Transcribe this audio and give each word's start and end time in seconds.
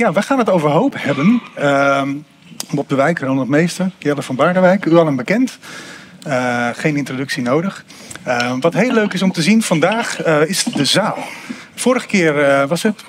ja, 0.00 0.12
we 0.12 0.22
gaan 0.22 0.38
het 0.38 0.48
over 0.48 0.70
hoop 0.70 0.94
hebben. 0.98 1.42
Ehm, 1.54 2.08
Bob 2.70 2.88
de 2.88 2.94
Wijk, 2.94 3.18
Ronald 3.18 3.48
Meester, 3.48 3.90
Jelle 3.98 4.22
van 4.22 4.36
Baardenwijk, 4.36 4.84
u 4.84 4.96
allen 4.96 5.16
bekend. 5.16 5.58
Uh, 6.26 6.68
geen 6.72 6.96
introductie 6.96 7.42
nodig. 7.42 7.84
Uh, 8.26 8.52
wat 8.60 8.74
heel 8.74 8.92
leuk 8.92 9.12
is 9.12 9.22
om 9.22 9.32
te 9.32 9.42
zien 9.42 9.62
vandaag 9.62 10.26
uh, 10.26 10.48
is 10.48 10.64
de 10.64 10.84
zaal. 10.84 11.18
Vorige 11.74 12.06
keer 12.06 12.66
was, 12.68 12.82
het, 12.82 13.02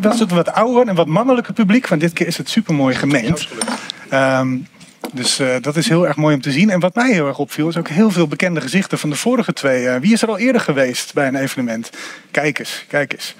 was 0.00 0.18
het 0.18 0.30
wat 0.30 0.52
ouder 0.52 0.88
en 0.88 0.94
wat 0.94 1.06
mannelijker 1.06 1.52
publiek. 1.52 1.88
Maar 1.88 1.98
dit 1.98 2.12
keer 2.12 2.26
is 2.26 2.36
het 2.36 2.48
supermooi 2.48 2.94
gemengd. 2.94 3.48
Um, 4.12 4.66
dus 5.12 5.40
dat 5.60 5.76
is 5.76 5.88
heel 5.88 6.06
erg 6.06 6.16
mooi 6.16 6.34
om 6.34 6.40
te 6.40 6.52
zien. 6.52 6.70
En 6.70 6.80
wat 6.80 6.94
mij 6.94 7.12
heel 7.12 7.26
erg 7.26 7.38
opviel 7.38 7.68
is 7.68 7.76
ook 7.76 7.88
heel 7.88 8.10
veel 8.10 8.28
bekende 8.28 8.60
gezichten 8.60 8.98
van 8.98 9.10
de 9.10 9.16
vorige 9.16 9.52
twee. 9.52 9.98
wie 9.98 10.12
is 10.12 10.22
er 10.22 10.28
al 10.28 10.38
eerder 10.38 10.60
geweest 10.60 11.14
bij 11.14 11.26
een 11.26 11.36
evenement? 11.36 11.90
Kijk 12.30 12.58
eens, 12.58 12.84
kijk 12.88 13.12
eens. 13.12 13.34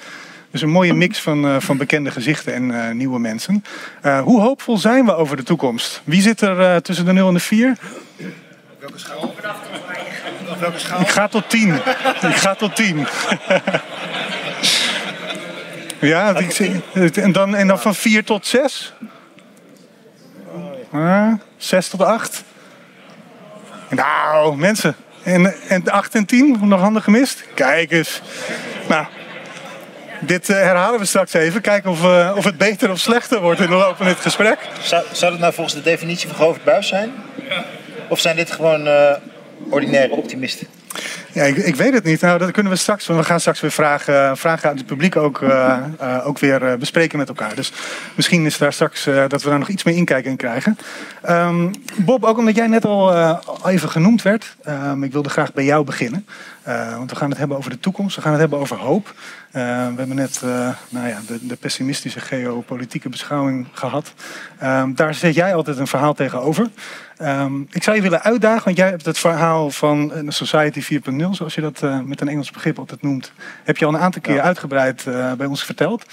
Dus 0.50 0.62
een 0.62 0.70
mooie 0.70 0.94
mix 0.94 1.18
van, 1.18 1.44
uh, 1.44 1.56
van 1.58 1.76
bekende 1.76 2.10
gezichten 2.10 2.54
en 2.54 2.70
uh, 2.70 2.90
nieuwe 2.90 3.18
mensen. 3.18 3.64
Uh, 4.06 4.20
hoe 4.20 4.40
hoopvol 4.40 4.78
zijn 4.78 5.04
we 5.04 5.14
over 5.14 5.36
de 5.36 5.42
toekomst? 5.42 6.02
Wie 6.04 6.22
zit 6.22 6.40
er 6.40 6.82
tussen 6.82 7.04
de 7.04 7.12
0 7.12 7.28
en 7.28 7.34
de 7.34 7.40
4? 7.40 7.76
Welke 8.78 8.98
schaal? 8.98 9.34
welke 10.60 10.78
schaal? 10.78 11.00
Ik 11.00 11.08
ga 11.08 11.28
tot 11.28 11.50
10. 11.50 11.74
ik 11.74 12.36
ga 12.36 12.54
tot 12.54 12.76
10. 12.76 13.06
ja, 16.00 16.36
ik 16.36 16.50
zie, 16.50 16.80
en, 17.14 17.32
dan, 17.32 17.54
en 17.54 17.66
dan 17.66 17.78
van 17.78 17.94
4 17.94 18.24
tot 18.24 18.46
6? 18.46 18.94
Uh, 20.94 21.32
6 21.56 21.88
tot 21.88 22.02
8? 22.02 22.44
Nou, 23.88 24.56
mensen. 24.56 24.96
En, 25.22 25.68
en 25.68 25.90
8 25.90 26.14
en 26.14 26.24
10? 26.24 26.58
Nog 26.62 26.80
handen 26.80 27.02
gemist? 27.02 27.44
Kijk 27.54 27.90
eens. 27.90 28.20
Nou, 28.88 29.06
dit 30.20 30.48
uh, 30.48 30.56
herhalen 30.56 31.00
we 31.00 31.06
straks 31.06 31.32
even. 31.32 31.60
Kijken 31.60 31.90
of, 31.90 32.04
uh, 32.04 32.32
of 32.36 32.44
het 32.44 32.58
beter 32.58 32.90
of 32.90 32.98
slechter 32.98 33.40
wordt 33.40 33.60
in 33.60 33.68
de 33.68 33.74
loop 33.74 33.96
van 33.96 34.06
dit 34.06 34.20
gesprek. 34.20 34.58
Zou, 34.82 35.04
zou 35.12 35.32
het 35.32 35.40
nou 35.40 35.52
volgens 35.54 35.74
de 35.74 35.82
definitie 35.82 36.28
van 36.28 36.36
Govert 36.36 36.64
Buis 36.64 36.88
zijn? 36.88 37.12
Ja. 37.48 37.64
Of 38.08 38.20
zijn 38.20 38.36
dit 38.36 38.50
gewoon 38.50 38.86
uh, 38.86 39.10
ordinaire 39.70 40.14
optimisten? 40.14 40.66
Ja, 41.32 41.42
ik, 41.42 41.56
ik, 41.56 41.76
weet 41.76 41.92
het 41.92 42.04
niet. 42.04 42.20
Nou, 42.20 42.38
dat 42.38 42.50
kunnen 42.50 42.72
we 42.72 42.78
straks. 42.78 43.06
We 43.06 43.22
gaan 43.22 43.40
straks 43.40 43.60
weer 43.60 43.70
vragen, 43.70 44.36
vragen 44.36 44.68
uit 44.68 44.78
het 44.78 44.86
publiek 44.86 45.16
ook, 45.16 45.40
uh, 45.40 45.76
uh, 46.02 46.26
ook 46.26 46.38
weer 46.38 46.62
uh, 46.62 46.74
bespreken 46.74 47.18
met 47.18 47.28
elkaar. 47.28 47.54
Dus 47.54 47.72
misschien 48.14 48.46
is 48.46 48.58
daar 48.58 48.72
straks 48.72 49.04
dat 49.04 49.42
we 49.42 49.48
daar 49.48 49.58
nog 49.58 49.68
iets 49.68 49.82
meer 49.82 49.94
inkijk 49.94 50.24
in 50.24 50.36
krijgen. 50.36 50.78
Um, 51.28 51.70
Bob, 51.96 52.24
ook 52.24 52.38
omdat 52.38 52.56
jij 52.56 52.66
net 52.66 52.84
al, 52.84 53.12
al 53.12 53.68
even 53.68 53.88
genoemd 53.88 54.22
werd. 54.22 54.56
Um, 54.68 55.04
ik 55.04 55.12
wilde 55.12 55.28
graag 55.28 55.52
bij 55.52 55.64
jou 55.64 55.84
beginnen. 55.84 56.26
Want 56.64 57.10
we 57.10 57.16
gaan 57.16 57.30
het 57.30 57.38
hebben 57.38 57.56
over 57.56 57.70
de 57.70 57.80
toekomst. 57.80 58.16
We 58.16 58.22
gaan 58.22 58.30
het 58.30 58.40
hebben 58.40 58.58
over 58.58 58.76
hoop. 58.76 59.14
we 59.50 59.58
hebben 59.58 60.14
net 60.14 60.42
nou 60.88 61.08
ja, 61.08 61.20
de, 61.26 61.46
de, 61.46 61.56
pessimistische 61.56 62.20
geopolitieke 62.20 63.08
beschouwing 63.08 63.66
gehad. 63.72 64.14
Um, 64.62 64.94
daar 64.94 65.14
zet 65.14 65.34
jij 65.34 65.54
altijd 65.54 65.78
een 65.78 65.86
verhaal 65.86 66.14
tegenover. 66.14 66.70
Um, 67.22 67.66
ik 67.70 67.82
zou 67.82 67.96
je 67.96 68.02
willen 68.02 68.22
uitdagen, 68.22 68.64
want 68.64 68.76
jij 68.76 68.88
hebt 68.88 69.04
het 69.04 69.18
verhaal 69.18 69.70
van 69.70 70.12
Society 70.28 70.82
4.0, 71.10 71.30
zoals 71.30 71.54
je 71.54 71.60
dat 71.60 71.84
met 72.04 72.20
een 72.20 72.28
Engels 72.28 72.50
begrip 72.50 72.78
altijd 72.78 73.02
noemt, 73.02 73.32
heb 73.64 73.76
je 73.76 73.84
al 73.84 73.94
een 73.94 74.00
aantal 74.00 74.20
keer 74.20 74.34
ja. 74.34 74.42
uitgebreid 74.42 75.04
bij 75.36 75.46
ons 75.46 75.64
verteld. 75.64 76.04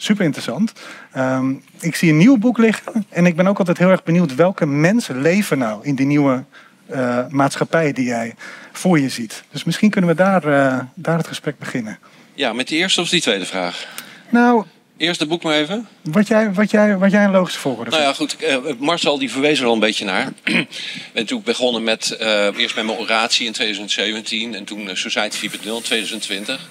Super 0.00 0.24
interessant. 0.24 0.72
Um, 1.16 1.62
ik 1.80 1.96
zie 1.96 2.10
een 2.10 2.16
nieuw 2.16 2.36
boek 2.36 2.58
liggen 2.58 3.06
en 3.08 3.26
ik 3.26 3.36
ben 3.36 3.46
ook 3.46 3.58
altijd 3.58 3.78
heel 3.78 3.90
erg 3.90 4.02
benieuwd 4.02 4.34
welke 4.34 4.66
mensen 4.66 5.20
leven 5.20 5.58
nou 5.58 5.80
in 5.82 5.94
die 5.94 6.06
nieuwe 6.06 6.44
uh, 6.90 7.26
maatschappij 7.28 7.92
die 7.92 8.04
jij 8.04 8.34
voor 8.72 8.98
je 8.98 9.08
ziet. 9.08 9.42
Dus 9.50 9.64
misschien 9.64 9.90
kunnen 9.90 10.10
we 10.10 10.16
daar, 10.16 10.42
daar 10.94 11.16
het 11.16 11.26
gesprek 11.26 11.58
beginnen. 11.58 11.98
Ja, 12.34 12.52
met 12.52 12.68
die 12.68 12.78
eerste 12.78 13.00
of 13.00 13.08
die 13.08 13.20
tweede 13.20 13.46
vraag? 13.46 13.86
Nou, 14.28 14.64
Eerst 14.96 15.20
het 15.20 15.28
boek 15.28 15.42
maar 15.42 15.54
even. 15.54 15.88
Wat 16.02 16.28
jij, 16.28 16.52
wat 16.52 16.70
jij, 16.70 16.96
wat 16.96 17.10
jij 17.10 17.24
een 17.24 17.30
logische 17.30 17.60
volgorde 17.60 17.90
Nou 17.90 18.02
ja, 18.02 18.12
goed. 18.12 18.36
Marcel 18.78 19.18
die 19.18 19.30
verwees 19.30 19.60
er 19.60 19.66
al 19.66 19.72
een 19.72 19.80
beetje 19.80 20.04
naar. 20.04 20.32
Ik 20.44 20.66
ben 21.12 21.26
toen 21.26 21.42
begonnen 21.44 21.82
met, 21.82 22.16
eerst 22.56 22.76
met 22.76 22.84
mijn 22.84 22.98
oratie 22.98 23.46
in 23.46 23.52
2017 23.52 24.54
en 24.54 24.64
toen 24.64 24.96
Society 24.96 25.48
4.0 25.48 25.50
in 25.62 25.82
2020. 25.82 26.68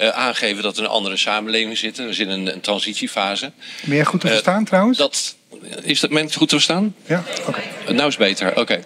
Uh, 0.00 0.08
aangeven 0.08 0.62
dat 0.62 0.76
we 0.76 0.82
in 0.82 0.88
een 0.88 0.94
andere 0.94 1.16
samenleving 1.16 1.78
zitten. 1.78 2.06
We 2.06 2.12
zitten 2.12 2.36
in 2.36 2.46
een, 2.46 2.54
een 2.54 2.60
transitiefase. 2.60 3.52
Ben 3.82 3.96
je 3.96 4.04
goed 4.04 4.20
te 4.20 4.28
verstaan 4.28 4.60
uh, 4.60 4.66
trouwens? 4.66 4.98
Dat, 4.98 5.36
is 5.82 6.00
dat 6.00 6.10
mensen 6.10 6.38
goed 6.38 6.48
te 6.48 6.54
verstaan? 6.54 6.94
Ja, 7.06 7.24
oké. 7.38 7.48
Okay. 7.48 7.64
Uh, 7.88 7.94
nou 7.94 8.08
is 8.08 8.16
beter, 8.16 8.50
oké. 8.50 8.60
Okay. 8.60 8.82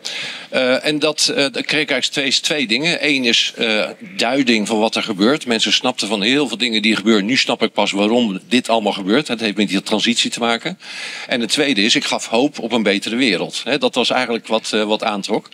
Uh, 0.52 0.86
en 0.86 0.98
dat, 0.98 1.28
uh, 1.30 1.46
kreeg 1.52 1.82
ik 1.82 1.90
eigenlijk 1.90 2.06
twee, 2.06 2.32
twee 2.32 2.66
dingen. 2.66 2.98
Eén 3.00 3.24
is 3.24 3.52
duiding 4.16 4.66
van 4.66 4.78
wat 4.78 4.94
er 4.94 5.02
gebeurt. 5.02 5.46
Mensen 5.46 5.72
snapten 5.72 6.08
van 6.08 6.22
heel 6.22 6.48
veel 6.48 6.56
dingen 6.56 6.82
die 6.82 6.96
gebeuren. 6.96 7.24
Nu 7.24 7.36
snap 7.36 7.62
ik 7.62 7.72
pas 7.72 7.90
waarom 7.90 8.40
dit 8.48 8.68
allemaal 8.68 8.92
gebeurt. 8.92 9.28
Het 9.28 9.40
heeft 9.40 9.56
met 9.56 9.68
die 9.68 9.82
transitie 9.82 10.30
te 10.30 10.40
maken. 10.40 10.78
En 11.26 11.40
het 11.40 11.50
tweede 11.50 11.82
is, 11.82 11.94
ik 11.94 12.04
gaf 12.04 12.26
hoop 12.26 12.58
op 12.58 12.72
een 12.72 12.82
betere 12.82 13.16
wereld. 13.16 13.60
He, 13.64 13.78
dat 13.78 13.94
was 13.94 14.10
eigenlijk 14.10 14.46
wat, 14.46 14.70
wat 14.70 15.04
aantrok. 15.04 15.48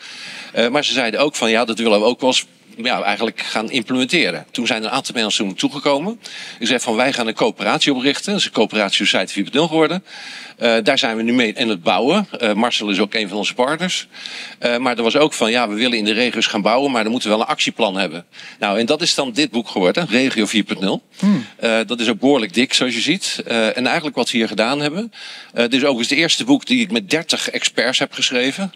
maar 0.70 0.84
ze 0.84 0.92
zeiden 0.92 1.20
ook 1.20 1.34
van, 1.34 1.50
ja, 1.50 1.64
dat 1.64 1.78
willen 1.78 2.00
we 2.00 2.06
ook 2.06 2.20
wel 2.20 2.30
eens 2.30 2.46
ja, 2.76 3.02
eigenlijk 3.02 3.40
gaan 3.40 3.70
implementeren. 3.70 4.46
Toen 4.50 4.66
zijn 4.66 4.82
er 4.82 4.88
een 4.88 4.94
aantal 4.94 5.14
mensen 5.14 5.46
toen 5.46 5.54
toegekomen. 5.54 6.20
Die 6.58 6.66
zei 6.66 6.80
van 6.80 6.96
wij 6.96 7.12
gaan 7.12 7.26
een 7.26 7.34
coöperatie 7.34 7.94
oprichten. 7.94 8.30
Dat 8.32 8.40
is 8.40 8.46
een 8.46 8.52
coöperatie 8.52 9.06
Society 9.06 9.44
4.0 9.44 9.50
geworden. 9.50 10.04
Uh, 10.62 10.74
daar 10.82 10.98
zijn 10.98 11.16
we 11.16 11.22
nu 11.22 11.32
mee 11.32 11.52
in 11.52 11.68
het 11.68 11.82
bouwen. 11.82 12.28
Uh, 12.42 12.52
Marcel 12.52 12.90
is 12.90 12.98
ook 12.98 13.14
een 13.14 13.28
van 13.28 13.36
onze 13.36 13.54
partners. 13.54 14.06
Uh, 14.60 14.76
maar 14.76 14.96
er 14.96 15.02
was 15.02 15.16
ook 15.16 15.32
van 15.32 15.50
ja, 15.50 15.68
we 15.68 15.74
willen 15.74 15.98
in 15.98 16.04
de 16.04 16.12
regio's 16.12 16.46
gaan 16.46 16.62
bouwen, 16.62 16.90
maar 16.90 17.02
dan 17.02 17.12
moeten 17.12 17.30
we 17.30 17.36
wel 17.36 17.44
een 17.44 17.50
actieplan 17.50 17.96
hebben. 17.96 18.24
Nou, 18.58 18.78
en 18.78 18.86
dat 18.86 19.02
is 19.02 19.14
dan 19.14 19.32
dit 19.32 19.50
boek 19.50 19.68
geworden, 19.68 20.06
Regio 20.10 20.46
4.0. 20.46 21.18
Hmm. 21.18 21.46
dat 21.86 22.00
is 22.00 22.08
ook 22.08 22.18
behoorlijk 22.18 22.54
dik, 22.54 22.74
zoals 22.74 22.94
je 22.94 23.00
ziet. 23.00 23.42
en 23.46 23.86
eigenlijk 23.86 24.16
wat 24.16 24.30
we 24.30 24.36
hier 24.36 24.48
gedaan 24.48 24.80
hebben. 24.80 25.12
dit 25.52 25.74
is 25.74 25.84
ook 25.84 25.98
eens 25.98 26.08
het 26.08 26.18
eerste 26.18 26.44
boek 26.44 26.66
die 26.66 26.80
ik 26.80 26.90
met 26.90 27.10
30 27.10 27.50
experts 27.50 27.98
heb 27.98 28.12
geschreven. 28.12 28.72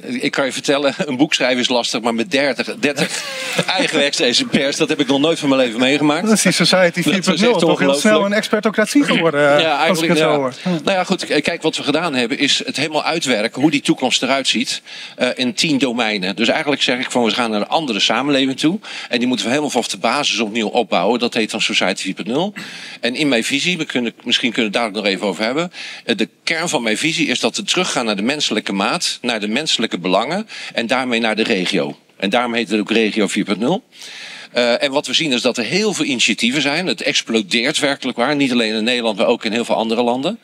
Ik 0.00 0.30
kan 0.30 0.44
je 0.44 0.52
vertellen, 0.52 0.94
een 0.96 1.16
boek 1.16 1.34
schrijven 1.34 1.60
is 1.60 1.68
lastig, 1.68 2.00
maar 2.00 2.14
met 2.14 2.30
30, 2.30 2.74
30 2.78 3.22
eigenwerkse 3.78 4.44
pers, 4.44 4.76
dat 4.76 4.88
heb 4.88 5.00
ik 5.00 5.06
nog 5.06 5.20
nooit 5.20 5.38
van 5.38 5.48
mijn 5.48 5.60
leven 5.60 5.80
meegemaakt. 5.80 6.26
Dat 6.26 6.32
is 6.32 6.42
die 6.42 6.52
Society 6.52 7.02
4.0, 7.02 7.58
toch 7.58 7.78
heel 7.78 7.94
snel 7.94 8.24
een 8.24 8.32
expertocratie 8.32 9.04
geworden. 9.04 9.42
Ja, 9.64 9.78
eigenlijk. 9.78 10.18
Ja. 10.18 10.36
Nou 10.36 10.52
ja, 10.84 11.04
goed, 11.04 11.24
kijk, 11.24 11.62
wat 11.62 11.76
we 11.76 11.82
gedaan 11.82 12.14
hebben 12.14 12.38
is 12.38 12.62
het 12.66 12.76
helemaal 12.76 13.04
uitwerken 13.04 13.60
hoe 13.60 13.70
die 13.70 13.80
toekomst 13.80 14.22
eruit 14.22 14.48
ziet 14.48 14.82
uh, 15.18 15.28
in 15.34 15.54
tien 15.54 15.78
domeinen. 15.78 16.36
Dus 16.36 16.48
eigenlijk 16.48 16.82
zeg 16.82 16.98
ik 16.98 17.10
van 17.10 17.24
we 17.24 17.30
gaan 17.30 17.50
naar 17.50 17.60
een 17.60 17.68
andere 17.68 18.00
samenleving 18.00 18.58
toe 18.58 18.78
en 19.08 19.18
die 19.18 19.28
moeten 19.28 19.44
we 19.46 19.50
helemaal 19.50 19.72
vanaf 19.72 19.88
de 19.88 19.98
basis 19.98 20.38
opnieuw 20.40 20.68
opbouwen. 20.68 21.18
Dat 21.18 21.34
heet 21.34 21.50
dan 21.50 21.60
Society 21.60 22.14
4.0. 22.26 22.32
En 23.00 23.14
in 23.14 23.28
mijn 23.28 23.44
visie, 23.44 23.78
we 23.78 23.84
kunnen, 23.84 24.12
misschien 24.24 24.52
kunnen 24.52 24.72
we 24.72 24.78
het 24.78 24.92
daar 24.92 25.02
nog 25.02 25.10
even 25.12 25.26
over 25.26 25.44
hebben. 25.44 25.72
De 26.04 26.28
kern 26.44 26.68
van 26.68 26.82
mijn 26.82 26.98
visie 26.98 27.26
is 27.26 27.40
dat 27.40 27.56
we 27.56 27.62
teruggaan 27.62 28.04
naar 28.04 28.16
de 28.16 28.22
menselijke 28.22 28.72
maat, 28.72 29.18
naar 29.22 29.40
de 29.40 29.48
menselijke 29.48 29.83
belangen 29.88 30.48
en 30.74 30.86
daarmee 30.86 31.20
naar 31.20 31.36
de 31.36 31.42
regio. 31.42 31.96
En 32.16 32.30
daarom 32.30 32.54
heet 32.54 32.70
het 32.70 32.80
ook 32.80 32.90
Regio 32.90 33.28
4.0. 33.28 33.64
Uh, 34.54 34.82
en 34.82 34.90
wat 34.90 35.06
we 35.06 35.12
zien 35.12 35.32
is 35.32 35.42
dat 35.42 35.58
er 35.58 35.64
heel 35.64 35.94
veel 35.94 36.04
initiatieven 36.04 36.62
zijn. 36.62 36.86
Het 36.86 37.02
explodeert 37.02 37.78
werkelijk 37.78 38.18
waar. 38.18 38.36
Niet 38.36 38.52
alleen 38.52 38.74
in 38.74 38.84
Nederland, 38.84 39.18
maar 39.18 39.26
ook 39.26 39.44
in 39.44 39.52
heel 39.52 39.64
veel 39.64 39.74
andere 39.74 40.02
landen. 40.02 40.38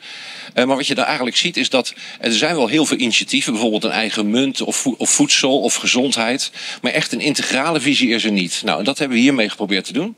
Uh, 0.55 0.65
maar 0.65 0.75
wat 0.75 0.87
je 0.87 0.95
dan 0.95 1.05
eigenlijk 1.05 1.37
ziet 1.37 1.57
is 1.57 1.69
dat 1.69 1.93
er 2.19 2.31
zijn 2.31 2.55
wel 2.55 2.67
heel 2.67 2.85
veel 2.85 2.97
initiatieven. 2.97 3.51
Bijvoorbeeld 3.51 3.83
een 3.83 3.91
eigen 3.91 4.29
munt 4.29 4.61
of, 4.61 4.85
of 4.85 5.09
voedsel 5.09 5.59
of 5.59 5.75
gezondheid. 5.75 6.51
Maar 6.81 6.91
echt 6.91 7.11
een 7.11 7.19
integrale 7.19 7.79
visie 7.79 8.09
is 8.09 8.23
er 8.23 8.31
niet. 8.31 8.61
Nou, 8.65 8.79
en 8.79 8.85
dat 8.85 8.97
hebben 8.97 9.17
we 9.17 9.23
hiermee 9.23 9.49
geprobeerd 9.49 9.85
te 9.85 9.93
doen. 9.93 10.15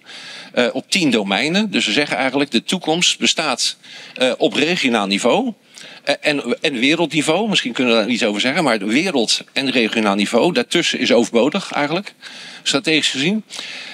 Uh, 0.56 0.68
op 0.74 0.92
tien 0.92 1.12
domeinen. 1.12 1.72
Dus 1.72 1.86
we 1.86 1.92
zeggen 1.92 2.18
eigenlijk 2.18 2.52
de 2.52 2.64
toekomst 2.64 3.20
bestaat 3.20 3.78
op 4.38 4.54
regionaal 4.54 5.08
niveau. 5.08 5.54
En, 6.04 6.62
en 6.62 6.80
wereldniveau, 6.80 7.50
misschien 7.50 7.72
kunnen 7.72 7.94
we 7.94 8.00
daar 8.00 8.10
iets 8.10 8.24
over 8.24 8.42
zeggen, 8.42 8.64
maar 8.64 8.78
wereld- 8.80 9.44
en 9.54 9.72
regionaal 9.72 10.16
niveau, 10.16 10.54
daartussen 10.54 11.00
is 11.00 11.12
overbodig 11.12 11.72
eigenlijk, 11.72 12.14
strategisch 12.64 13.10
gezien. 13.10 13.44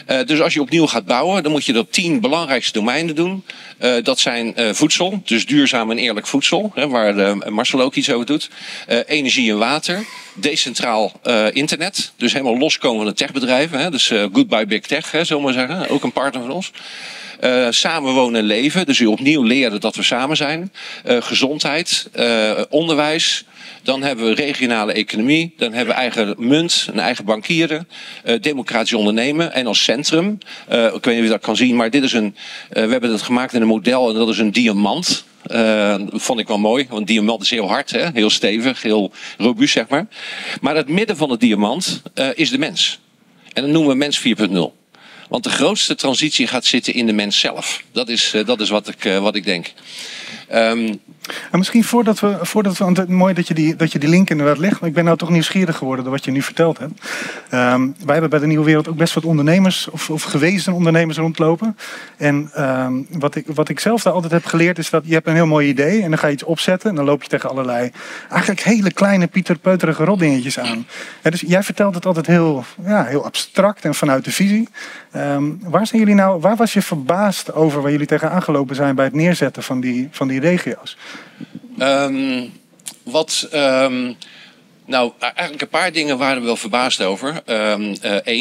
Uh, 0.08 0.20
dus 0.26 0.42
als 0.42 0.54
je 0.54 0.62
opnieuw 0.62 0.88
gaat 0.88 1.06
bouwen, 1.06 1.44
dan 1.44 1.52
moet 1.52 1.66
je 1.66 1.74
dat 1.74 1.92
tien 1.92 2.20
belangrijkste 2.20 2.72
domeinen 2.72 3.16
doen. 3.16 3.44
Uh, 3.82 3.94
dat 4.04 4.20
zijn 4.20 4.54
voedsel, 4.76 5.22
dus 5.26 5.46
duurzaam 5.46 5.92
en 5.92 5.98
eerlijk 5.98 6.28
voedsel, 6.28 6.72
hè, 6.74 6.88
waar 6.88 7.38
Marcel 7.52 7.82
ook 7.82 7.96
iets 7.96 8.12
over 8.12 8.26
doet. 8.26 8.50
energie 9.06 9.52
en 9.52 9.58
water, 9.58 10.06
decentraal 10.34 11.20
internet, 11.54 12.12
dus 12.16 12.34
helemaal 12.34 12.58
loskomen 12.58 12.98
van 12.98 13.08
de 13.08 13.14
techbedrijven. 13.14 13.80
Hè, 13.80 13.92
dus 13.92 14.12
goodbye 14.34 14.66
big 14.66 14.82
tech, 14.82 15.12
hè, 15.12 15.24
zullen 15.24 15.44
we 15.46 15.52
maar 15.52 15.68
zeggen, 15.68 15.90
ook 15.90 16.04
een 16.04 16.12
partner 16.12 16.42
van 16.42 16.52
ons. 16.52 16.72
Uh, 17.44 17.68
samenwonen 17.70 18.40
en 18.40 18.46
leven. 18.46 18.86
Dus 18.86 19.00
u 19.00 19.06
opnieuw 19.06 19.44
leren 19.44 19.80
dat 19.80 19.96
we 19.96 20.04
samen 20.04 20.38
zijn. 20.38 20.72
Uh, 21.08 21.22
gezondheid, 21.22 22.10
uh, 22.20 22.52
onderwijs. 22.70 23.46
Dan 23.84 24.04
hebben 24.04 24.26
we 24.26 24.34
regionale 24.34 24.94
economie. 24.94 25.54
Dan 25.58 25.74
hebben 25.74 25.96
we 25.96 26.02
eigen 26.02 26.36
munt, 26.38 26.88
een 26.92 27.00
eigen 27.00 27.26
bankieren. 27.26 27.88
democratisch 28.42 28.94
ondernemen. 28.94 29.54
En 29.54 29.68
als 29.68 29.84
centrum, 29.84 30.38
ik 30.68 30.76
weet 30.76 31.06
niet 31.06 31.18
of 31.18 31.24
je 31.24 31.30
dat 31.30 31.42
kan 31.42 31.56
zien, 31.56 31.76
maar 31.76 31.90
dit 31.90 32.04
is 32.04 32.14
een. 32.14 32.36
we 32.70 32.80
hebben 32.80 33.12
het 33.12 33.22
gemaakt 33.22 33.54
in 33.54 33.62
een 33.62 33.68
model 33.68 34.10
en 34.10 34.16
dat 34.16 34.30
is 34.30 34.38
een 34.38 34.52
diamant. 34.52 35.24
Uh, 35.52 35.96
vond 36.12 36.40
ik 36.40 36.48
wel 36.48 36.58
mooi, 36.58 36.86
want 36.90 37.08
diamant 37.08 37.42
is 37.42 37.50
heel 37.50 37.68
hard, 37.68 37.92
hè? 37.92 38.08
heel 38.14 38.30
stevig, 38.30 38.82
heel 38.82 39.12
robuust, 39.38 39.74
zeg 39.74 39.88
maar. 39.88 40.08
Maar 40.62 40.76
het 40.76 40.90
midden 40.90 41.18
van 41.18 41.30
het 41.30 41.40
diamant 41.40 42.02
is 42.36 42.50
de 42.50 42.58
mens. 42.58 43.00
En 43.54 43.62
dat 43.64 43.72
noemen 43.72 43.92
we 43.92 43.98
mens 43.98 44.20
4.0. 44.20 44.79
Want 45.30 45.44
de 45.44 45.50
grootste 45.50 45.96
transitie 45.96 46.48
gaat 46.48 46.66
zitten 46.66 46.94
in 46.94 47.06
de 47.06 47.14
mens 47.14 47.40
zelf. 47.40 47.84
Dat 47.92 48.10
is, 48.10 48.34
uh, 48.34 48.46
dat 48.46 48.62
is 48.62 48.70
wat, 48.70 48.88
ik, 48.88 49.06
uh, 49.06 49.20
wat 49.20 49.36
ik 49.36 49.44
denk. 49.44 49.74
Um, 50.54 51.02
en 51.52 51.58
misschien 51.58 51.84
voordat 51.84 52.20
we, 52.20 52.38
voordat 52.42 52.78
we, 52.78 52.84
want 52.84 53.08
mooi 53.08 53.34
dat 53.34 53.48
je, 53.48 53.54
die, 53.54 53.76
dat 53.76 53.92
je 53.92 54.00
die 54.00 54.10
link 54.10 54.30
inderdaad 54.30 54.58
legt, 54.58 54.80
maar 54.80 54.90
ik 54.90 54.96
ben 54.96 55.04
nou 55.06 55.18
toch 55.18 55.30
nieuwsgierig 55.30 55.78
geworden 55.78 56.04
door 56.04 56.14
wat 56.14 56.26
je 56.26 56.32
nu 56.32 56.42
verteld 56.42 56.78
hebt. 56.78 56.92
Um, 57.54 57.96
wij 58.06 58.14
hebben 58.14 58.30
bij 58.30 58.40
de 58.40 58.48
Nieuwe 58.48 58.66
Wereld 58.66 58.88
ook 58.88 58.96
best 58.96 59.14
wat 59.14 59.26
ondernemers 59.26 59.90
of, 59.90 60.10
of 60.10 60.24
gewezen 60.24 60.74
ondernemers 60.74 61.18
rondlopen. 61.18 61.78
En 62.18 62.52
um, 62.58 63.08
wat, 63.10 63.36
ik, 63.36 63.46
wat 63.48 63.70
ik 63.70 63.80
zelf 63.80 64.02
daar 64.02 64.14
altijd 64.14 64.32
heb 64.32 64.46
geleerd 64.46 64.78
is 64.78 64.90
dat 64.90 65.04
je 65.06 65.14
hebt 65.14 65.28
een 65.28 65.34
heel 65.34 65.48
mooi 65.48 65.68
idee 65.68 66.02
en 66.02 66.10
dan 66.10 66.20
ga 66.20 66.28
je 66.28 66.34
iets 66.34 66.44
opzetten 66.44 66.90
en 66.90 66.96
dan 66.96 67.06
loop 67.06 67.24
je 67.24 67.30
tegen 67.30 67.50
allerlei 67.50 67.92
eigenlijk 68.30 68.62
hele 68.62 68.94
kleine 68.94 69.28
pieterpeuterige 69.28 70.04
rotdingetjes 70.04 70.60
aan. 70.60 70.86
dus 71.22 71.42
jij 71.42 71.64
vertelt 71.64 71.96
het 71.96 72.06
altijd 72.06 72.28
heel, 72.28 72.64
ja, 72.86 73.04
heel 73.04 73.26
abstract 73.26 73.86
en 73.86 73.96
vanuit 73.96 74.26
de 74.26 74.32
visie. 74.32 74.68
Um, 75.16 75.60
waar, 75.64 75.88
zijn 75.88 76.00
jullie 76.00 76.16
nou, 76.16 76.42
waar 76.42 76.56
was 76.56 76.74
je 76.74 76.82
verbaasd 76.82 77.54
over 77.54 77.82
waar 77.82 77.92
jullie 77.92 78.08
tegen 78.08 78.32
aangelopen 78.32 78.76
zijn 78.76 78.96
bij 78.96 79.06
het 79.06 79.14
neerzetten 79.14 79.64
van 79.64 79.80
die, 79.80 80.08
van 80.12 80.28
die 80.28 80.40
regio's? 80.40 80.98
Um, 81.80 82.54
wat. 83.04 83.48
Um, 83.54 84.18
nou, 84.86 85.12
eigenlijk 85.20 85.62
een 85.62 85.70
paar 85.70 85.92
dingen 85.92 86.18
waren 86.18 86.40
we 86.40 86.46
wel 86.46 86.56
verbaasd 86.56 87.02
over. 87.02 87.42
Eén 87.46 87.94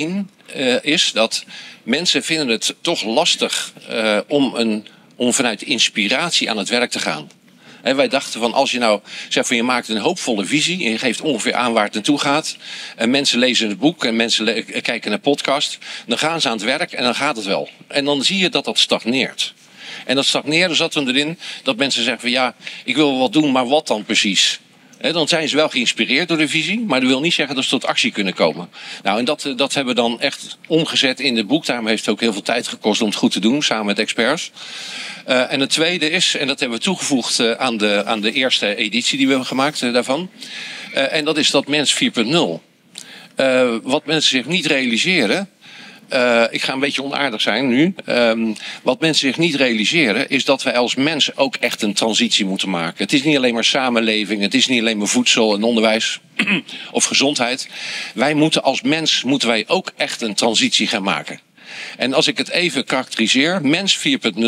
um, 0.02 0.28
uh, 0.56 0.66
uh, 0.66 0.76
is 0.82 1.12
dat 1.12 1.44
mensen 1.82 2.22
vinden 2.22 2.48
het 2.48 2.74
toch 2.80 3.02
lastig 3.02 3.72
uh, 3.90 4.18
om, 4.26 4.54
een, 4.54 4.86
om 5.16 5.32
vanuit 5.32 5.62
inspiratie 5.62 6.50
aan 6.50 6.58
het 6.58 6.68
werk 6.68 6.90
te 6.90 6.98
gaan. 6.98 7.30
En 7.82 7.96
wij 7.96 8.08
dachten 8.08 8.40
van 8.40 8.52
als 8.52 8.70
je 8.70 8.78
nou 8.78 9.00
zegt 9.28 9.46
van 9.46 9.56
je 9.56 9.62
maakt 9.62 9.88
een 9.88 9.98
hoopvolle 9.98 10.44
visie 10.44 10.84
en 10.84 10.90
je 10.90 10.98
geeft 10.98 11.20
ongeveer 11.20 11.54
aan 11.54 11.72
waar 11.72 11.84
het 11.84 11.94
naartoe 11.94 12.18
gaat. 12.18 12.56
En 12.96 13.10
mensen 13.10 13.38
lezen 13.38 13.68
het 13.68 13.78
boek 13.78 14.04
en 14.04 14.16
mensen 14.16 14.64
kijken 14.82 15.10
naar 15.10 15.18
podcast. 15.18 15.78
Dan 16.06 16.18
gaan 16.18 16.40
ze 16.40 16.48
aan 16.48 16.56
het 16.56 16.64
werk 16.64 16.92
en 16.92 17.02
dan 17.02 17.14
gaat 17.14 17.36
het 17.36 17.44
wel. 17.44 17.68
En 17.86 18.04
dan 18.04 18.24
zie 18.24 18.38
je 18.38 18.48
dat 18.48 18.64
dat 18.64 18.78
stagneert. 18.78 19.54
En 20.08 20.14
dat 20.14 20.24
stagneren 20.24 20.76
zat 20.76 20.94
er 20.94 21.08
erin 21.08 21.38
dat 21.62 21.76
mensen 21.76 22.02
zeggen 22.02 22.20
van 22.20 22.30
ja, 22.30 22.54
ik 22.84 22.96
wil 22.96 23.18
wat 23.18 23.32
doen, 23.32 23.52
maar 23.52 23.68
wat 23.68 23.86
dan 23.86 24.04
precies? 24.04 24.60
dan 25.00 25.28
zijn 25.28 25.48
ze 25.48 25.56
wel 25.56 25.68
geïnspireerd 25.68 26.28
door 26.28 26.36
de 26.36 26.48
visie, 26.48 26.80
maar 26.80 27.00
dat 27.00 27.08
wil 27.08 27.20
niet 27.20 27.32
zeggen 27.32 27.54
dat 27.54 27.64
ze 27.64 27.70
tot 27.70 27.86
actie 27.86 28.12
kunnen 28.12 28.34
komen. 28.34 28.68
Nou, 29.02 29.18
en 29.18 29.24
dat, 29.24 29.52
dat 29.56 29.74
hebben 29.74 29.94
we 29.94 30.00
dan 30.00 30.20
echt 30.20 30.58
omgezet 30.66 31.20
in 31.20 31.36
het 31.36 31.46
boek. 31.46 31.66
Daarom 31.66 31.86
heeft 31.86 32.00
het 32.00 32.14
ook 32.14 32.20
heel 32.20 32.32
veel 32.32 32.42
tijd 32.42 32.68
gekost 32.68 33.00
om 33.00 33.08
het 33.08 33.16
goed 33.16 33.32
te 33.32 33.40
doen, 33.40 33.62
samen 33.62 33.86
met 33.86 33.98
experts. 33.98 34.50
Uh, 35.28 35.52
en 35.52 35.60
het 35.60 35.70
tweede 35.70 36.10
is, 36.10 36.34
en 36.36 36.46
dat 36.46 36.60
hebben 36.60 36.78
we 36.78 36.84
toegevoegd 36.84 37.38
uh, 37.38 37.52
aan, 37.52 37.76
de, 37.76 38.02
aan 38.06 38.20
de 38.20 38.32
eerste 38.32 38.74
editie 38.74 39.16
die 39.16 39.26
we 39.26 39.32
hebben 39.32 39.48
gemaakt 39.48 39.92
daarvan. 39.92 40.30
en 40.92 41.24
dat 41.24 41.36
is 41.36 41.50
dat 41.50 41.66
mens 41.66 41.94
4.0. 41.94 42.00
wat 43.82 44.06
mensen 44.06 44.30
zich 44.30 44.46
niet 44.46 44.66
realiseren, 44.66 45.50
uh, 46.12 46.44
ik 46.50 46.62
ga 46.62 46.72
een 46.72 46.80
beetje 46.80 47.02
onaardig 47.02 47.40
zijn 47.40 47.68
nu. 47.68 47.94
Um, 48.08 48.56
wat 48.82 49.00
mensen 49.00 49.28
zich 49.28 49.38
niet 49.38 49.54
realiseren 49.54 50.28
is 50.28 50.44
dat 50.44 50.62
wij 50.62 50.76
als 50.76 50.94
mensen 50.94 51.36
ook 51.36 51.56
echt 51.56 51.82
een 51.82 51.94
transitie 51.94 52.44
moeten 52.44 52.70
maken. 52.70 53.02
Het 53.02 53.12
is 53.12 53.22
niet 53.22 53.36
alleen 53.36 53.54
maar 53.54 53.64
samenleving, 53.64 54.42
het 54.42 54.54
is 54.54 54.66
niet 54.66 54.80
alleen 54.80 54.98
maar 54.98 55.06
voedsel 55.06 55.54
en 55.54 55.62
onderwijs 55.62 56.20
of 56.92 57.04
gezondheid. 57.04 57.68
Wij 58.14 58.34
moeten 58.34 58.62
als 58.62 58.82
mens 58.82 59.22
moeten 59.22 59.48
wij 59.48 59.64
ook 59.66 59.92
echt 59.96 60.22
een 60.22 60.34
transitie 60.34 60.86
gaan 60.86 61.02
maken. 61.02 61.40
En 61.96 62.14
als 62.14 62.26
ik 62.26 62.38
het 62.38 62.48
even 62.48 62.84
karakteriseer, 62.84 63.62
mens 63.62 63.98
4.0, 63.98 64.42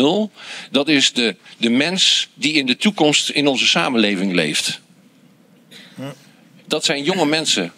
dat 0.71 0.87
is 0.87 1.13
de, 1.13 1.35
de 1.57 1.69
mens 1.69 2.29
die 2.33 2.53
in 2.53 2.65
de 2.65 2.77
toekomst 2.77 3.29
in 3.29 3.47
onze 3.47 3.67
samenleving 3.67 4.33
leeft. 4.33 4.81
Dat 6.67 6.85
zijn 6.85 7.03
jonge 7.03 7.25
mensen 7.25 7.71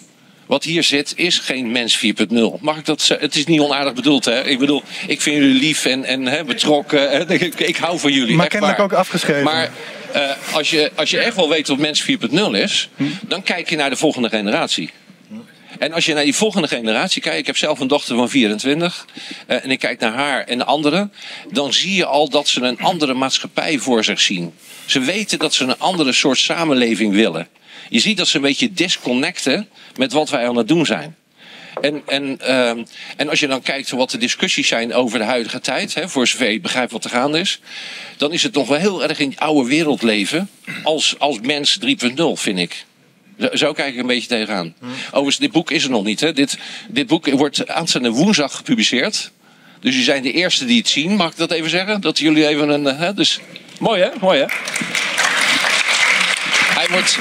wat 0.45 0.63
hier 0.63 0.83
zit 0.83 1.13
is 1.15 1.39
geen 1.39 1.71
mens 1.71 2.05
4.0. 2.05 2.59
Mag 2.59 2.77
ik 2.77 2.85
dat 2.85 3.07
Het 3.19 3.35
is 3.35 3.45
niet 3.45 3.59
onaardig 3.59 3.93
bedoeld, 3.93 4.25
hè? 4.25 4.43
Ik 4.43 4.59
bedoel, 4.59 4.83
ik 5.07 5.21
vind 5.21 5.35
jullie 5.35 5.59
lief 5.59 5.85
en, 5.85 6.03
en 6.03 6.25
hè, 6.25 6.43
betrokken. 6.43 7.11
Hè? 7.11 7.33
Ik, 7.43 7.59
ik, 7.59 7.77
hou 7.77 7.99
van 7.99 8.11
jullie. 8.11 8.35
Maar 8.35 8.47
kennelijk 8.47 8.79
ook 8.79 8.93
afgeschreven. 8.93 9.43
Maar 9.43 9.71
uh, 10.15 10.55
als, 10.55 10.69
je, 10.69 10.91
als 10.95 11.09
je 11.09 11.19
echt 11.19 11.35
wel 11.35 11.49
weet 11.49 11.67
wat 11.67 11.77
mens 11.77 12.05
4.0 12.11 12.51
is, 12.51 12.89
hm? 12.95 13.03
dan 13.21 13.43
kijk 13.43 13.69
je 13.69 13.75
naar 13.75 13.89
de 13.89 13.95
volgende 13.95 14.29
generatie. 14.29 14.89
En 15.79 15.93
als 15.93 16.05
je 16.05 16.13
naar 16.13 16.23
die 16.23 16.35
volgende 16.35 16.67
generatie 16.67 17.21
kijkt, 17.21 17.39
ik 17.39 17.45
heb 17.45 17.57
zelf 17.57 17.79
een 17.79 17.87
dochter 17.87 18.15
van 18.15 18.29
24 18.29 19.05
uh, 19.47 19.63
en 19.63 19.71
ik 19.71 19.79
kijk 19.79 19.99
naar 19.99 20.13
haar 20.13 20.43
en 20.43 20.57
de 20.57 20.63
anderen, 20.63 21.13
dan 21.51 21.73
zie 21.73 21.95
je 21.95 22.05
al 22.05 22.29
dat 22.29 22.47
ze 22.47 22.61
een 22.61 22.79
andere 22.79 23.13
maatschappij 23.13 23.77
voor 23.77 24.03
zich 24.03 24.21
zien. 24.21 24.53
Ze 24.85 24.99
weten 24.99 25.39
dat 25.39 25.53
ze 25.53 25.63
een 25.63 25.79
andere 25.79 26.13
soort 26.13 26.37
samenleving 26.37 27.13
willen. 27.13 27.47
Je 27.93 27.99
ziet 27.99 28.17
dat 28.17 28.27
ze 28.27 28.35
een 28.35 28.41
beetje 28.41 28.73
disconnecten 28.73 29.69
met 29.95 30.11
wat 30.11 30.29
wij 30.29 30.47
aan 30.47 30.55
het 30.55 30.67
doen 30.67 30.85
zijn. 30.85 31.15
En, 31.81 32.01
en, 32.05 32.39
uh, 32.41 32.69
en 33.17 33.29
als 33.29 33.39
je 33.39 33.47
dan 33.47 33.61
kijkt 33.61 33.89
wat 33.89 34.11
de 34.11 34.17
discussies 34.17 34.67
zijn 34.67 34.93
over 34.93 35.19
de 35.19 35.25
huidige 35.25 35.59
tijd, 35.59 35.93
hè, 35.93 36.09
voor 36.09 36.27
zover 36.27 36.51
je 36.51 36.59
begrijpt 36.59 36.91
wat 36.91 37.03
er 37.03 37.09
gaande 37.09 37.39
is, 37.39 37.59
dan 38.17 38.31
is 38.31 38.43
het 38.43 38.53
nog 38.53 38.67
wel 38.67 38.77
heel 38.77 39.03
erg 39.03 39.19
in 39.19 39.29
die 39.29 39.39
oude 39.39 39.69
wereld 39.69 40.01
leven 40.01 40.49
als, 40.83 41.15
als 41.19 41.39
mens 41.39 41.79
3.0, 41.85 42.23
vind 42.33 42.59
ik. 42.59 42.85
Zo 43.53 43.73
kijk 43.73 43.93
ik 43.93 43.99
een 43.99 44.07
beetje 44.07 44.27
tegenaan. 44.27 44.73
Hmm. 44.79 44.89
Overigens, 45.07 45.37
dit 45.37 45.51
boek 45.51 45.71
is 45.71 45.83
er 45.83 45.89
nog 45.89 46.03
niet. 46.03 46.19
Hè. 46.19 46.33
Dit, 46.33 46.57
dit 46.87 47.07
boek 47.07 47.29
wordt 47.29 47.67
aanstaande 47.67 48.09
woensdag 48.09 48.55
gepubliceerd. 48.55 49.31
Dus 49.79 49.91
jullie 49.91 50.03
zijn 50.03 50.23
de 50.23 50.31
eerste 50.31 50.65
die 50.65 50.77
het 50.77 50.87
zien, 50.87 51.15
mag 51.15 51.31
ik 51.31 51.37
dat 51.37 51.51
even 51.51 51.69
zeggen? 51.69 52.01
Dat 52.01 52.19
jullie 52.19 52.47
even 52.47 52.69
een. 52.69 52.85
Hè, 52.85 53.13
dus, 53.13 53.39
mooi 53.79 54.01
hè? 54.01 54.09
Mooi 54.19 54.39
hè? 54.39 54.45
Hij 56.73 56.87
wordt, 56.89 57.17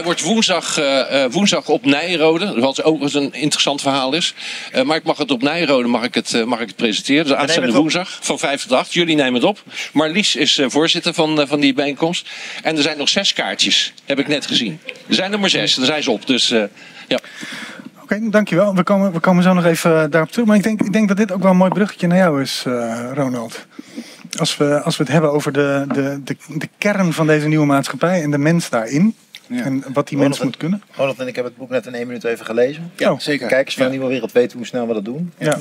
hij 0.00 0.08
wordt 0.08 0.24
woensdag, 0.24 0.78
uh, 0.78 1.24
woensdag 1.30 1.68
op 1.68 1.84
Nijrode. 1.84 2.60
Wat 2.60 2.82
ook 2.82 3.02
een 3.02 3.32
interessant 3.32 3.80
verhaal 3.80 4.14
is. 4.14 4.34
Uh, 4.74 4.82
maar 4.82 4.96
ik 4.96 5.02
mag 5.02 5.18
het 5.18 5.30
op 5.30 5.42
Nijrode 5.42 5.88
mag 5.88 6.02
ik 6.02 6.14
het, 6.14 6.44
mag 6.46 6.60
ik 6.60 6.66
het 6.66 6.76
presenteren. 6.76 7.24
Dus 7.24 7.34
aanstaande 7.34 7.72
woensdag 7.72 8.18
van 8.20 8.38
5 8.38 8.62
tot 8.62 8.72
8. 8.72 8.92
Jullie 8.92 9.16
nemen 9.16 9.34
het 9.34 9.44
op. 9.44 9.62
Marlies 9.92 10.36
is 10.36 10.60
voorzitter 10.66 11.14
van, 11.14 11.46
van 11.48 11.60
die 11.60 11.74
bijeenkomst. 11.74 12.28
En 12.62 12.76
er 12.76 12.82
zijn 12.82 12.98
nog 12.98 13.08
zes 13.08 13.32
kaartjes. 13.32 13.92
Heb 14.04 14.18
ik 14.18 14.28
net 14.28 14.46
gezien. 14.46 14.80
Er 15.06 15.14
zijn 15.14 15.32
er 15.32 15.40
maar 15.40 15.50
zes. 15.50 15.74
Daar 15.74 15.86
zijn 15.86 16.02
ze 16.02 16.10
op. 16.10 16.26
Dus 16.26 16.48
ja. 16.48 16.68
Oké, 17.08 18.02
okay, 18.02 18.30
dankjewel. 18.30 18.74
We 18.74 18.82
komen, 18.82 19.12
we 19.12 19.20
komen 19.20 19.42
zo 19.42 19.52
nog 19.52 19.64
even 19.64 20.10
daarop 20.10 20.30
terug. 20.30 20.46
Maar 20.46 20.56
ik 20.56 20.62
denk, 20.62 20.82
ik 20.82 20.92
denk 20.92 21.08
dat 21.08 21.16
dit 21.16 21.32
ook 21.32 21.42
wel 21.42 21.50
een 21.50 21.56
mooi 21.56 21.70
bruggetje 21.70 22.06
naar 22.06 22.18
jou 22.18 22.42
is, 22.42 22.64
Ronald. 23.14 23.66
Als 24.38 24.56
we, 24.56 24.80
als 24.82 24.96
we 24.96 25.02
het 25.02 25.12
hebben 25.12 25.32
over 25.32 25.52
de, 25.52 25.84
de, 25.92 26.20
de, 26.24 26.36
de 26.48 26.68
kern 26.78 27.12
van 27.12 27.26
deze 27.26 27.48
nieuwe 27.48 27.66
maatschappij 27.66 28.22
en 28.22 28.30
de 28.30 28.38
mens 28.38 28.70
daarin. 28.70 29.14
Ja. 29.50 29.64
En 29.64 29.84
wat 29.92 30.08
die 30.08 30.18
mens 30.18 30.40
moet 30.40 30.56
kunnen. 30.56 30.82
Ronald 30.92 31.18
en 31.18 31.26
ik 31.26 31.36
heb 31.36 31.44
het 31.44 31.56
boek 31.56 31.70
net 31.70 31.86
in 31.86 31.94
één 31.94 32.06
minuut 32.06 32.24
even 32.24 32.46
gelezen. 32.46 32.92
Ja, 32.96 33.12
oh. 33.12 33.18
zeker. 33.18 33.48
Kijkers 33.48 33.74
van 33.74 33.84
de 33.84 33.90
Nieuwe 33.90 34.06
Wereld 34.06 34.32
weten 34.32 34.56
hoe 34.56 34.66
snel 34.66 34.86
we 34.86 34.94
dat 34.94 35.04
doen. 35.04 35.32
Ja. 35.38 35.58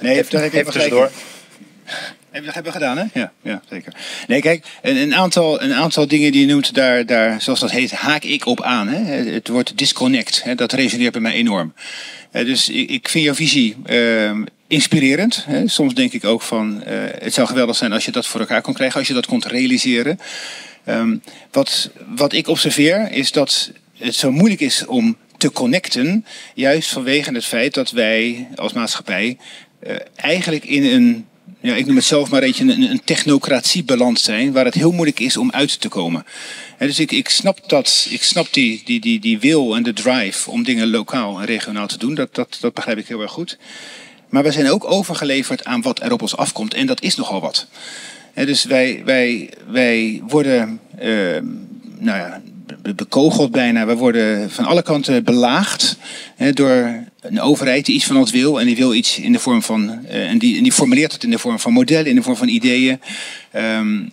Nee, 0.00 0.18
even, 0.18 0.42
even, 0.42 0.58
even 0.58 0.72
tussendoor. 0.72 1.10
Even, 2.30 2.44
dat 2.44 2.54
hebben 2.54 2.72
we 2.72 2.78
gedaan, 2.78 2.98
hè? 2.98 3.04
Ja, 3.20 3.32
ja 3.42 3.62
zeker. 3.70 3.92
Nee, 4.26 4.40
kijk, 4.40 4.66
een, 4.82 4.96
een, 4.96 5.14
aantal, 5.14 5.62
een 5.62 5.74
aantal 5.74 6.08
dingen 6.08 6.32
die 6.32 6.46
je 6.46 6.52
noemt, 6.52 6.74
daar, 6.74 7.06
daar, 7.06 7.42
zoals 7.42 7.60
dat 7.60 7.70
heet, 7.70 7.90
haak 7.90 8.22
ik 8.22 8.46
op 8.46 8.62
aan. 8.62 8.88
Hè? 8.88 9.30
Het 9.32 9.48
woord 9.48 9.78
disconnect, 9.78 10.42
hè? 10.42 10.54
dat 10.54 10.72
resoneert 10.72 11.12
bij 11.12 11.20
mij 11.20 11.32
enorm. 11.32 11.74
dus 12.30 12.68
ik, 12.68 12.90
ik 12.90 13.08
vind 13.08 13.24
jouw 13.24 13.34
visie 13.34 13.76
uh, 13.86 14.30
inspirerend. 14.66 15.44
Hè? 15.48 15.68
Soms 15.68 15.94
denk 15.94 16.12
ik 16.12 16.24
ook 16.24 16.42
van, 16.42 16.82
uh, 16.86 16.92
het 17.18 17.34
zou 17.34 17.46
geweldig 17.46 17.76
zijn 17.76 17.92
als 17.92 18.04
je 18.04 18.12
dat 18.12 18.26
voor 18.26 18.40
elkaar 18.40 18.62
kon 18.62 18.74
krijgen, 18.74 18.98
als 18.98 19.08
je 19.08 19.14
dat 19.14 19.26
kon 19.26 19.42
realiseren. 19.46 20.18
Um, 20.88 21.22
wat, 21.50 21.90
wat 22.16 22.32
ik 22.32 22.48
observeer 22.48 23.12
is 23.12 23.32
dat 23.32 23.70
het 23.98 24.14
zo 24.14 24.32
moeilijk 24.32 24.60
is 24.60 24.86
om 24.86 25.16
te 25.36 25.52
connecten, 25.52 26.26
juist 26.54 26.90
vanwege 26.90 27.34
het 27.34 27.44
feit 27.44 27.74
dat 27.74 27.90
wij 27.90 28.48
als 28.56 28.72
maatschappij 28.72 29.38
uh, 29.86 29.96
eigenlijk 30.16 30.64
in 30.64 30.84
een 30.84 31.26
ja, 31.64 31.74
ik 31.74 31.86
noem 31.86 31.96
het 31.96 32.04
zelf 32.04 32.30
maar 32.30 32.42
een, 32.42 32.68
een, 32.68 32.82
een 32.82 33.04
technocratie 33.04 33.84
beland 33.84 34.20
zijn, 34.20 34.52
waar 34.52 34.64
het 34.64 34.74
heel 34.74 34.92
moeilijk 34.92 35.20
is 35.20 35.36
om 35.36 35.50
uit 35.50 35.80
te 35.80 35.88
komen. 35.88 36.24
dus 36.78 36.98
ik, 36.98 37.12
ik 37.12 37.28
snap, 37.28 37.68
dat, 37.68 38.06
ik 38.10 38.22
snap 38.22 38.52
die, 38.52 38.82
die, 38.84 39.00
die, 39.00 39.20
die 39.20 39.38
wil 39.38 39.76
en 39.76 39.82
de 39.82 39.92
drive 39.92 40.50
om 40.50 40.62
dingen 40.62 40.90
lokaal 40.90 41.40
en 41.40 41.46
regionaal 41.46 41.86
te 41.86 41.98
doen. 41.98 42.14
Dat, 42.14 42.34
dat, 42.34 42.56
dat 42.60 42.74
begrijp 42.74 42.98
ik 42.98 43.08
heel 43.08 43.20
erg 43.20 43.30
goed. 43.30 43.58
Maar 44.28 44.42
we 44.42 44.52
zijn 44.52 44.70
ook 44.70 44.90
overgeleverd 44.90 45.64
aan 45.64 45.82
wat 45.82 46.02
er 46.02 46.12
op 46.12 46.22
ons 46.22 46.36
afkomt. 46.36 46.74
En 46.74 46.86
dat 46.86 47.02
is 47.02 47.16
nogal 47.16 47.40
wat. 47.40 47.66
Dus 48.34 48.64
wij, 48.64 49.02
wij, 49.04 49.50
wij 49.70 50.22
worden 50.28 50.80
uh, 51.02 51.38
nou 51.98 52.18
ja, 52.18 52.40
bekogeld 52.94 53.50
bijna. 53.50 53.86
We 53.86 53.96
worden 53.96 54.50
van 54.50 54.64
alle 54.64 54.82
kanten 54.82 55.24
belaagd 55.24 55.96
door 56.52 57.04
een 57.20 57.40
overheid 57.40 57.86
die 57.86 57.94
iets 57.94 58.06
van 58.06 58.16
ons 58.16 58.30
wil. 58.30 58.60
En 58.60 58.66
die 58.66 58.76
wil 58.76 58.94
iets 58.94 59.18
in 59.18 59.32
de 59.32 59.38
vorm 59.38 59.62
van. 59.62 59.98
Uh, 60.04 60.30
en, 60.30 60.38
die, 60.38 60.62
die 60.62 60.72
formuleert 60.72 61.12
het 61.12 61.24
in 61.24 61.30
de 61.30 61.38
vorm 61.38 61.58
van 61.58 61.72
modellen, 61.72 62.06
in 62.06 62.14
de 62.14 62.22
vorm 62.22 62.36
van 62.36 62.48
ideeën. 62.48 63.00
Um, 63.56 64.12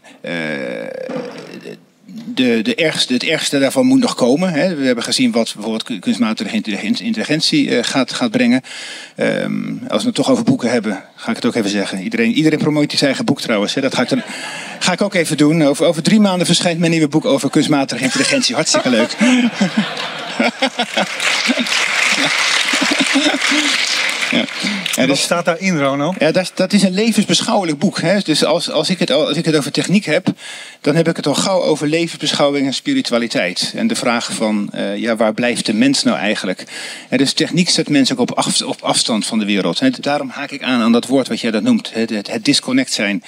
de, 2.26 2.62
de 2.62 2.76
ergste, 2.76 3.14
het 3.14 3.24
ergste 3.24 3.60
daarvan 3.60 3.86
moet 3.86 4.00
nog 4.00 4.16
komen. 4.16 4.54
Hè. 4.54 4.76
We 4.76 4.86
hebben 4.86 5.04
gezien 5.04 5.32
wat 5.32 5.54
bijvoorbeeld 5.54 6.00
kunstmatige 6.00 6.62
intelligentie 7.04 7.68
uh, 7.68 7.80
gaat, 7.82 8.14
gaat 8.14 8.32
brengen. 8.32 8.62
Um, 9.18 9.82
als 9.88 10.02
we 10.02 10.08
het 10.08 10.16
toch 10.16 10.32
over 10.32 10.44
boeken 10.44 10.72
hebben, 10.72 11.04
ga 11.16 11.30
ik 11.30 11.36
het 11.36 11.46
ook 11.46 11.56
even 11.56 11.70
zeggen. 11.70 12.02
Iedereen, 12.02 12.32
iedereen 12.32 12.60
promoot 12.60 12.92
zijn 12.92 13.04
eigen 13.04 13.26
boek 13.26 13.42
trouwens. 13.42 13.74
Hè. 13.74 13.82
Dat 13.82 13.96
ga 13.96 14.02
ik, 14.02 14.10
dan, 14.10 14.22
ga 14.80 14.92
ik 14.92 15.02
ook 15.02 15.14
even 15.14 15.38
doen. 15.38 15.64
Over, 15.64 15.86
over 15.86 16.04
drie 16.04 16.20
maanden 16.20 16.46
verschijnt 16.46 16.80
mijn 16.80 16.92
nieuwe 16.92 17.08
boek 17.08 17.26
over 17.26 17.50
kunstmatige 17.50 18.04
intelligentie. 18.04 18.56
Hartstikke 18.56 18.90
leuk. 18.90 19.18
En 25.02 25.08
wat 25.08 25.18
staat 25.18 25.46
daarin, 25.46 25.80
Ronald? 25.80 26.16
Ja, 26.20 26.32
dat, 26.32 26.52
dat 26.56 26.74
is 26.74 26.84
een 26.84 26.94
levensbeschouwelijk 26.94 27.78
boek. 27.80 28.02
Hè? 28.02 28.20
Dus 28.20 28.46
als, 28.46 28.72
als, 28.72 28.90
ik 28.90 29.00
het, 29.00 29.12
als 29.12 29.38
ik 29.38 29.46
het 29.46 29.56
over 29.56 29.72
techniek 29.72 30.06
heb, 30.06 30.28
dan 30.82 30.96
heb 30.96 31.08
ik 31.08 31.16
het 31.16 31.28
al 31.28 31.34
gauw 31.34 31.62
over 31.62 31.88
levensbeschouwing 31.88 32.66
en 32.66 32.74
spiritualiteit. 32.74 33.74
En 33.76 33.88
de 33.88 33.96
vraag 33.96 34.34
van, 34.34 34.70
uh, 34.76 34.98
ja, 34.98 35.16
waar 35.16 35.34
blijft 35.34 35.66
de 35.66 35.74
mens 35.74 36.04
nou 36.04 36.18
eigenlijk? 36.18 36.64
En 37.10 37.18
dus 37.18 37.34
techniek 37.34 37.70
zet 37.70 37.90
mensen 37.90 38.18
ook 38.18 38.30
op, 38.30 38.38
af, 38.38 38.62
op 38.62 38.82
afstand 38.82 39.26
van 39.26 39.40
de 39.40 39.46
wereld. 39.46 39.80
Hè? 39.80 39.90
Daarom 39.90 40.30
haak 40.30 40.52
ik 40.52 40.64
aan 40.64 40.82
aan 40.82 40.92
dat 40.92 41.08
woord 41.08 41.28
wat 41.28 41.40
jij 41.40 41.52
dat 41.52 41.64
noemt, 41.64 41.94
het, 41.94 42.10
het, 42.10 42.32
het 42.32 42.46
disconnect 42.46 42.94
zijn. 42.94 43.24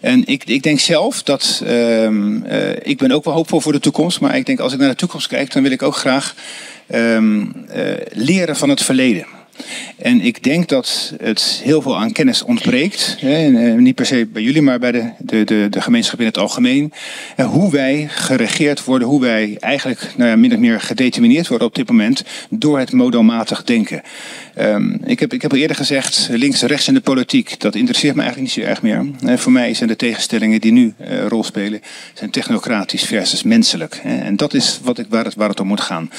En 0.00 0.26
ik, 0.26 0.44
ik 0.44 0.62
denk 0.62 0.80
zelf 0.80 1.22
dat, 1.22 1.62
um, 1.66 2.46
uh, 2.46 2.70
ik 2.82 2.98
ben 2.98 3.12
ook 3.12 3.24
wel 3.24 3.34
hoopvol 3.34 3.60
voor 3.60 3.72
de 3.72 3.80
toekomst, 3.80 4.20
maar 4.20 4.36
ik 4.36 4.46
denk 4.46 4.60
als 4.60 4.72
ik 4.72 4.78
naar 4.78 4.88
de 4.88 4.94
toekomst 4.94 5.26
kijk, 5.26 5.52
dan 5.52 5.62
wil 5.62 5.72
ik 5.72 5.82
ook 5.82 5.96
graag 5.96 6.34
um, 6.94 7.66
uh, 7.76 7.94
leren 8.12 8.56
van 8.56 8.68
het 8.68 8.82
verleden. 8.82 9.26
En 9.96 10.20
ik 10.20 10.42
denk 10.42 10.68
dat 10.68 11.12
het 11.22 11.60
heel 11.64 11.82
veel 11.82 11.98
aan 11.98 12.12
kennis 12.12 12.42
ontbreekt. 12.42 13.16
Hè, 13.18 13.48
niet 13.76 13.94
per 13.94 14.06
se 14.06 14.26
bij 14.32 14.42
jullie, 14.42 14.62
maar 14.62 14.78
bij 14.78 14.92
de, 14.92 15.10
de, 15.18 15.44
de, 15.44 15.66
de 15.70 15.80
gemeenschap 15.80 16.20
in 16.20 16.26
het 16.26 16.38
algemeen. 16.38 16.92
En 17.36 17.46
hoe 17.46 17.70
wij 17.70 18.06
geregeerd 18.10 18.84
worden, 18.84 19.08
hoe 19.08 19.20
wij 19.20 19.56
eigenlijk 19.60 20.12
nou 20.16 20.30
ja, 20.30 20.36
min 20.36 20.52
of 20.52 20.58
meer 20.58 20.80
gedetermineerd 20.80 21.48
worden 21.48 21.66
op 21.66 21.74
dit 21.74 21.88
moment 21.88 22.24
door 22.50 22.78
het 22.78 22.92
modelmatig 22.92 23.64
denken. 23.64 24.02
Um, 24.58 25.00
ik, 25.04 25.20
heb, 25.20 25.32
ik 25.32 25.42
heb 25.42 25.52
al 25.52 25.58
eerder 25.58 25.76
gezegd, 25.76 26.28
links 26.30 26.62
en 26.62 26.68
rechts 26.68 26.88
in 26.88 26.94
de 26.94 27.00
politiek, 27.00 27.60
dat 27.60 27.74
interesseert 27.74 28.14
me 28.14 28.22
eigenlijk 28.22 28.54
niet 28.54 28.64
zo 28.64 28.70
erg 28.70 28.82
meer. 28.82 29.06
Uh, 29.24 29.36
voor 29.36 29.52
mij 29.52 29.74
zijn 29.74 29.88
de 29.88 29.96
tegenstellingen 29.96 30.60
die 30.60 30.72
nu 30.72 30.94
uh, 31.00 31.26
rol 31.26 31.44
spelen, 31.44 31.80
zijn 32.14 32.30
technocratisch 32.30 33.04
versus 33.04 33.42
menselijk. 33.42 34.00
En 34.04 34.36
dat 34.36 34.54
is 34.54 34.80
wat 34.82 34.98
ik, 34.98 35.06
waar, 35.08 35.24
het, 35.24 35.34
waar 35.34 35.48
het 35.48 35.60
om 35.60 35.66
moet 35.66 35.80
gaan. 35.80 36.10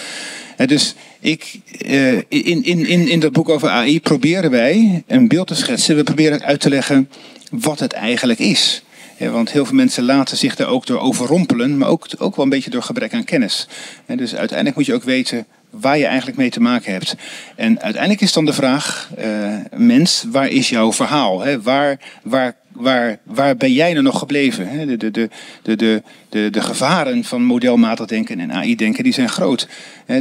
Dus 0.65 0.95
ik, 1.19 1.59
uh, 1.85 2.13
in, 2.13 2.63
in, 2.63 2.85
in, 2.85 3.07
in 3.07 3.19
dat 3.19 3.31
boek 3.31 3.49
over 3.49 3.69
AI 3.69 4.01
proberen 4.01 4.51
wij 4.51 5.03
een 5.07 5.27
beeld 5.27 5.47
te 5.47 5.55
schetsen. 5.55 5.95
We 5.95 6.03
proberen 6.03 6.43
uit 6.43 6.59
te 6.59 6.69
leggen 6.69 7.09
wat 7.49 7.79
het 7.79 7.93
eigenlijk 7.93 8.39
is. 8.39 8.83
Want 9.17 9.51
heel 9.51 9.65
veel 9.65 9.75
mensen 9.75 10.03
laten 10.03 10.37
zich 10.37 10.55
daar 10.55 10.67
ook 10.67 10.85
door 10.85 10.99
overrompelen, 10.99 11.77
maar 11.77 11.89
ook, 11.89 12.07
ook 12.17 12.35
wel 12.35 12.45
een 12.45 12.51
beetje 12.51 12.69
door 12.69 12.83
gebrek 12.83 13.13
aan 13.13 13.23
kennis. 13.23 13.67
En 14.05 14.17
dus 14.17 14.35
uiteindelijk 14.35 14.77
moet 14.77 14.85
je 14.85 14.93
ook 14.93 15.03
weten 15.03 15.45
waar 15.69 15.97
je 15.97 16.05
eigenlijk 16.05 16.37
mee 16.37 16.49
te 16.49 16.61
maken 16.61 16.91
hebt. 16.91 17.15
En 17.55 17.81
uiteindelijk 17.81 18.21
is 18.21 18.33
dan 18.33 18.45
de 18.45 18.53
vraag, 18.53 19.09
uh, 19.19 19.55
mens, 19.75 20.25
waar 20.31 20.47
is 20.47 20.69
jouw 20.69 20.93
verhaal? 20.93 21.43
Waar, 21.61 21.99
waar 22.23 22.55
waar, 22.73 23.17
waar 23.23 23.57
ben 23.57 23.73
jij 23.73 23.95
er 23.95 24.03
nog 24.03 24.19
gebleven? 24.19 24.87
De, 24.87 24.97
de, 24.97 25.11
de, 25.11 25.29
de, 25.61 26.01
de, 26.29 26.49
de, 26.51 26.61
gevaren 26.61 27.23
van 27.23 27.43
modelmatig 27.43 28.05
denken 28.05 28.39
en 28.39 28.51
AI-denken 28.51 29.03
die 29.03 29.13
zijn 29.13 29.29
groot. 29.29 29.67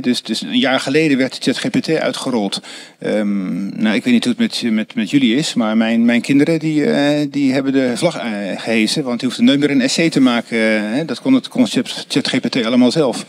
Dus, 0.00 0.23
dus 0.23 0.42
een 0.42 0.59
jaar 0.59 0.80
geleden 0.80 1.18
werd 1.18 1.38
ChatGPT 1.40 1.88
uitgerold. 1.88 2.61
Um, 3.06 3.73
nou, 3.82 3.94
ik 3.94 4.04
weet 4.04 4.12
niet 4.12 4.25
hoe 4.25 4.35
het 4.38 4.62
met, 4.62 4.73
met, 4.73 4.94
met 4.94 5.11
jullie 5.11 5.37
is, 5.37 5.54
maar 5.54 5.76
mijn, 5.76 6.04
mijn 6.04 6.21
kinderen 6.21 6.59
die, 6.59 6.85
uh, 6.85 7.09
die 7.30 7.52
hebben 7.52 7.73
de 7.73 7.92
vlag 7.94 8.16
uh, 8.16 8.30
gehezen, 8.56 9.04
want 9.04 9.18
die 9.18 9.28
hoefden 9.28 9.47
nooit 9.47 9.61
meer 9.61 9.71
een 9.71 9.80
essay 9.80 10.11
te 10.11 10.21
maken. 10.21 10.59
Uh, 10.59 11.06
dat 11.06 11.21
kon 11.21 11.35
het 11.35 11.49
concept 11.49 12.04
ChatGPT 12.09 12.64
allemaal 12.64 12.90
zelf. 12.90 13.26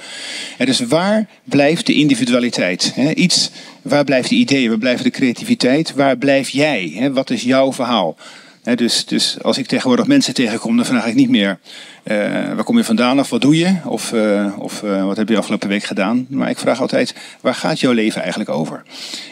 En 0.57 0.65
dus 0.65 0.79
waar 0.79 1.27
blijft 1.43 1.85
de 1.85 1.93
individualiteit? 1.93 2.93
Iets, 3.15 3.51
waar 3.81 4.03
blijft 4.03 4.29
de 4.29 4.35
ideeën, 4.35 4.69
waar 4.69 4.77
blijft 4.77 5.03
de 5.03 5.09
creativiteit? 5.09 5.93
Waar 5.93 6.17
blijf 6.17 6.49
jij? 6.49 7.09
Wat 7.13 7.29
is 7.29 7.43
jouw 7.43 7.73
verhaal? 7.73 8.15
Dus, 8.63 9.05
dus 9.05 9.38
als 9.41 9.58
ik 9.58 9.67
tegenwoordig 9.67 10.08
mensen 10.08 10.34
tegenkom, 10.34 10.75
dan 10.75 10.86
vraag 10.86 11.05
ik 11.05 11.15
niet 11.15 11.29
meer 11.29 11.60
uh, 12.03 12.17
waar 12.53 12.63
kom 12.63 12.77
je 12.77 12.84
vandaan 12.84 13.20
of 13.20 13.29
wat 13.29 13.41
doe 13.41 13.58
je? 13.58 13.75
Of, 13.86 14.12
uh, 14.12 14.53
of 14.58 14.82
uh, 14.82 15.05
wat 15.05 15.17
heb 15.17 15.29
je 15.29 15.38
afgelopen 15.38 15.70
week 15.70 15.84
gedaan? 15.84 16.25
Maar 16.29 16.50
ik 16.50 16.58
vraag 16.58 16.82
altijd, 16.82 17.15
waar 17.41 17.55
gaat 17.55 17.79
jouw 17.79 17.91
leven 17.91 18.22
eigenlijk 18.22 18.50
over? 18.50 18.84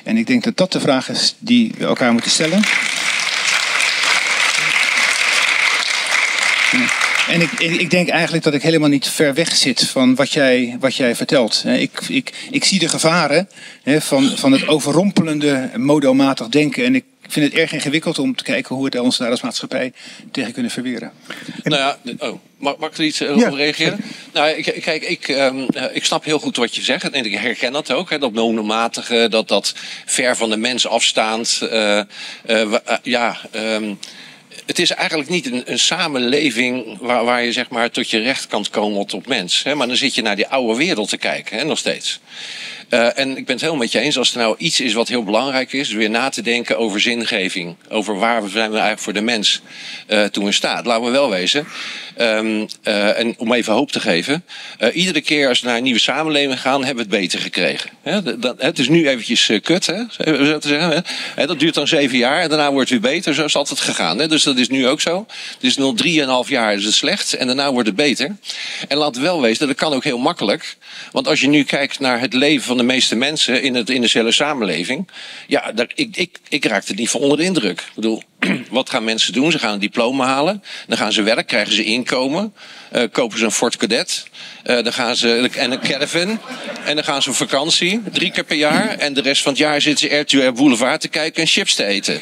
En 0.04 0.18
ik 0.18 0.28
denk 0.28 0.44
dat 0.44 0.58
dat 0.58 0.72
de 0.72 0.80
vraag 0.80 1.10
is 1.10 1.36
die 1.40 1.74
we 1.78 1.86
elkaar 1.86 2.12
moeten 2.12 2.32
stellen. 2.32 2.62
En 7.28 7.42
ik, 7.42 7.52
ik, 7.52 7.90
denk 7.90 8.10
eigenlijk 8.10 8.44
dat 8.44 8.54
ik 8.54 8.62
helemaal 8.62 8.90
niet 8.90 9.08
ver 9.08 9.34
weg 9.34 9.56
zit 9.56 9.88
van 9.88 10.16
wat 10.16 10.32
jij, 10.32 10.78
wat 10.80 10.96
jij 10.96 11.16
vertelt. 11.16 11.64
Ik, 11.66 12.02
ik, 12.08 12.48
ik 12.50 12.64
zie 12.64 12.80
de 12.80 12.88
gevaren 12.88 13.50
van, 13.86 14.30
van 14.36 14.52
het 14.52 14.68
overrompelende 14.68 15.70
modelmatig 15.76 16.48
denken. 16.48 16.86
En 16.86 16.96
ik 16.96 17.04
vind 17.32 17.46
het 17.46 17.62
erg 17.62 17.72
ingewikkeld 17.74 18.20
om 18.20 18.36
te 18.36 18.44
kijken 18.44 18.76
hoe 18.76 18.90
we 18.90 19.02
ons 19.02 19.18
daar 19.18 19.30
als 19.30 19.42
maatschappij 19.42 19.94
tegen 20.32 20.54
kunnen 20.54 20.72
verweren. 20.72 21.12
Nou 21.64 21.82
ja, 21.82 21.98
oh, 22.20 22.40
mag, 22.58 22.78
mag 22.78 22.90
ik 22.90 22.98
er 22.98 23.04
iets 23.04 23.18
ja. 23.18 23.32
op 23.32 23.54
reageren? 23.54 24.00
Nou, 24.34 24.50
ik, 24.50 24.82
kijk, 24.82 25.04
ik, 25.04 25.28
um, 25.28 25.68
ik 25.94 26.06
snap 26.06 26.24
heel 26.24 26.40
goed 26.40 26.56
wat 26.56 26.76
je 26.76 26.82
zegt. 26.82 27.10
En 27.10 27.26
ik 27.26 27.34
herken 27.34 27.72
dat 27.72 27.92
ook. 27.92 28.10
Hè, 28.10 28.18
dat 28.18 28.34
monomatige, 28.34 29.28
dat, 29.30 29.48
dat 29.48 29.74
ver 30.06 30.36
van 30.38 30.50
de 30.50 30.58
mens 30.58 30.88
afstaand. 30.88 31.60
Uh, 31.64 32.02
uh, 32.50 32.74
ja, 33.04 33.38
um, 33.56 34.00
het 34.66 34.80
is 34.80 34.92
eigenlijk 34.92 35.30
niet 35.30 35.46
een, 35.46 35.64
een 35.66 35.80
samenleving 35.80 36.98
waar, 37.00 37.26
waar, 37.26 37.44
je 37.44 37.52
zeg 37.52 37.70
maar 37.70 37.92
tot 37.92 38.10
je 38.10 38.20
recht 38.20 38.48
kan 38.48 38.66
komen 38.72 39.06
tot 39.06 39.28
mens. 39.28 39.64
Hè? 39.64 39.76
Maar 39.76 39.88
dan 39.88 39.96
zit 39.96 40.16
je 40.16 40.22
naar 40.22 40.36
die 40.36 40.48
oude 40.48 40.78
wereld 40.78 41.10
te 41.10 41.18
kijken, 41.18 41.58
hè, 41.58 41.64
nog 41.64 41.78
steeds. 41.78 42.20
Uh, 42.94 43.18
en 43.18 43.30
ik 43.30 43.46
ben 43.46 43.56
het 43.56 43.62
helemaal 43.62 43.82
met 43.82 43.92
je 43.92 44.00
eens. 44.00 44.18
Als 44.18 44.32
er 44.32 44.38
nou 44.38 44.56
iets 44.58 44.80
is 44.80 44.94
wat 44.94 45.08
heel 45.08 45.24
belangrijk 45.24 45.74
is, 45.74 45.92
weer 45.92 46.10
na 46.10 46.30
te 46.30 46.42
denken 46.42 46.78
over 46.78 47.02
zingeving. 47.02 47.76
Over 47.90 48.20
waar 48.20 48.42
zijn 48.42 48.70
we 48.70 48.78
eigenlijk 48.78 49.00
voor 49.00 49.14
de 49.14 49.22
mens 49.22 49.62
uh, 50.08 50.24
toe 50.24 50.46
in 50.46 50.54
staat. 50.54 50.86
Laten 50.86 51.06
we 51.06 51.12
wel 51.12 51.30
wezen. 51.30 51.68
Um, 52.20 52.68
uh, 52.84 53.20
en 53.20 53.36
om 53.38 53.54
even 53.54 53.74
hoop 53.74 53.92
te 53.92 54.00
geven. 54.00 54.46
iedere 54.94 55.22
keer 55.22 55.48
als 55.48 55.62
we 55.62 55.68
naar 55.68 55.78
een 55.78 55.84
nieuwe 55.84 56.00
samenleving 56.00 56.62
gaan, 56.62 56.84
hebben 56.86 57.08
we 57.08 57.16
het 57.16 57.22
beter 57.22 57.40
gekregen. 57.40 57.90
Dat, 58.40 58.56
het 58.62 58.80
is 58.80 58.88
nu 58.90 59.08
eventjes 59.08 59.52
kut, 59.64 59.86
hè, 59.86 60.04
zo 60.46 60.58
te 60.58 60.68
zeggen. 60.68 61.04
Dat 61.48 61.60
duurt 61.60 61.74
dan 61.74 61.88
zeven 61.88 62.18
jaar 62.18 62.42
en 62.42 62.50
daarna 62.50 62.72
wordt 62.72 62.90
het 62.90 63.02
weer 63.02 63.12
beter. 63.12 63.34
Zo 63.34 63.46
is 63.46 63.54
het 63.54 63.56
altijd 63.56 63.80
gegaan. 63.80 64.18
Dus 64.18 64.44
dat 64.44 64.58
is 64.58 64.70
nu 64.70 64.88
ook 64.88 65.02
zo. 65.02 65.26
Dus 65.60 65.78
nog 65.78 65.96
drieënhalf 65.96 66.50
jaar 66.50 66.74
is 66.74 66.86
het 66.86 66.94
slecht 66.94 67.34
en 67.34 67.48
daarna 67.48 67.72
wordt 67.72 67.88
het 67.88 67.96
beter. 67.98 68.36
En 68.88 68.98
laat 68.98 69.18
wel 69.18 69.42
wezen, 69.42 69.68
dat 69.68 69.76
kan 69.76 69.94
ook 69.94 70.04
heel 70.04 70.18
makkelijk. 70.18 70.78
Want 71.12 71.28
als 71.28 71.42
je 71.42 71.48
nu 71.48 71.64
kijkt 71.64 72.00
naar 72.00 72.20
het 72.20 72.34
leven 72.34 72.64
van 72.64 72.80
de 72.82 72.94
meeste 72.94 73.16
mensen 73.16 73.62
in, 73.62 73.76
het, 73.76 73.90
in 73.90 74.02
dezelfde 74.02 74.32
samenleving. 74.32 75.10
Ja, 75.48 75.72
daar, 75.72 75.92
ik, 75.96 76.18
ik, 76.18 76.38
ik 76.50 76.66
raak 76.66 76.88
er 76.88 76.96
niet 76.96 77.10
van 77.10 77.22
onder 77.22 77.38
de 77.38 77.44
indruk. 77.44 77.80
Ik 77.80 77.92
bedoel, 77.96 78.24
wat 78.70 78.90
gaan 78.90 79.04
mensen 79.04 79.34
doen? 79.34 79.52
Ze 79.52 79.60
gaan 79.60 79.74
een 79.74 79.80
diploma 79.80 80.26
halen. 80.26 80.64
Dan 80.88 80.98
gaan 80.98 81.12
ze 81.12 81.22
werk, 81.22 81.48
krijgen 81.48 81.74
ze 81.74 81.84
inkomen. 81.84 82.54
Uh, 82.96 83.04
kopen 83.12 83.38
ze 83.38 83.46
een 83.46 83.52
Ford 83.52 83.78
Cadet. 83.78 84.26
Uh, 84.66 84.84
dan 84.84 84.94
gaan 84.94 85.16
ze, 85.16 85.50
en 85.56 85.72
een 85.72 85.80
caravan. 85.80 86.40
En 86.86 86.96
dan 86.96 87.04
gaan 87.04 87.22
ze 87.22 87.30
op 87.30 87.36
vakantie, 87.36 88.02
drie 88.12 88.32
keer 88.32 88.44
per 88.44 88.58
jaar. 88.58 88.98
En 88.98 89.14
de 89.14 89.22
rest 89.22 89.42
van 89.42 89.52
het 89.52 89.62
jaar 89.62 89.82
zitten 89.82 90.10
ze 90.10 90.16
RTL 90.16 90.52
Boulevard 90.52 91.02
te 91.02 91.08
kijken 91.08 91.42
en 91.42 91.48
chips 91.48 91.76
te 91.76 91.86
eten. 91.86 92.22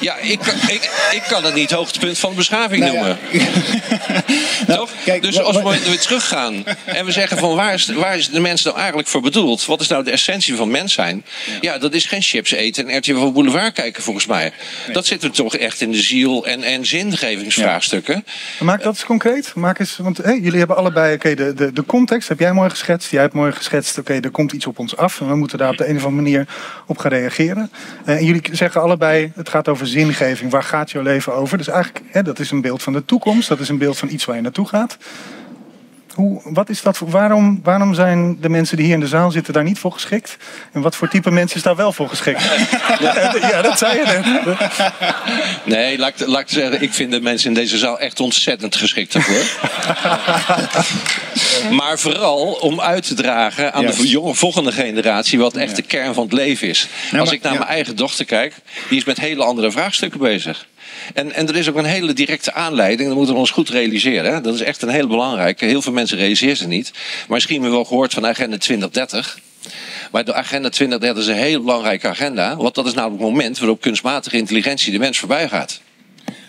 Ja, 0.00 0.16
ik, 0.16 0.40
ik, 0.46 0.90
ik 1.10 1.22
kan 1.28 1.44
het 1.44 1.54
niet 1.54 1.70
hoogtepunt 1.70 2.18
van 2.18 2.30
de 2.30 2.36
beschaving 2.36 2.82
nou 2.82 2.94
noemen. 2.94 3.18
nou, 4.66 4.78
Toch? 4.78 4.90
Kijk, 5.04 5.22
dus 5.22 5.40
als 5.40 5.56
we 5.56 5.80
weer 5.84 5.98
teruggaan 5.98 6.64
en 6.84 7.04
we 7.04 7.12
zeggen 7.12 7.38
van 7.38 7.54
waar 7.54 7.74
is, 7.74 7.86
waar 7.86 8.16
is 8.16 8.28
de 8.28 8.40
mens 8.40 8.62
nou 8.62 8.76
eigenlijk 8.76 9.08
voor 9.08 9.20
bedoeld? 9.20 9.64
Wat 9.64 9.80
is 9.80 9.88
nou 9.88 10.04
de 10.04 10.10
essentie 10.10 10.54
van 10.54 10.70
mens 10.70 10.92
zijn? 10.92 11.24
Ja, 11.60 11.78
dat 11.78 11.94
is 11.94 12.04
geen 12.04 12.22
chips 12.22 12.50
eten 12.50 12.88
en 12.88 12.98
RTL 12.98 13.32
Boulevard 13.32 13.72
kijken 13.72 14.02
volgens 14.02 14.26
mij. 14.26 14.52
Dat 14.92 15.06
zit 15.06 15.22
er 15.22 15.32
toch 15.34 15.56
echt 15.56 15.80
in 15.80 15.90
de 15.90 16.02
ziel 16.02 16.46
en, 16.46 16.62
en 16.62 16.86
zingevingsvraagstukken. 16.86 18.24
Ja. 18.58 18.64
Maak 18.64 18.82
dat 18.82 18.94
eens 18.94 19.04
concreet. 19.04 19.54
Maak 19.54 19.78
eens, 19.78 19.96
want 19.96 20.16
jullie 20.24 20.58
hebben 20.58 20.76
allebei 20.76 21.14
okay, 21.14 21.34
de, 21.34 21.54
de, 21.54 21.72
de 21.72 21.84
context, 21.84 22.28
heb 22.28 22.38
jij 22.38 22.52
mooi 22.52 22.70
geschetst. 22.70 23.10
Jij 23.10 23.20
hebt 23.20 23.34
mooi 23.34 23.52
geschetst, 23.52 23.98
oké, 23.98 24.12
er 24.12 24.30
komt 24.30 24.52
iets 24.52 24.66
op 24.66 24.78
ons 24.78 24.96
af. 24.96 25.20
En 25.20 25.28
we 25.28 25.36
moeten 25.36 25.58
daar 25.58 25.70
op 25.70 25.76
de 25.76 25.88
een 25.88 25.96
of 25.96 26.04
andere 26.04 26.22
manier 26.22 26.48
op 26.86 26.98
gaan 26.98 27.10
reageren. 27.10 27.70
Uh, 28.06 28.16
en 28.16 28.24
jullie 28.24 28.42
zeggen 28.52 28.80
allebei, 28.80 29.32
het 29.34 29.48
gaat 29.48 29.68
over 29.68 29.86
zingeving. 29.86 30.50
Waar 30.50 30.62
gaat 30.62 30.90
jouw 30.90 31.02
leven 31.02 31.34
over? 31.34 31.58
Dus 31.58 31.68
eigenlijk, 31.68 32.04
hè, 32.10 32.22
dat 32.22 32.38
is 32.38 32.50
een 32.50 32.60
beeld 32.60 32.82
van 32.82 32.92
de 32.92 33.04
toekomst. 33.04 33.48
Dat 33.48 33.60
is 33.60 33.68
een 33.68 33.78
beeld 33.78 33.98
van 33.98 34.08
iets 34.10 34.24
waar 34.24 34.36
je 34.36 34.42
naartoe 34.42 34.68
gaat. 34.68 34.96
Hoe, 36.14 36.40
wat 36.44 36.68
is 36.68 36.82
dat, 36.82 36.98
waarom, 36.98 37.60
waarom 37.62 37.94
zijn 37.94 38.40
de 38.40 38.48
mensen 38.48 38.76
die 38.76 38.86
hier 38.86 38.94
in 38.94 39.00
de 39.00 39.06
zaal 39.06 39.30
zitten 39.30 39.52
daar 39.52 39.62
niet 39.62 39.78
voor 39.78 39.92
geschikt? 39.92 40.36
En 40.72 40.80
wat 40.80 40.96
voor 40.96 41.08
type 41.08 41.30
mensen 41.30 41.56
is 41.56 41.62
daar 41.62 41.76
wel 41.76 41.92
voor 41.92 42.08
geschikt? 42.08 42.42
ja, 43.50 43.62
dat 43.62 43.78
zei 43.78 43.98
je 43.98 44.04
net. 44.04 44.56
Nee, 45.64 45.98
laat, 45.98 46.26
laat 46.26 46.40
ik 46.40 46.48
zeggen, 46.48 46.82
ik 46.82 46.92
vind 46.92 47.10
de 47.10 47.20
mensen 47.20 47.48
in 47.48 47.54
deze 47.54 47.78
zaal 47.78 47.98
echt 47.98 48.20
ontzettend 48.20 48.76
geschikt 48.76 49.12
daarvoor. 49.12 49.44
maar 51.78 51.98
vooral 51.98 52.52
om 52.52 52.80
uit 52.80 53.06
te 53.06 53.14
dragen 53.14 53.72
aan 53.72 53.86
de 53.86 54.08
jonge 54.08 54.34
volgende 54.34 54.72
generatie 54.72 55.38
wat 55.38 55.56
echt 55.56 55.76
de 55.76 55.82
kern 55.82 56.14
van 56.14 56.24
het 56.24 56.32
leven 56.32 56.68
is. 56.68 56.88
Als 57.18 57.32
ik 57.32 57.42
naar 57.42 57.52
mijn 57.52 57.68
eigen 57.68 57.96
dochter 57.96 58.24
kijk, 58.24 58.54
die 58.88 58.98
is 58.98 59.04
met 59.04 59.20
hele 59.20 59.44
andere 59.44 59.70
vraagstukken 59.70 60.20
bezig. 60.20 60.66
En, 61.14 61.32
en 61.32 61.48
er 61.48 61.56
is 61.56 61.68
ook 61.68 61.76
een 61.76 61.84
hele 61.84 62.12
directe 62.12 62.52
aanleiding, 62.52 63.08
dat 63.08 63.16
moeten 63.16 63.34
we 63.34 63.40
ons 63.40 63.50
goed 63.50 63.68
realiseren. 63.68 64.32
Hè? 64.32 64.40
Dat 64.40 64.54
is 64.54 64.60
echt 64.60 64.82
een 64.82 64.88
heel 64.88 65.06
belangrijke. 65.06 65.64
Heel 65.64 65.82
veel 65.82 65.92
mensen 65.92 66.18
realiseren 66.18 66.56
ze 66.56 66.66
niet. 66.66 66.90
Maar 66.92 67.24
misschien 67.28 67.54
hebben 67.54 67.70
we 67.70 67.76
wel 67.76 67.86
gehoord 67.86 68.14
van 68.14 68.26
Agenda 68.26 68.58
2030. 68.58 69.38
Maar 70.10 70.24
de 70.24 70.34
Agenda 70.34 70.68
2030 70.68 71.22
is 71.22 71.28
een 71.28 71.46
heel 71.46 71.60
belangrijke 71.60 72.08
agenda. 72.08 72.56
Want 72.56 72.74
dat 72.74 72.86
is 72.86 72.94
namelijk 72.94 73.22
het 73.22 73.30
moment 73.30 73.58
waarop 73.58 73.80
kunstmatige 73.80 74.36
intelligentie 74.36 74.92
de 74.92 74.98
mens 74.98 75.18
voorbij 75.18 75.48
gaat. 75.48 75.80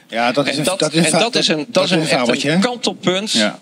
Ja, 0.10 0.32
dat 0.32 0.48
is, 0.48 0.58
en 0.58 0.64
dat, 0.64 0.80
dat 0.80 0.94
is, 0.94 1.12
en 1.12 1.20
dat 1.20 1.36
is 1.36 1.48
een, 1.48 1.58
dat, 1.58 1.74
dat 1.74 1.84
is 2.36 2.44
een, 2.44 2.52
een 2.52 2.60
kantelpunt. 2.60 3.32
Ja 3.32 3.60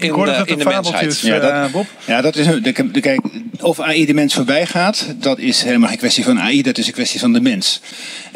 in, 0.00 0.18
uh, 0.18 0.40
in 0.44 0.58
de 0.58 0.64
mensheid. 0.64 1.18
Ja, 1.18 1.38
dat, 1.38 1.70
Bob? 1.70 1.86
Ja, 2.04 2.20
dat 2.20 2.36
is 2.36 2.46
de, 2.46 2.90
de, 2.90 3.00
kijk, 3.00 3.20
of 3.60 3.80
AI 3.80 4.06
de 4.06 4.14
mens 4.14 4.34
voorbij 4.34 4.66
gaat, 4.66 5.06
dat 5.18 5.38
is 5.38 5.62
helemaal 5.62 5.88
geen 5.88 5.98
kwestie 5.98 6.24
van 6.24 6.40
AI, 6.40 6.62
dat 6.62 6.78
is 6.78 6.86
een 6.86 6.92
kwestie 6.92 7.20
van 7.20 7.32
de 7.32 7.40
mens. 7.40 7.80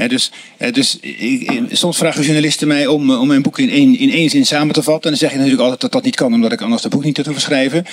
dus 0.09 0.31
dus 0.73 0.99
ik, 1.01 1.63
soms 1.71 1.97
vragen 1.97 2.23
journalisten 2.23 2.69
mij 2.69 2.87
om, 2.87 3.11
om 3.11 3.27
mijn 3.27 3.43
boek 3.43 3.59
in 3.59 3.71
één, 3.71 3.99
in 3.99 4.11
één 4.11 4.31
zin 4.31 4.47
samen 4.47 4.75
te 4.75 4.83
vatten. 4.83 5.03
En 5.03 5.09
dan 5.11 5.19
zeg 5.19 5.31
je 5.31 5.37
natuurlijk 5.37 5.63
altijd 5.63 5.81
dat 5.81 5.93
dat 5.93 6.03
niet 6.03 6.17
kan, 6.17 6.35
omdat 6.35 6.53
ik 6.53 6.61
anders 6.61 6.83
het 6.83 6.93
boek 6.93 7.05
niet 7.05 7.17
had 7.17 7.27
hoeven 7.27 7.43
schrijven. 7.43 7.85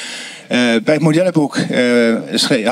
bij 0.84 0.94
het 0.94 1.00
modellenboek 1.00 1.58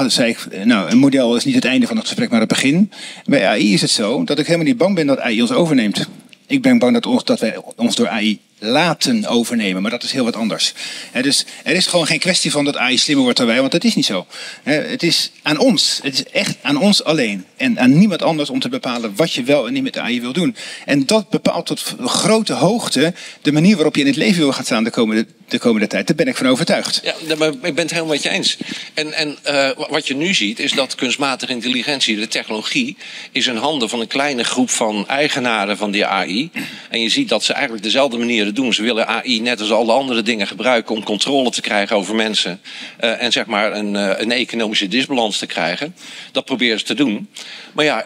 zei 0.08 0.30
ik, 0.30 0.66
nou, 0.66 0.92
een 0.92 0.98
model 0.98 1.36
is 1.36 1.46
niet 1.46 1.56
het 1.56 1.66
einde 1.66 1.88
van 1.88 1.98
het 1.98 2.06
gesprek, 2.06 2.30
maar 2.30 2.40
het 2.40 2.50
begin. 2.50 2.92
Bij 3.26 3.48
AI 3.48 3.74
is 3.74 3.82
het 3.82 3.90
zo 3.90 4.24
dat 4.24 4.40
ik 4.40 4.46
helemaal 4.46 4.68
niet 4.68 4.78
bang 4.78 4.96
ben 4.96 5.08
dat 5.08 5.20
AI 5.20 5.42
ons 5.42 5.52
overneemt. 5.52 6.08
Ik 6.48 6.62
ben 6.62 6.80
bang 6.80 6.94
dat, 6.94 7.06
ons, 7.06 7.24
dat 7.24 7.40
wij 7.40 7.58
ons 7.76 7.96
door 7.96 8.08
AI 8.08 8.40
laten 8.60 9.26
overnemen. 9.26 9.82
Maar 9.82 9.92
dat 9.92 10.04
is 10.04 10.12
heel 10.12 10.24
wat 10.24 10.36
anders. 10.36 10.74
dus 11.22 11.46
er 11.64 11.76
is 11.76 11.88
gewoon 11.88 12.08
geen 12.08 12.20
kwestie 12.20 12.52
van 12.52 12.66
dat 12.66 12.78
AI 12.78 12.98
slimmer 12.98 13.24
wordt 13.24 13.38
dan 13.40 13.48
wij, 13.48 13.60
want 13.60 13.72
dat 13.72 13.84
is 13.84 13.96
niet 13.96 14.06
zo. 14.06 14.26
het 14.64 15.04
is 15.04 15.32
aan 15.42 15.58
ons. 15.58 16.00
Het 16.04 16.14
is 16.14 16.24
echt 16.24 16.58
aan 16.62 16.78
ons 16.78 17.04
alleen. 17.04 17.46
En 17.58 17.80
aan 17.80 17.98
niemand 17.98 18.22
anders 18.22 18.50
om 18.50 18.60
te 18.60 18.70
bepalen 18.70 19.16
wat 19.16 19.34
je 19.34 19.44
wel 19.44 19.68
en 19.68 19.74
niet 19.74 19.84
met 19.84 19.98
AI 19.98 20.22
wil 20.22 20.34
doen. 20.34 20.56
En 20.86 21.06
dat 21.06 21.30
bepaalt 21.30 21.66
tot 21.66 21.96
grote 22.00 22.54
hoogte 22.54 23.14
de 23.42 23.52
manier 23.52 23.76
waarop 23.76 23.96
je 23.96 24.02
in 24.02 24.08
het 24.08 24.16
leven 24.16 24.42
wil 24.42 24.52
gaan 24.52 24.66
staan 24.66 24.84
de 24.84 24.90
komende, 24.90 25.26
de 25.52 25.60
komende 25.60 25.88
tijd. 25.88 26.08
Daar 26.08 26.16
ben 26.16 26.28
ik 26.28 26.36
van 26.36 26.48
overtuigd. 26.48 27.02
Ja, 27.04 27.36
maar 27.36 27.48
ik 27.48 27.62
ben 27.62 27.76
het 27.76 27.92
helemaal 27.92 28.14
met 28.14 28.24
je 28.24 28.30
eens. 28.30 28.58
En, 28.94 29.14
en 29.14 29.38
uh, 29.48 29.70
wat 29.90 30.08
je 30.08 30.16
nu 30.16 30.34
ziet 30.34 30.60
is 30.60 30.72
dat 30.72 30.96
kunstmatige 30.96 31.52
intelligentie, 31.52 32.16
de 32.20 32.28
technologie, 32.28 32.98
is 33.32 33.48
in 33.48 33.56
handen 33.56 33.90
van 33.90 34.00
een 34.00 34.08
kleine 34.08 34.44
groep 34.44 34.70
van 34.70 35.08
eigenaren 35.08 35.78
van 35.78 35.92
die 35.92 36.06
AI. 36.06 36.52
En 36.90 37.02
je 37.02 37.10
ziet 37.10 37.30
dat 37.30 37.44
ze 37.44 37.54
eigenlijk 37.54 37.84
dezelfde 37.84 38.18
manier 38.18 38.54
doen. 38.54 38.74
Ze 38.74 38.82
willen 38.82 39.08
AI 39.08 39.42
net 39.42 39.60
als 39.60 39.72
alle 39.72 39.92
andere 39.92 40.22
dingen 40.22 40.48
gebruiken 40.48 40.96
om 40.96 41.04
controle 41.04 41.50
te 41.50 41.62
krijgen 41.62 41.96
over 41.96 42.16
mensen. 42.16 42.62
Uh, 43.04 43.24
en 43.24 43.32
zeg 43.32 43.46
maar 43.46 43.74
een, 43.74 43.94
uh, 43.94 44.12
een 44.18 44.32
economische 44.32 44.88
disbalans 44.88 45.38
te 45.38 45.46
krijgen. 45.46 45.96
Dat 46.32 46.46
proberen 46.46 46.80
ze 46.80 46.86
te 46.86 46.94
doen. 46.94 47.30
Maar 47.74 47.86
ja, 47.86 48.06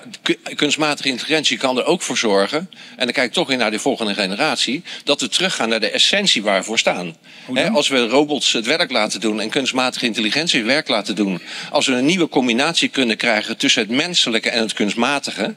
kunstmatige 0.55 1.09
intelligentie 1.09 1.57
kan 1.57 1.77
er 1.77 1.85
ook 1.85 2.01
voor 2.01 2.17
zorgen. 2.17 2.69
En 2.95 3.05
dan 3.05 3.11
kijk 3.11 3.27
ik 3.27 3.33
toch 3.33 3.47
weer 3.47 3.57
naar 3.57 3.71
de 3.71 3.79
volgende 3.79 4.13
generatie. 4.13 4.83
Dat 5.03 5.21
we 5.21 5.27
teruggaan 5.27 5.69
naar 5.69 5.79
de 5.79 5.89
essentie 5.89 6.43
waar 6.43 6.59
we 6.59 6.65
voor 6.65 6.79
staan. 6.79 7.15
He, 7.53 7.69
als 7.69 7.87
we 7.87 8.07
robots 8.07 8.51
het 8.51 8.65
werk 8.65 8.91
laten 8.91 9.19
doen 9.19 9.39
en 9.41 9.49
kunstmatige 9.49 10.05
intelligentie 10.05 10.59
het 10.59 10.67
werk 10.67 10.87
laten 10.87 11.15
doen. 11.15 11.41
Als 11.71 11.87
we 11.87 11.93
een 11.93 12.05
nieuwe 12.05 12.29
combinatie 12.29 12.89
kunnen 12.89 13.17
krijgen 13.17 13.57
tussen 13.57 13.81
het 13.81 13.91
menselijke 13.91 14.49
en 14.49 14.61
het 14.61 14.73
kunstmatige. 14.73 15.55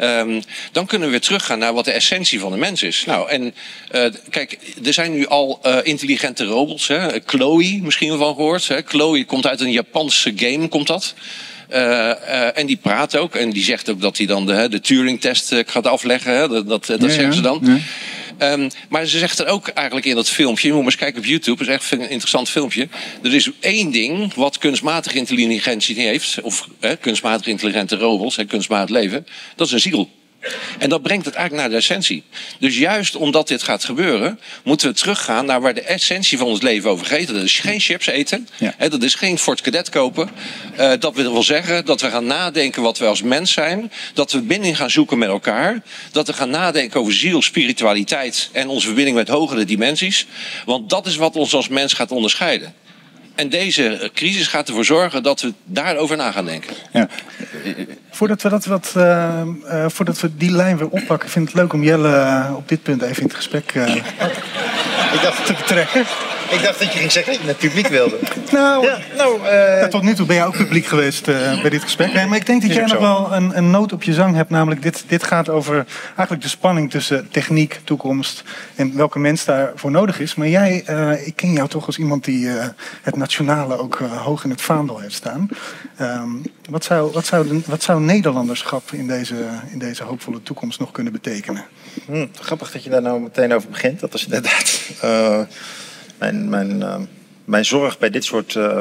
Um, 0.00 0.42
dan 0.72 0.86
kunnen 0.86 1.06
we 1.06 1.12
weer 1.12 1.22
teruggaan 1.22 1.58
naar 1.58 1.74
wat 1.74 1.84
de 1.84 1.90
essentie 1.90 2.40
van 2.40 2.52
de 2.52 2.58
mens 2.58 2.82
is. 2.82 3.04
Nou, 3.06 3.28
en 3.28 3.54
uh, 3.94 4.04
kijk, 4.30 4.58
er 4.84 4.92
zijn 4.92 5.12
nu 5.12 5.26
al 5.26 5.60
uh, 5.66 5.76
intelligente 5.82 6.44
robots. 6.44 6.88
Hè? 6.88 7.08
Chloe, 7.26 7.80
misschien 7.82 8.08
wel 8.08 8.18
van 8.18 8.34
gehoord. 8.34 8.68
Hè? 8.68 8.80
Chloe 8.84 9.24
komt 9.24 9.46
uit 9.46 9.60
een 9.60 9.72
Japanse 9.72 10.32
game, 10.36 10.68
komt 10.68 10.86
dat. 10.86 11.14
Uh, 11.70 12.58
en 12.58 12.66
die 12.66 12.76
praat 12.76 13.16
ook. 13.16 13.34
En 13.34 13.50
die 13.50 13.64
zegt 13.64 13.90
ook 13.90 14.00
dat 14.00 14.16
hij 14.16 14.26
dan 14.26 14.46
de, 14.46 14.68
de 14.68 14.80
Turing-test 14.80 15.54
gaat 15.66 15.86
afleggen. 15.86 16.32
Hè? 16.32 16.48
Dat, 16.48 16.68
dat, 16.68 16.86
dat 16.86 17.00
ja, 17.00 17.08
zeggen 17.08 17.34
ze 17.34 17.40
dan. 17.40 17.60
Ja. 17.62 17.78
Um, 18.42 18.70
maar 18.88 19.06
ze 19.06 19.18
zegt 19.18 19.38
er 19.38 19.46
ook 19.46 19.68
eigenlijk 19.68 20.06
in 20.06 20.14
dat 20.14 20.28
filmpje, 20.28 20.66
je 20.66 20.72
moet 20.72 20.82
maar 20.82 20.92
eens 20.92 21.00
kijken 21.00 21.20
op 21.20 21.26
YouTube, 21.26 21.56
dat 21.56 21.68
is 21.68 21.74
echt 21.74 21.92
een 21.92 22.10
interessant 22.10 22.48
filmpje. 22.48 22.88
Er 23.22 23.34
is 23.34 23.50
één 23.60 23.90
ding 23.90 24.34
wat 24.34 24.58
kunstmatige 24.58 25.16
intelligentie 25.16 26.00
heeft, 26.00 26.40
of 26.40 26.68
kunstmatig 27.00 27.46
intelligente 27.46 27.96
robots, 27.96 28.36
hè, 28.36 28.44
kunstmatig 28.44 28.88
leven, 28.96 29.26
dat 29.56 29.66
is 29.66 29.72
een 29.72 29.80
ziel. 29.80 30.10
En 30.78 30.88
dat 30.88 31.02
brengt 31.02 31.24
het 31.24 31.34
eigenlijk 31.34 31.68
naar 31.68 31.78
de 31.78 31.86
essentie. 31.86 32.22
Dus 32.58 32.78
juist 32.78 33.16
omdat 33.16 33.48
dit 33.48 33.62
gaat 33.62 33.84
gebeuren, 33.84 34.40
moeten 34.64 34.88
we 34.88 34.94
teruggaan 34.94 35.46
naar 35.46 35.60
waar 35.60 35.74
de 35.74 35.82
essentie 35.82 36.38
van 36.38 36.46
ons 36.46 36.62
leven 36.62 36.90
over 36.90 37.06
gaat. 37.06 37.26
Dat 37.26 37.42
is 37.42 37.58
geen 37.58 37.80
chips 37.80 38.06
eten. 38.06 38.48
Ja. 38.58 38.74
Hè, 38.76 38.88
dat 38.88 39.02
is 39.02 39.14
geen 39.14 39.38
Ford 39.38 39.60
Cadet 39.60 39.88
kopen. 39.88 40.30
Uh, 40.78 40.92
dat 40.98 41.14
wil 41.14 41.42
zeggen 41.42 41.84
dat 41.84 42.00
we 42.00 42.10
gaan 42.10 42.26
nadenken 42.26 42.82
wat 42.82 42.98
we 42.98 43.06
als 43.06 43.22
mens 43.22 43.52
zijn. 43.52 43.92
Dat 44.14 44.32
we 44.32 44.40
binding 44.40 44.76
gaan 44.76 44.90
zoeken 44.90 45.18
met 45.18 45.28
elkaar. 45.28 45.82
Dat 46.12 46.26
we 46.26 46.32
gaan 46.32 46.50
nadenken 46.50 47.00
over 47.00 47.12
ziel, 47.12 47.42
spiritualiteit 47.42 48.48
en 48.52 48.68
onze 48.68 48.86
verbinding 48.86 49.16
met 49.16 49.28
hogere 49.28 49.64
dimensies. 49.64 50.26
Want 50.64 50.90
dat 50.90 51.06
is 51.06 51.16
wat 51.16 51.36
ons 51.36 51.54
als 51.54 51.68
mens 51.68 51.92
gaat 51.92 52.10
onderscheiden. 52.10 52.74
En 53.34 53.48
deze 53.48 54.10
crisis 54.14 54.46
gaat 54.46 54.68
ervoor 54.68 54.84
zorgen 54.84 55.22
dat 55.22 55.40
we 55.40 55.52
daarover 55.64 56.16
na 56.16 56.30
gaan 56.30 56.44
denken. 56.44 56.74
Ja. 56.92 57.08
Voordat 58.10 58.42
we, 58.42 58.48
dat 58.48 58.64
wat, 58.64 58.94
uh, 58.96 59.42
uh, 59.64 59.84
voordat 59.88 60.20
we 60.20 60.36
die 60.36 60.50
lijn 60.50 60.76
weer 60.76 60.88
oppakken, 60.88 61.28
vind 61.28 61.48
ik 61.48 61.52
het 61.54 61.62
leuk 61.62 61.72
om 61.72 61.82
Jelle 61.82 62.08
uh, 62.08 62.52
op 62.56 62.68
dit 62.68 62.82
punt 62.82 63.02
even 63.02 63.16
in 63.16 63.28
het 63.28 63.36
gesprek 63.36 63.74
ik 65.14 65.22
dacht, 65.22 65.46
te 65.46 65.52
betrekken. 65.52 66.04
Ik 66.50 66.62
dacht 66.62 66.78
dat 66.78 66.92
je 66.92 66.98
ging 66.98 67.12
zeggen 67.12 67.32
dat 67.32 67.40
je 67.40 67.46
naar 67.46 67.56
het 67.58 67.66
publiek 67.66 67.86
wilde. 67.86 68.18
nou, 68.52 68.86
ja, 68.86 68.98
nou 69.16 69.40
uh... 69.42 69.84
tot 69.84 70.02
nu 70.02 70.14
toe 70.14 70.26
ben 70.26 70.36
jij 70.36 70.46
ook 70.46 70.56
publiek 70.56 70.86
geweest 70.86 71.28
uh, 71.28 71.60
bij 71.60 71.70
dit 71.70 71.82
gesprek. 71.82 72.12
Nee, 72.12 72.26
maar 72.26 72.36
ik 72.36 72.46
denk 72.46 72.62
dat 72.62 72.72
jij 72.72 72.84
nog 72.84 72.98
wel 72.98 73.32
een, 73.32 73.56
een 73.56 73.70
noot 73.70 73.92
op 73.92 74.02
je 74.02 74.12
zang 74.12 74.34
hebt. 74.34 74.50
Namelijk, 74.50 74.82
dit, 74.82 75.04
dit 75.06 75.22
gaat 75.22 75.48
over 75.48 75.86
eigenlijk 76.06 76.42
de 76.42 76.48
spanning 76.48 76.90
tussen 76.90 77.28
techniek, 77.30 77.80
toekomst 77.84 78.44
en 78.74 78.96
welke 78.96 79.18
mens 79.18 79.44
daarvoor 79.44 79.90
nodig 79.90 80.20
is. 80.20 80.34
Maar 80.34 80.48
jij, 80.48 80.84
uh, 80.90 81.26
ik 81.26 81.36
ken 81.36 81.52
jou 81.52 81.68
toch 81.68 81.86
als 81.86 81.98
iemand 81.98 82.24
die 82.24 82.48
het 83.02 83.16
nationale 83.16 83.78
ook 83.78 83.98
hoog 83.98 84.44
in 84.44 84.50
het 84.50 84.62
vaandel 84.62 84.98
heeft 84.98 85.14
staan. 85.14 85.48
Um, 86.00 86.42
wat, 86.70 86.84
zou, 86.84 87.12
wat, 87.12 87.26
zou 87.26 87.48
de, 87.48 87.60
wat 87.66 87.82
zou 87.82 88.00
Nederlanderschap 88.00 88.92
in 88.92 89.06
deze, 89.06 89.34
in 89.72 89.78
deze 89.78 90.04
hoopvolle 90.04 90.42
toekomst 90.42 90.78
nog 90.78 90.90
kunnen 90.90 91.12
betekenen? 91.12 91.64
Hm, 92.06 92.26
grappig 92.34 92.72
dat 92.72 92.84
je 92.84 92.90
daar 92.90 93.02
nou 93.02 93.20
meteen 93.20 93.54
over 93.54 93.68
begint. 93.68 94.00
Dat 94.00 94.14
is 94.14 94.24
inderdaad 94.24 94.80
mijn, 96.20 96.48
mijn, 96.48 96.80
uh, 96.80 96.96
mijn 97.44 97.64
zorg 97.64 97.98
bij 97.98 98.10
dit 98.10 98.24
soort 98.24 98.54
uh, 98.54 98.78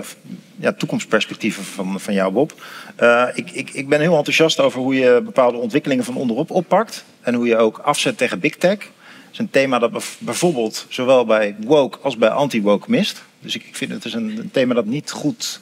ja, 0.56 0.74
toekomstperspectieven 0.74 1.64
van, 1.64 2.00
van 2.00 2.14
jou, 2.14 2.34
Bob. 2.34 2.54
Uh, 3.00 3.28
ik, 3.34 3.52
ik, 3.52 3.70
ik 3.70 3.90
ben 3.90 4.00
heel 4.00 4.18
enthousiast 4.18 4.60
over 4.60 4.80
hoe 4.80 4.96
je 4.96 5.22
bepaalde 5.24 5.58
ontwikkelingen 5.58 6.04
van 6.04 6.16
onderop 6.16 6.52
oppakt. 6.52 7.04
En 7.22 7.34
hoe 7.34 7.48
je 7.48 7.58
ook 7.58 7.78
afzet 7.78 8.18
tegen 8.18 8.40
big 8.40 8.56
tech. 8.56 8.78
Dat 8.78 9.32
is 9.32 9.38
een 9.38 9.50
thema 9.50 9.80
dat 9.80 10.18
bijvoorbeeld 10.20 10.86
zowel 10.90 11.26
bij 11.26 11.56
woke 11.60 11.98
als 12.02 12.18
bij 12.18 12.30
anti-woke 12.30 12.92
mist. 12.92 13.24
Dus 13.40 13.56
ik, 13.56 13.66
vind 13.72 13.92
het 13.92 14.06
is 14.06 14.14
een, 14.14 14.50
thema 14.52 14.74
dat 14.74 14.86
niet 14.86 15.12
goed 15.12 15.60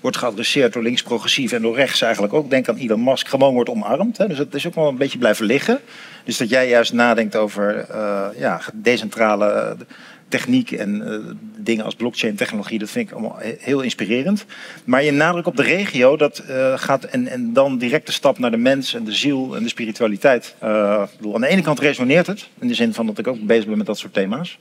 wordt 0.00 0.16
geadresseerd 0.16 0.72
door 0.72 0.82
links 0.82 1.02
progressief 1.02 1.52
en 1.52 1.62
door 1.62 1.76
rechts 1.76 2.00
eigenlijk 2.00 2.32
ook. 2.32 2.50
Denk 2.50 2.68
aan 2.68 2.76
Elon 2.76 3.04
Musk, 3.04 3.28
gewoon 3.28 3.54
wordt 3.54 3.70
omarmd. 3.70 4.16
Hè. 4.16 4.28
Dus 4.28 4.38
het 4.38 4.54
is 4.54 4.66
ook 4.66 4.74
wel 4.74 4.88
een 4.88 4.96
beetje 4.96 5.18
blijven 5.18 5.46
liggen. 5.46 5.80
Dus 6.24 6.36
dat 6.36 6.48
jij 6.48 6.68
juist 6.68 6.92
nadenkt 6.92 7.36
over 7.36 7.86
uh, 7.90 8.26
ja, 8.36 8.60
decentrale 8.74 9.76
techniek 10.28 10.70
en 10.70 10.94
uh, 10.94 11.18
dingen 11.56 11.84
als 11.84 11.94
blockchain 11.94 12.34
technologie, 12.34 12.78
dat 12.78 12.90
vind 12.90 13.08
ik 13.08 13.14
allemaal 13.14 13.38
heel 13.58 13.80
inspirerend. 13.80 14.44
Maar 14.84 15.04
je 15.04 15.10
nadruk 15.10 15.46
op 15.46 15.56
de 15.56 15.62
regio, 15.62 16.16
dat 16.16 16.42
uh, 16.50 16.78
gaat 16.78 17.04
en, 17.04 17.26
en 17.26 17.52
dan 17.52 17.78
direct 17.78 18.06
de 18.06 18.12
stap 18.12 18.38
naar 18.38 18.50
de 18.50 18.56
mens 18.56 18.94
en 18.94 19.04
de 19.04 19.12
ziel 19.12 19.56
en 19.56 19.62
de 19.62 19.68
spiritualiteit. 19.68 20.54
Uh, 20.62 21.02
bedoel, 21.16 21.34
aan 21.34 21.40
de 21.40 21.46
ene 21.46 21.62
kant 21.62 21.80
resoneert 21.80 22.26
het, 22.26 22.48
in 22.58 22.68
de 22.68 22.74
zin 22.74 22.94
van 22.94 23.06
dat 23.06 23.18
ik 23.18 23.26
ook 23.26 23.40
bezig 23.40 23.66
ben 23.66 23.76
met 23.76 23.86
dat 23.86 23.98
soort 23.98 24.12
thema's. 24.12 24.58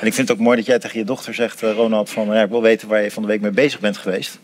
En 0.00 0.06
ik 0.06 0.14
vind 0.14 0.28
het 0.28 0.30
ook 0.30 0.44
mooi 0.44 0.56
dat 0.56 0.66
jij 0.66 0.78
tegen 0.78 0.98
je 0.98 1.04
dochter 1.04 1.34
zegt, 1.34 1.60
Ronald, 1.60 2.10
van 2.10 2.26
ja, 2.26 2.42
ik 2.42 2.50
wil 2.50 2.62
weten 2.62 2.88
waar 2.88 3.02
je 3.02 3.10
van 3.10 3.22
de 3.22 3.28
week 3.28 3.40
mee 3.40 3.50
bezig 3.50 3.80
bent 3.80 3.96
geweest. 3.96 4.38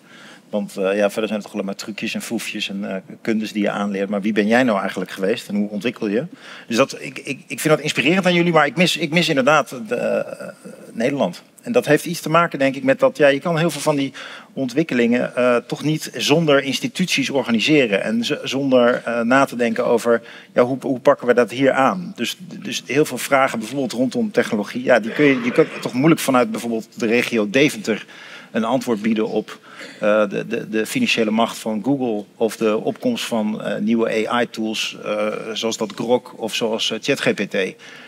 Want 0.57 0.77
uh, 0.79 0.97
ja, 0.97 1.11
verder 1.11 1.29
zijn 1.29 1.33
het 1.33 1.43
toch 1.43 1.53
alleen 1.53 1.65
maar 1.65 1.75
trucjes 1.75 2.15
en 2.15 2.23
foefjes 2.23 2.69
en 2.69 2.81
uh, 2.83 2.95
kundes 3.21 3.53
die 3.53 3.63
je 3.63 3.71
aanleert. 3.71 4.09
Maar 4.09 4.21
wie 4.21 4.33
ben 4.33 4.47
jij 4.47 4.63
nou 4.63 4.81
eigenlijk 4.81 5.11
geweest 5.11 5.49
en 5.49 5.55
hoe 5.55 5.69
ontwikkel 5.69 6.09
je? 6.09 6.25
Dus 6.67 6.77
dat, 6.77 6.97
ik, 7.01 7.19
ik, 7.19 7.41
ik 7.47 7.61
vind 7.61 7.75
dat 7.75 7.81
inspirerend 7.81 8.27
aan 8.27 8.35
jullie, 8.35 8.53
maar 8.53 8.67
ik 8.67 8.77
mis, 8.77 8.97
ik 8.97 9.11
mis 9.11 9.29
inderdaad 9.29 9.69
de, 9.89 10.25
uh, 10.27 10.73
Nederland. 10.93 11.43
En 11.63 11.73
dat 11.73 11.87
heeft 11.87 12.07
iets 12.07 12.21
te 12.21 12.29
maken, 12.29 12.59
denk 12.59 12.77
ik, 12.77 12.83
met 12.83 12.99
dat 12.99 13.17
ja, 13.17 13.27
je 13.27 13.41
kan 13.41 13.59
heel 13.59 13.71
veel 13.71 13.81
van 13.81 13.97
die 13.97 14.13
ontwikkelingen 14.53 15.33
toch 15.67 15.83
niet 15.83 16.11
zonder 16.17 16.63
instituties 16.63 17.31
organiseren. 17.31 18.03
En 18.03 18.25
zonder 18.43 19.03
na 19.25 19.45
te 19.45 19.57
denken 19.57 19.87
over 19.87 20.23
ja, 20.53 20.63
hoe, 20.63 20.79
hoe 20.81 21.01
pakken 21.01 21.27
we 21.27 21.35
dat 21.35 21.51
hier 21.51 21.73
aan. 21.73 22.13
Dus, 22.17 22.37
dus 22.63 22.83
heel 22.87 23.05
veel 23.05 23.19
vragen, 23.19 23.59
bijvoorbeeld 23.59 23.93
rondom 23.93 24.31
technologie, 24.31 24.83
ja, 24.83 25.01
die 25.01 25.13
kun 25.13 25.25
je, 25.25 25.41
die 25.41 25.53
kun 25.53 25.67
toch 25.81 25.93
moeilijk 25.93 26.21
vanuit 26.21 26.51
bijvoorbeeld 26.51 26.89
de 26.95 27.07
regio 27.07 27.51
Deventer 27.51 28.07
een 28.51 28.65
antwoord 28.65 29.03
bieden 29.03 29.29
op 29.29 29.59
uh, 30.03 30.29
de, 30.29 30.47
de, 30.47 30.69
de, 30.69 30.87
financiële 30.87 31.31
macht 31.31 31.59
van 31.59 31.83
Google 31.85 32.25
of 32.37 32.57
de 32.57 32.77
opkomst 32.77 33.25
van 33.25 33.61
uh, 33.61 33.77
nieuwe 33.77 34.29
AI-tools 34.29 34.97
uh, 35.05 35.27
zoals 35.53 35.77
dat 35.77 35.93
Grok 35.95 36.35
of 36.37 36.55
zoals 36.55 36.93
ChatGPT. 37.01 37.55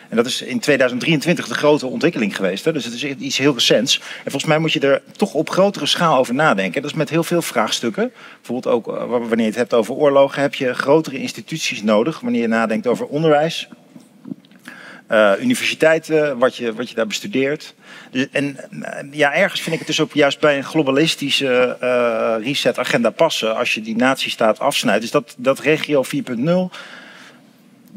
En 0.09 0.16
dat 0.16 0.26
is 0.26 0.42
in 0.42 0.61
2023 0.61 1.48
de 1.48 1.54
grote 1.54 1.87
ontwikkeling 1.87 2.37
geweest. 2.37 2.64
Hè? 2.64 2.72
Dus 2.72 2.85
het 2.85 2.94
is 2.94 3.04
iets 3.04 3.38
heel 3.38 3.54
recents. 3.54 3.98
En 3.98 4.31
volgens 4.31 4.44
mij 4.44 4.59
moet 4.59 4.72
je 4.72 4.81
er 4.81 5.02
toch 5.16 5.35
op 5.35 5.50
grotere 5.50 5.87
schaal 5.87 6.18
over 6.18 6.35
nadenken. 6.35 6.83
Dat 6.83 6.90
is 6.90 6.96
met 6.96 7.11
heel 7.11 7.24
veel 7.24 7.42
vraagstukken. 7.42 8.12
Bijvoorbeeld 8.37 8.74
ook 8.74 8.87
wanneer 9.09 9.37
je 9.37 9.44
het 9.44 9.54
hebt 9.54 9.74
over 9.74 9.94
oorlogen, 9.94 10.42
heb 10.42 10.54
je 10.54 10.74
grotere 10.74 11.18
instituties 11.18 11.83
nodig. 11.83 12.20
Wanneer 12.20 12.40
je 12.40 12.48
nadenkt 12.48 12.87
over 12.87 13.07
onderwijs, 13.07 13.68
uh, 15.11 15.33
universiteiten, 15.40 16.38
wat 16.38 16.57
je, 16.57 16.75
wat 16.75 16.88
je 16.88 16.94
daar 16.94 17.07
bestudeert. 17.07 17.75
Dus, 18.11 18.27
en 18.31 18.59
ja, 19.11 19.35
ergens 19.35 19.61
vind 19.61 19.73
ik 19.73 19.79
het 19.79 19.88
dus 19.88 20.01
ook 20.01 20.12
juist 20.12 20.40
bij 20.40 20.57
een 20.57 20.64
globalistische 20.64 21.77
uh, 21.83 22.47
reset-agenda 22.47 23.11
passen 23.11 23.57
als 23.57 23.75
je 23.75 23.81
die 23.81 23.97
natiestaat 23.97 24.59
afsnijdt. 24.59 25.01
Dus 25.01 25.11
dat, 25.11 25.35
dat 25.38 25.59
regio 25.59 26.05
4.0 26.05 26.77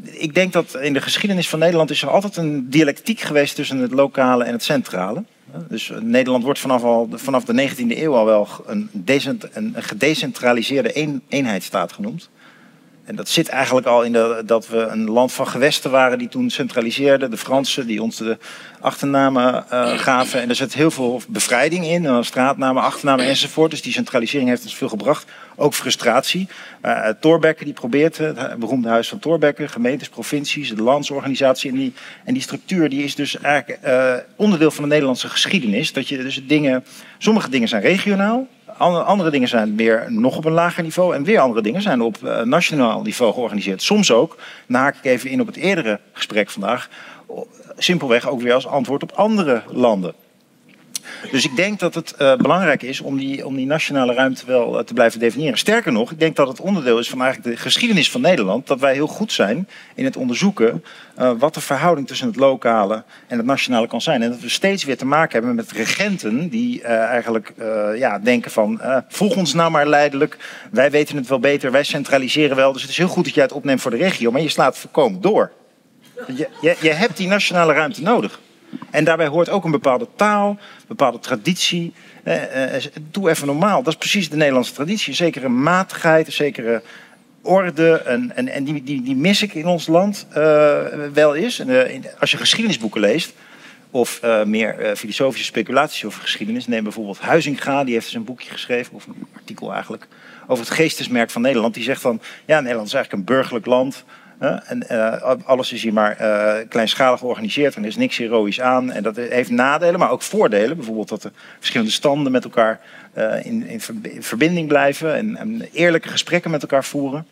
ik 0.04 0.34
denk 0.34 0.52
dat 0.52 0.78
in 0.80 0.92
de 0.92 1.00
geschiedenis 1.00 1.48
van 1.48 1.58
Nederland 1.58 1.90
is 1.90 2.02
er 2.02 2.10
altijd 2.10 2.36
een 2.36 2.70
dialectiek 2.70 3.20
geweest 3.20 3.54
tussen 3.54 3.78
het 3.78 3.92
lokale 3.92 4.44
en 4.44 4.52
het 4.52 4.62
centrale. 4.62 5.24
Dus 5.68 5.92
Nederland 6.00 6.44
wordt 6.44 6.58
vanaf, 6.58 6.82
al, 6.82 7.08
vanaf 7.12 7.44
de 7.44 7.70
19e 7.70 7.98
eeuw 7.98 8.14
al 8.14 8.24
wel 8.24 8.48
een, 8.66 8.90
een 9.52 9.74
gedecentraliseerde 9.76 11.18
eenheidsstaat 11.28 11.92
genoemd. 11.92 12.30
En 13.04 13.16
dat 13.16 13.28
zit 13.28 13.48
eigenlijk 13.48 13.86
al 13.86 14.02
in 14.02 14.12
dat 14.46 14.68
we 14.68 14.76
een 14.76 15.10
land 15.10 15.32
van 15.32 15.48
gewesten 15.48 15.90
waren 15.90 16.18
die 16.18 16.28
toen 16.28 16.50
centraliseerden. 16.50 17.30
De 17.30 17.36
Fransen 17.36 17.86
die 17.86 18.02
ons 18.02 18.16
de 18.16 18.38
achternamen 18.80 19.64
uh, 19.72 19.98
gaven. 19.98 20.40
En 20.40 20.48
er 20.48 20.54
zit 20.54 20.74
heel 20.74 20.90
veel 20.90 21.22
bevrijding 21.28 21.86
in. 21.86 22.02
Uh, 22.02 22.22
straatnamen, 22.22 22.82
achternamen 22.82 23.24
enzovoort. 23.24 23.70
Dus 23.70 23.82
die 23.82 23.92
centralisering 23.92 24.48
heeft 24.48 24.62
ons 24.62 24.76
veel 24.76 24.88
gebracht. 24.88 25.30
Ook 25.56 25.74
frustratie. 25.74 26.48
Uh, 26.84 27.52
die 27.58 27.72
probeert, 27.72 28.18
het 28.18 28.58
beroemde 28.58 28.88
huis 28.88 29.08
van 29.08 29.18
Thorbecke. 29.18 29.68
Gemeentes, 29.68 30.08
provincies, 30.08 30.74
de 30.74 30.82
landsorganisatie. 30.82 31.70
En 31.70 31.76
die, 31.76 31.92
en 32.24 32.32
die 32.32 32.42
structuur 32.42 32.88
die 32.88 33.04
is 33.04 33.14
dus 33.14 33.38
eigenlijk 33.38 33.78
onderdeel 34.36 34.70
van 34.70 34.82
de 34.82 34.90
Nederlandse 34.90 35.28
geschiedenis. 35.28 35.92
Dat 35.92 36.08
je 36.08 36.16
dus 36.16 36.46
dingen, 36.46 36.84
sommige 37.18 37.50
dingen 37.50 37.68
zijn 37.68 37.82
regionaal. 37.82 38.48
Andere 38.78 39.30
dingen 39.30 39.48
zijn 39.48 39.74
meer 39.74 40.06
nog 40.08 40.36
op 40.36 40.44
een 40.44 40.52
lager 40.52 40.82
niveau. 40.82 41.14
En 41.14 41.24
weer 41.24 41.38
andere 41.38 41.62
dingen 41.62 41.82
zijn 41.82 42.00
op 42.00 42.16
uh, 42.24 42.42
nationaal 42.42 43.02
niveau 43.02 43.32
georganiseerd. 43.32 43.82
Soms 43.82 44.12
ook, 44.12 44.36
dan 44.66 44.80
haak 44.80 44.96
ik 44.96 45.04
even 45.04 45.30
in 45.30 45.40
op 45.40 45.46
het 45.46 45.56
eerdere 45.56 46.00
gesprek 46.12 46.50
vandaag. 46.50 46.88
Simpelweg 47.76 48.28
ook 48.28 48.40
weer 48.40 48.54
als 48.54 48.66
antwoord 48.66 49.02
op 49.02 49.12
andere 49.12 49.62
landen. 49.68 50.14
Dus 51.30 51.44
ik 51.44 51.56
denk 51.56 51.78
dat 51.78 51.94
het 51.94 52.14
uh, 52.18 52.36
belangrijk 52.36 52.82
is 52.82 53.00
om 53.00 53.18
die, 53.18 53.46
om 53.46 53.56
die 53.56 53.66
nationale 53.66 54.14
ruimte 54.14 54.46
wel 54.46 54.78
uh, 54.78 54.84
te 54.84 54.94
blijven 54.94 55.20
definiëren. 55.20 55.58
Sterker 55.58 55.92
nog, 55.92 56.10
ik 56.10 56.18
denk 56.18 56.36
dat 56.36 56.48
het 56.48 56.60
onderdeel 56.60 56.98
is 56.98 57.08
van 57.08 57.22
eigenlijk 57.22 57.56
de 57.56 57.62
geschiedenis 57.62 58.10
van 58.10 58.20
Nederland. 58.20 58.66
Dat 58.66 58.80
wij 58.80 58.94
heel 58.94 59.06
goed 59.06 59.32
zijn 59.32 59.68
in 59.94 60.04
het 60.04 60.16
onderzoeken 60.16 60.84
uh, 61.18 61.30
wat 61.38 61.54
de 61.54 61.60
verhouding 61.60 62.06
tussen 62.06 62.26
het 62.26 62.36
lokale 62.36 63.04
en 63.26 63.36
het 63.36 63.46
nationale 63.46 63.86
kan 63.86 64.00
zijn. 64.00 64.22
En 64.22 64.30
dat 64.30 64.40
we 64.40 64.48
steeds 64.48 64.84
weer 64.84 64.96
te 64.96 65.06
maken 65.06 65.32
hebben 65.32 65.54
met 65.54 65.72
regenten 65.72 66.48
die 66.48 66.82
eigenlijk 66.82 67.52
ja, 67.96 68.18
denken 68.18 68.50
van 68.50 68.80
volg 69.08 69.36
ons 69.36 69.54
nou 69.54 69.70
maar 69.70 69.88
leidelijk. 69.88 70.36
Wij 70.70 70.90
weten 70.90 71.16
het 71.16 71.28
wel 71.28 71.40
beter, 71.40 71.70
wij 71.70 71.84
centraliseren 71.84 72.56
wel. 72.56 72.72
Dus 72.72 72.82
het 72.82 72.90
is 72.90 72.96
heel 72.96 73.08
goed 73.08 73.24
dat 73.24 73.34
jij 73.34 73.42
het 73.42 73.52
opneemt 73.52 73.80
voor 73.80 73.90
de 73.90 73.96
regio, 73.96 74.30
maar 74.30 74.40
je 74.40 74.48
slaat 74.48 74.78
voorkomen 74.78 75.20
door. 75.20 75.52
Je, 76.26 76.48
je, 76.60 76.76
je 76.80 76.90
hebt 76.90 77.16
die 77.16 77.28
nationale 77.28 77.72
ruimte 77.72 78.02
nodig. 78.02 78.40
En 78.90 79.04
daarbij 79.04 79.26
hoort 79.26 79.48
ook 79.48 79.64
een 79.64 79.70
bepaalde 79.70 80.06
taal, 80.16 80.48
een 80.50 80.84
bepaalde 80.86 81.18
traditie. 81.18 81.92
Eh, 82.22 82.74
eh, 82.76 82.84
doe 83.10 83.30
even 83.30 83.46
normaal. 83.46 83.82
Dat 83.82 83.92
is 83.92 83.98
precies 83.98 84.30
de 84.30 84.36
Nederlandse 84.36 84.72
traditie. 84.72 85.08
Een 85.08 85.16
zekere 85.16 85.48
matigheid, 85.48 86.26
een 86.26 86.32
zekere 86.32 86.82
orde. 87.42 87.92
En, 87.92 88.36
en, 88.36 88.48
en 88.48 88.64
die, 88.64 88.82
die, 88.82 89.02
die 89.02 89.16
mis 89.16 89.42
ik 89.42 89.54
in 89.54 89.66
ons 89.66 89.86
land 89.86 90.26
uh, 90.36 90.80
wel 91.12 91.34
eens. 91.34 91.58
En, 91.58 92.04
als 92.18 92.30
je 92.30 92.36
geschiedenisboeken 92.36 93.00
leest, 93.00 93.32
of 93.90 94.20
meer 94.44 94.96
filosofische 94.96 95.46
speculaties 95.46 96.04
over 96.04 96.20
geschiedenis. 96.20 96.66
Neem 96.66 96.82
bijvoorbeeld 96.82 97.20
Huizinga, 97.20 97.84
die 97.84 97.94
heeft 97.94 98.06
dus 98.06 98.14
een 98.14 98.24
boekje 98.24 98.50
geschreven, 98.50 98.94
of 98.94 99.06
een 99.06 99.26
artikel 99.36 99.72
eigenlijk, 99.72 100.08
over 100.46 100.64
het 100.64 100.74
geestesmerk 100.74 101.30
van 101.30 101.42
Nederland. 101.42 101.74
Die 101.74 101.82
zegt 101.82 102.00
van, 102.00 102.20
ja, 102.46 102.60
Nederland 102.60 102.86
is 102.86 102.94
eigenlijk 102.94 103.28
een 103.28 103.34
burgerlijk 103.34 103.66
land. 103.66 104.04
En 104.42 104.84
uh, 104.90 105.34
alles 105.44 105.72
is 105.72 105.82
hier 105.82 105.92
maar 105.92 106.20
uh, 106.20 106.54
kleinschalig 106.68 107.18
georganiseerd 107.18 107.74
en 107.74 107.82
er 107.82 107.88
is 107.88 107.96
niks 107.96 108.16
heroïs 108.16 108.60
aan. 108.60 108.92
En 108.92 109.02
dat 109.02 109.16
heeft 109.16 109.50
nadelen, 109.50 109.98
maar 109.98 110.10
ook 110.10 110.22
voordelen. 110.22 110.76
Bijvoorbeeld 110.76 111.08
dat 111.08 111.22
de 111.22 111.30
verschillende 111.58 111.92
standen 111.92 112.32
met 112.32 112.44
elkaar 112.44 112.80
uh, 113.18 113.44
in, 113.44 113.66
in, 113.66 113.80
verbinding 114.22 114.68
blijven 114.68 115.36
en, 115.36 115.68
eerlijke 115.72 116.08
gesprekken 116.08 116.50
met 116.50 116.62
elkaar 116.62 116.84
voeren. 116.84 117.26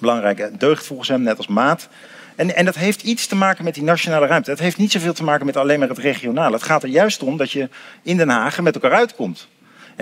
Belangrijke 0.00 0.50
deugd 0.58 0.86
volgens 0.86 1.08
hem, 1.08 1.22
net 1.22 1.36
als 1.36 1.46
maat. 1.46 1.88
En, 2.36 2.56
en 2.56 2.64
dat 2.64 2.76
heeft 2.76 3.02
iets 3.02 3.26
te 3.26 3.36
maken 3.36 3.64
met 3.64 3.74
die 3.74 3.82
nationale 3.82 4.26
ruimte. 4.26 4.50
Het 4.50 4.60
heeft 4.60 4.78
niet 4.78 4.92
zoveel 4.92 5.12
te 5.12 5.24
maken 5.24 5.46
met 5.46 5.56
alleen 5.56 5.78
maar 5.78 5.88
het 5.88 5.98
regionale. 5.98 6.54
Het 6.54 6.62
gaat 6.62 6.82
er 6.82 6.88
juist 6.88 7.22
om 7.22 7.36
dat 7.36 7.50
je 7.50 7.68
in 8.02 8.16
Den 8.16 8.28
Haag 8.28 8.60
met 8.60 8.74
elkaar 8.74 8.92
uitkomt. 8.92 9.48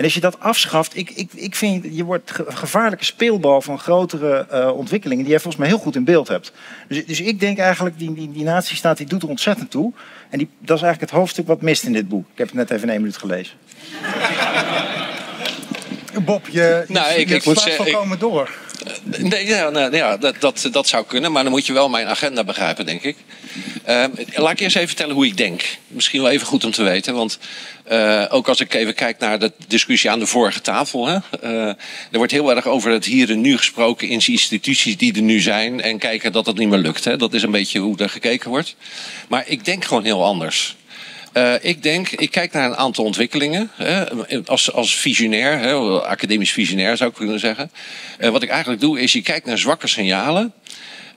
En 0.01 0.07
als 0.07 0.15
je 0.15 0.21
dat 0.21 0.39
afschaft, 0.39 0.97
ik, 0.97 1.09
ik, 1.09 1.29
ik 1.33 1.55
vind 1.55 1.85
je 1.91 2.03
wordt 2.03 2.31
een 2.37 2.57
gevaarlijke 2.57 3.05
speelbal 3.05 3.61
van 3.61 3.79
grotere 3.79 4.47
uh, 4.51 4.77
ontwikkelingen 4.77 5.23
die 5.23 5.31
jij 5.31 5.41
volgens 5.41 5.61
mij 5.61 5.71
heel 5.71 5.81
goed 5.83 5.95
in 5.95 6.03
beeld 6.03 6.27
hebt. 6.27 6.51
Dus, 6.87 7.05
dus 7.05 7.21
ik 7.21 7.39
denk 7.39 7.57
eigenlijk, 7.57 7.97
die, 7.97 8.13
die, 8.13 8.31
die 8.31 8.43
natiestaat 8.43 8.97
die 8.97 9.05
doet 9.05 9.23
er 9.23 9.29
ontzettend 9.29 9.71
toe. 9.71 9.93
En 10.29 10.37
die, 10.37 10.49
dat 10.59 10.77
is 10.77 10.83
eigenlijk 10.83 11.11
het 11.11 11.19
hoofdstuk 11.19 11.47
wat 11.47 11.61
mist 11.61 11.83
in 11.83 11.93
dit 11.93 12.07
boek. 12.07 12.25
Ik 12.31 12.37
heb 12.37 12.47
het 12.47 12.55
net 12.55 12.69
even 12.71 12.83
in 12.83 12.89
één 12.89 12.99
minuut 12.99 13.17
gelezen. 13.17 13.55
Bob, 16.25 16.47
je, 16.47 16.83
je, 16.87 16.93
nou, 16.93 17.13
ik, 17.13 17.29
je 17.29 17.35
ik 17.35 17.45
moet 17.45 17.61
volkomen 17.61 18.19
door. 18.19 18.49
Nee, 19.03 19.45
ja, 19.45 19.69
nou, 19.69 19.95
ja 19.95 20.17
dat, 20.17 20.35
dat, 20.39 20.69
dat 20.71 20.87
zou 20.87 21.05
kunnen, 21.05 21.31
maar 21.31 21.43
dan 21.43 21.51
moet 21.51 21.65
je 21.65 21.73
wel 21.73 21.89
mijn 21.89 22.07
agenda 22.07 22.43
begrijpen, 22.43 22.85
denk 22.85 23.01
ik. 23.03 23.17
Uh, 23.89 24.03
laat 24.33 24.51
ik 24.51 24.59
eerst 24.59 24.75
even 24.75 24.87
vertellen 24.87 25.15
hoe 25.15 25.25
ik 25.25 25.37
denk. 25.37 25.77
Misschien 25.87 26.21
wel 26.21 26.31
even 26.31 26.47
goed 26.47 26.63
om 26.63 26.71
te 26.71 26.83
weten. 26.83 27.13
Want 27.13 27.39
uh, 27.91 28.25
ook 28.29 28.47
als 28.47 28.59
ik 28.59 28.73
even 28.73 28.93
kijk 28.93 29.19
naar 29.19 29.39
de 29.39 29.51
discussie 29.67 30.09
aan 30.09 30.19
de 30.19 30.25
vorige 30.25 30.61
tafel. 30.61 31.07
Hè, 31.07 31.17
uh, 31.43 31.67
er 32.11 32.17
wordt 32.17 32.31
heel 32.31 32.55
erg 32.55 32.67
over 32.67 32.91
het 32.91 33.05
hier 33.05 33.29
en 33.29 33.41
nu 33.41 33.57
gesproken 33.57 34.07
in 34.07 34.21
instituties 34.25 34.97
die 34.97 35.15
er 35.15 35.21
nu 35.21 35.39
zijn. 35.39 35.81
En 35.81 35.97
kijken 35.97 36.31
dat 36.31 36.45
dat 36.45 36.57
niet 36.57 36.69
meer 36.69 36.79
lukt. 36.79 37.03
Hè. 37.03 37.17
Dat 37.17 37.33
is 37.33 37.43
een 37.43 37.51
beetje 37.51 37.79
hoe 37.79 37.97
er 37.97 38.09
gekeken 38.09 38.49
wordt. 38.49 38.75
Maar 39.27 39.43
ik 39.47 39.65
denk 39.65 39.85
gewoon 39.85 40.03
heel 40.03 40.23
anders. 40.23 40.75
Ik 41.61 41.83
denk, 41.83 42.09
ik 42.09 42.31
kijk 42.31 42.51
naar 42.51 42.65
een 42.65 42.75
aantal 42.75 43.05
ontwikkelingen. 43.05 43.71
Hè, 43.75 44.05
als, 44.45 44.71
als 44.71 44.95
visionair, 44.95 45.59
hè, 45.59 45.73
academisch 46.01 46.51
visionair 46.51 46.97
zou 46.97 47.09
ik 47.09 47.15
kunnen 47.15 47.39
zeggen. 47.39 47.71
Wat 48.19 48.43
ik 48.43 48.49
eigenlijk 48.49 48.81
doe, 48.81 49.01
is 49.01 49.13
je 49.13 49.21
kijkt 49.21 49.45
naar 49.45 49.57
zwakke 49.57 49.87
signalen. 49.87 50.53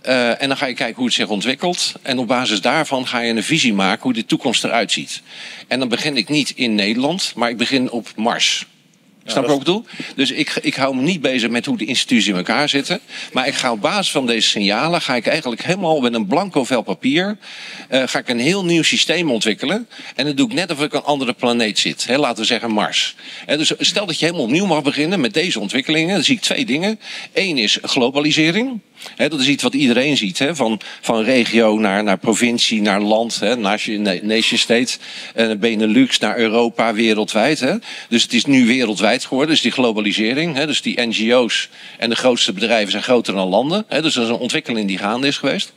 Uh, 0.09 0.43
en 0.43 0.49
dan 0.49 0.57
ga 0.57 0.67
je 0.67 0.75
kijken 0.75 0.97
hoe 0.97 1.05
het 1.05 1.15
zich 1.15 1.29
ontwikkelt. 1.29 1.93
En 2.03 2.19
op 2.19 2.27
basis 2.27 2.61
daarvan 2.61 3.07
ga 3.07 3.21
je 3.21 3.33
een 3.33 3.43
visie 3.43 3.75
maken 3.75 4.03
hoe 4.03 4.13
de 4.13 4.27
toekomst 4.27 4.65
eruit 4.65 4.93
ziet. 4.93 5.23
En 5.69 5.79
dan 5.79 5.89
begin 5.89 6.17
ik 6.17 6.29
niet 6.29 6.51
in 6.51 6.75
Nederland, 6.75 7.33
maar 7.35 7.51
ik 7.51 7.57
begin 7.57 7.91
op 7.91 8.09
Mars. 8.17 8.67
Snap 9.27 9.43
je 9.43 9.49
wat 9.49 9.59
ik 9.59 9.65
bedoel? 9.65 9.85
Dus 10.17 10.31
ik, 10.31 10.59
ik 10.61 10.75
hou 10.75 10.97
me 10.97 11.03
niet 11.03 11.21
bezig 11.21 11.51
met 11.51 11.67
hoe 11.67 11.77
de 11.77 11.85
instituties 11.85 12.27
in 12.27 12.37
elkaar 12.37 12.69
zitten. 12.69 13.01
Maar 13.33 13.47
ik 13.47 13.55
ga 13.55 13.73
op 13.73 13.81
basis 13.81 14.11
van 14.11 14.27
deze 14.27 14.49
signalen, 14.49 15.01
ga 15.01 15.15
ik 15.15 15.27
eigenlijk 15.27 15.63
helemaal 15.63 16.01
met 16.01 16.15
een 16.15 16.27
blanco 16.27 16.65
vel 16.65 16.83
papier, 16.83 17.39
uh, 17.91 18.03
ga 18.07 18.19
ik 18.19 18.29
een 18.29 18.39
heel 18.39 18.65
nieuw 18.65 18.83
systeem 18.83 19.31
ontwikkelen. 19.31 19.89
En 20.15 20.25
dat 20.27 20.37
doe 20.37 20.49
ik 20.49 20.55
net 20.55 20.71
of 20.71 20.83
ik 20.83 20.93
een 20.93 21.03
andere 21.03 21.33
planeet 21.33 21.79
zit. 21.79 22.07
Hè, 22.07 22.17
laten 22.17 22.39
we 22.39 22.45
zeggen 22.45 22.71
Mars. 22.71 23.15
En 23.47 23.59
dus 23.59 23.73
stel 23.79 24.07
dat 24.07 24.19
je 24.19 24.25
helemaal 24.25 24.47
opnieuw 24.47 24.67
mag 24.67 24.83
beginnen 24.83 25.21
met 25.21 25.35
deze 25.35 25.61
ontwikkelingen. 25.61 26.15
Dan 26.15 26.25
zie 26.25 26.37
ik 26.37 26.43
twee 26.43 26.65
dingen. 26.65 27.01
Eén 27.33 27.59
is 27.59 27.79
globalisering. 27.83 28.81
Dat 29.17 29.41
is 29.41 29.49
iets 29.49 29.63
wat 29.63 29.75
iedereen 29.75 30.17
ziet. 30.17 30.47
Van, 30.53 30.81
van 31.01 31.23
regio 31.23 31.79
naar, 31.79 32.05
naar 32.05 32.19
provincie, 32.19 32.83
naar 32.83 33.01
land, 33.01 33.41
he, 33.41 33.55
nation 34.23 34.59
state. 34.59 34.97
En 35.35 35.59
Benelux 35.59 36.19
naar 36.19 36.39
Europa, 36.39 36.95
wereldwijd. 36.95 37.65
Dus 38.09 38.23
het 38.23 38.33
is 38.33 38.45
nu 38.45 38.67
wereldwijd 38.67 39.25
geworden. 39.25 39.51
Dus 39.51 39.63
die 39.63 39.73
globalisering. 39.73 40.61
Dus 40.61 40.83
die 40.83 41.01
NGO's 41.01 41.69
en 41.99 42.11
de 42.11 42.17
grootste 42.17 42.53
bedrijven 42.53 42.91
zijn 42.91 43.03
groter 43.03 43.35
dan 43.35 43.49
landen. 43.49 43.85
Dus 43.89 44.15
dat 44.15 44.25
is 44.25 44.31
een 44.31 44.35
ontwikkeling 44.35 44.89
die 44.89 44.99
gaande 44.99 45.27
is 45.27 45.37
geweest. 45.37 45.73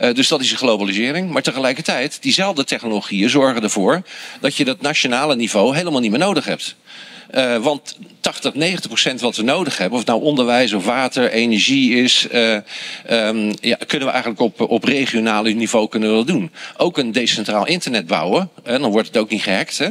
Uh, 0.00 0.14
dus 0.14 0.28
dat 0.28 0.40
is 0.40 0.48
de 0.48 0.56
globalisering. 0.56 1.30
Maar 1.30 1.42
tegelijkertijd, 1.42 2.18
diezelfde 2.22 2.64
technologieën 2.64 3.30
zorgen 3.30 3.62
ervoor 3.62 4.02
dat 4.40 4.56
je 4.56 4.64
dat 4.64 4.80
nationale 4.80 5.36
niveau 5.36 5.76
helemaal 5.76 6.00
niet 6.00 6.10
meer 6.10 6.20
nodig 6.20 6.44
hebt. 6.44 6.76
Uh, 7.34 7.56
want 7.56 7.96
80, 8.20 8.54
90 8.54 8.86
procent 8.86 9.20
wat 9.20 9.36
we 9.36 9.42
nodig 9.42 9.78
hebben, 9.78 9.98
of 9.98 10.04
het 10.04 10.08
nou 10.14 10.22
onderwijs 10.22 10.72
of 10.72 10.84
water, 10.84 11.30
energie 11.30 12.02
is, 12.02 12.26
uh, 12.32 12.56
um, 13.10 13.54
ja, 13.60 13.76
kunnen 13.86 14.06
we 14.06 14.12
eigenlijk 14.12 14.40
op, 14.40 14.60
op 14.60 14.84
regionale 14.84 15.50
niveau 15.50 15.88
kunnen 15.88 16.18
we 16.18 16.24
doen. 16.24 16.50
Ook 16.76 16.98
een 16.98 17.12
decentraal 17.12 17.66
internet 17.66 18.06
bouwen, 18.06 18.50
dan 18.62 18.90
wordt 18.90 19.08
het 19.08 19.16
ook 19.16 19.30
niet 19.30 19.42
gehackt. 19.42 19.78
Hè. 19.78 19.88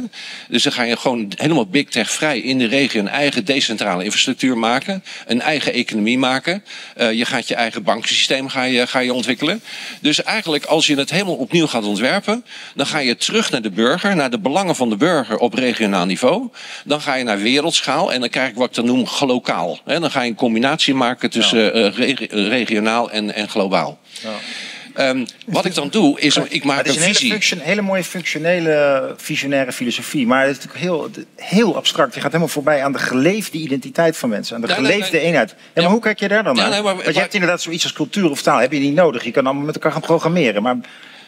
Dus 0.48 0.62
dan 0.62 0.72
ga 0.72 0.82
je 0.82 0.96
gewoon 0.96 1.32
helemaal 1.36 1.66
big 1.66 1.88
tech 1.88 2.10
vrij 2.10 2.38
in 2.38 2.58
de 2.58 2.66
regio 2.66 3.00
een 3.00 3.08
eigen 3.08 3.44
decentrale 3.44 4.04
infrastructuur 4.04 4.58
maken, 4.58 5.04
een 5.26 5.40
eigen 5.40 5.72
economie 5.72 6.18
maken. 6.18 6.64
Uh, 6.96 7.12
je 7.12 7.24
gaat 7.24 7.48
je 7.48 7.54
eigen 7.54 7.82
bankensysteem 7.82 8.48
ga 8.48 8.62
je, 8.62 8.86
ga 8.86 8.98
je 8.98 9.12
ontwikkelen. 9.12 9.62
Dus 10.00 10.22
eigenlijk 10.22 10.64
als 10.64 10.86
je 10.86 10.96
het 10.96 11.10
helemaal 11.10 11.34
opnieuw 11.34 11.66
gaat 11.66 11.84
ontwerpen, 11.84 12.44
dan 12.74 12.86
ga 12.86 12.98
je 12.98 13.16
terug 13.16 13.50
naar 13.50 13.62
de 13.62 13.70
burger, 13.70 14.16
naar 14.16 14.30
de 14.30 14.38
belangen 14.38 14.76
van 14.76 14.88
de 14.88 14.96
burger 14.96 15.38
op 15.38 15.54
regionaal 15.54 16.06
niveau. 16.06 16.48
Dan 16.84 17.00
ga 17.00 17.14
je 17.14 17.24
naar 17.28 17.38
wereldschaal 17.40 18.12
en 18.12 18.20
dan 18.20 18.28
krijg 18.28 18.48
ik 18.48 18.56
wat 18.56 18.68
ik 18.68 18.74
dan 18.74 18.86
noem 18.86 19.06
glokaal. 19.06 19.78
dan 19.84 20.10
ga 20.10 20.22
je 20.22 20.28
een 20.28 20.34
combinatie 20.34 20.94
maken 20.94 21.30
tussen 21.30 21.78
ja. 21.78 21.92
uh, 21.98 22.48
regionaal 22.48 23.10
en, 23.10 23.34
en 23.34 23.48
globaal. 23.48 23.98
Ja. 24.22 25.08
Um, 25.08 25.26
wat 25.46 25.64
ik 25.64 25.74
dan 25.74 25.88
doe, 25.88 26.20
is 26.20 26.36
ik 26.48 26.64
maak 26.64 26.86
een, 26.86 26.94
een 26.94 27.14
visie. 27.14 27.58
Hele, 27.58 27.82
mooie 27.82 28.04
functionele, 28.04 29.14
visionaire 29.16 29.72
filosofie. 29.72 30.26
Maar 30.26 30.46
het 30.46 30.56
is 30.56 30.64
natuurlijk 30.64 30.84
heel, 30.84 31.10
heel 31.36 31.76
abstract. 31.76 32.14
Je 32.14 32.20
gaat 32.20 32.32
helemaal 32.32 32.52
voorbij 32.52 32.84
aan 32.84 32.92
de 32.92 32.98
geleefde 32.98 33.58
identiteit 33.58 34.16
van 34.16 34.28
mensen. 34.28 34.54
Aan 34.54 34.60
de 34.60 34.68
geleefde 34.68 35.12
nee, 35.12 35.20
nee. 35.20 35.20
eenheid. 35.20 35.54
Ja, 35.74 35.82
maar 35.82 35.90
hoe 35.90 36.00
kijk 36.00 36.20
je 36.20 36.28
daar 36.28 36.44
dan 36.44 36.56
naar? 36.56 36.82
Want 36.82 37.04
je 37.04 37.20
hebt 37.20 37.34
inderdaad 37.34 37.62
zoiets 37.62 37.82
als 37.82 37.92
cultuur 37.92 38.30
of 38.30 38.42
taal. 38.42 38.58
Heb 38.58 38.72
je 38.72 38.78
niet 38.78 38.94
nodig. 38.94 39.24
Je 39.24 39.30
kan 39.30 39.46
allemaal 39.46 39.64
met 39.64 39.74
elkaar 39.74 39.92
gaan 39.92 40.00
programmeren. 40.00 40.62
Maar 40.62 40.76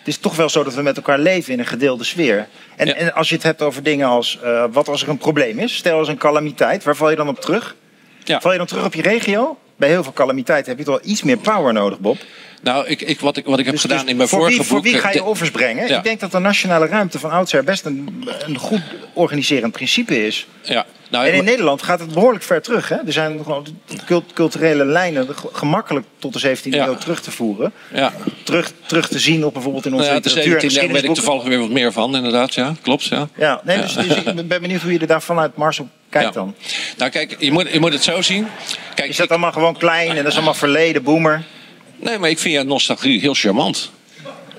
het 0.00 0.08
is 0.08 0.18
toch 0.18 0.36
wel 0.36 0.48
zo 0.48 0.64
dat 0.64 0.74
we 0.74 0.82
met 0.82 0.96
elkaar 0.96 1.18
leven 1.18 1.52
in 1.52 1.58
een 1.58 1.66
gedeelde 1.66 2.04
sfeer. 2.04 2.48
En, 2.76 2.86
ja. 2.86 2.94
en 2.94 3.14
als 3.14 3.28
je 3.28 3.34
het 3.34 3.44
hebt 3.44 3.62
over 3.62 3.82
dingen 3.82 4.08
als 4.08 4.38
uh, 4.44 4.64
wat 4.70 4.88
als 4.88 5.02
er 5.02 5.08
een 5.08 5.18
probleem 5.18 5.58
is, 5.58 5.76
stel 5.76 5.98
als 5.98 6.08
een 6.08 6.18
calamiteit, 6.18 6.84
waar 6.84 6.96
val 6.96 7.10
je 7.10 7.16
dan 7.16 7.28
op 7.28 7.40
terug? 7.40 7.76
Ja. 8.24 8.40
Val 8.40 8.52
je 8.52 8.58
dan 8.58 8.66
terug 8.66 8.84
op 8.84 8.94
je 8.94 9.02
regio? 9.02 9.58
Bij 9.76 9.88
heel 9.88 10.02
veel 10.02 10.12
calamiteiten 10.12 10.68
heb 10.68 10.78
je 10.78 10.84
toch 10.84 11.00
wel 11.00 11.10
iets 11.10 11.22
meer 11.22 11.36
power 11.36 11.72
nodig, 11.72 11.98
Bob? 11.98 12.18
Nou, 12.62 12.86
ik, 12.86 13.00
ik, 13.00 13.20
wat, 13.20 13.36
ik, 13.36 13.44
wat 13.44 13.58
ik 13.58 13.64
heb 13.64 13.74
Dus- 13.74 13.82
gedaan 13.82 14.00
dus 14.00 14.10
in 14.10 14.16
mijn 14.16 14.28
voor 14.28 14.38
vorige 14.38 14.56
wie, 14.56 14.66
Voor 14.66 14.76
boek... 14.76 14.84
wie 14.84 14.98
ga 14.98 15.10
je 15.10 15.24
offers 15.24 15.50
brengen? 15.50 15.88
Ja. 15.88 15.96
Ik 15.96 16.04
denk 16.04 16.20
dat 16.20 16.32
de 16.32 16.38
nationale 16.38 16.86
ruimte 16.86 17.18
van 17.18 17.30
oudsher 17.30 17.64
best 17.64 17.84
een, 17.84 18.24
een 18.46 18.58
goed 18.58 18.82
organiserend 19.12 19.72
principe 19.72 20.26
is. 20.26 20.46
Ja, 20.62 20.86
nou, 21.10 21.26
En 21.26 21.34
in 21.34 21.44
Nederland 21.44 21.82
gaat 21.82 22.00
het 22.00 22.14
behoorlijk 22.14 22.44
ver 22.44 22.62
terug. 22.62 22.88
Hè? 22.88 22.96
Er 23.06 23.12
zijn 23.12 23.40
gewoon 23.42 23.66
cult- 24.06 24.32
culturele 24.32 24.84
lijnen 24.84 25.26
ge- 25.36 25.48
gemakkelijk 25.52 26.06
tot 26.18 26.32
de 26.32 26.38
17e 26.38 26.76
Ja. 26.76 26.86
eeuw 26.86 26.96
terug 26.96 27.20
te 27.20 27.30
voeren. 27.30 27.72
ja. 27.94 28.12
Terug, 28.44 28.72
terug 28.86 29.08
te 29.08 29.18
zien 29.18 29.44
op 29.44 29.52
bijvoorbeeld 29.52 29.86
in 29.86 29.92
onze 29.94 30.04
Nou 30.04 30.16
ja, 30.16 30.22
de 30.22 30.28
literatuur 30.28 30.62
en 30.62 30.70
17e 30.70 30.74
daar 30.92 30.92
weet 30.92 31.04
ik 31.10 31.14
toevallig 31.14 31.42
weer 31.44 31.58
wat 31.58 31.70
meer 31.70 31.92
van, 31.92 32.16
inderdaad. 32.16 32.54
Ja, 32.54 32.74
klopt, 32.82 33.04
ja. 33.04 33.28
Ja, 33.36 33.60
nee, 33.64 33.80
dus, 33.80 33.92
dus 33.94 34.06
ik 34.16 34.48
ben 34.48 34.60
benieuwd 34.60 34.82
hoe 34.82 34.92
je 34.92 34.98
er 34.98 35.06
daar 35.06 35.22
vanuit 35.22 35.56
Mars 35.56 35.78
op 35.78 35.88
kijkt 36.08 36.34
Ja. 36.34 36.40
dan. 36.40 36.54
Nou 36.96 37.10
kijk, 37.10 37.36
je 37.38 37.52
moet, 37.52 37.70
je 37.72 37.80
moet 37.80 37.92
het 37.92 38.02
zo 38.02 38.22
zien. 38.22 38.46
Kijk, 38.94 39.08
Is 39.08 39.16
dat 39.16 39.24
ik- 39.24 39.30
allemaal 39.32 39.52
gewoon 39.52 39.76
klein 39.76 40.08
en 40.10 40.16
dat 40.16 40.26
is 40.26 40.34
allemaal 40.34 40.54
verleden, 40.54 41.02
boomer? 41.02 41.42
nee, 41.96 42.18
maar 42.18 42.30
ik 42.30 42.38
vind 42.38 42.54
jouw 42.54 42.64
nostalgie 42.64 43.20
heel 43.20 43.34
charmant. 43.34 43.90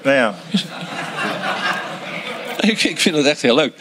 Nou 0.03 0.15
ja, 0.15 0.35
Ik, 2.71 2.83
ik 2.83 2.99
vind 2.99 3.15
het 3.15 3.25
echt 3.25 3.41
heel 3.41 3.55
leuk. 3.55 3.73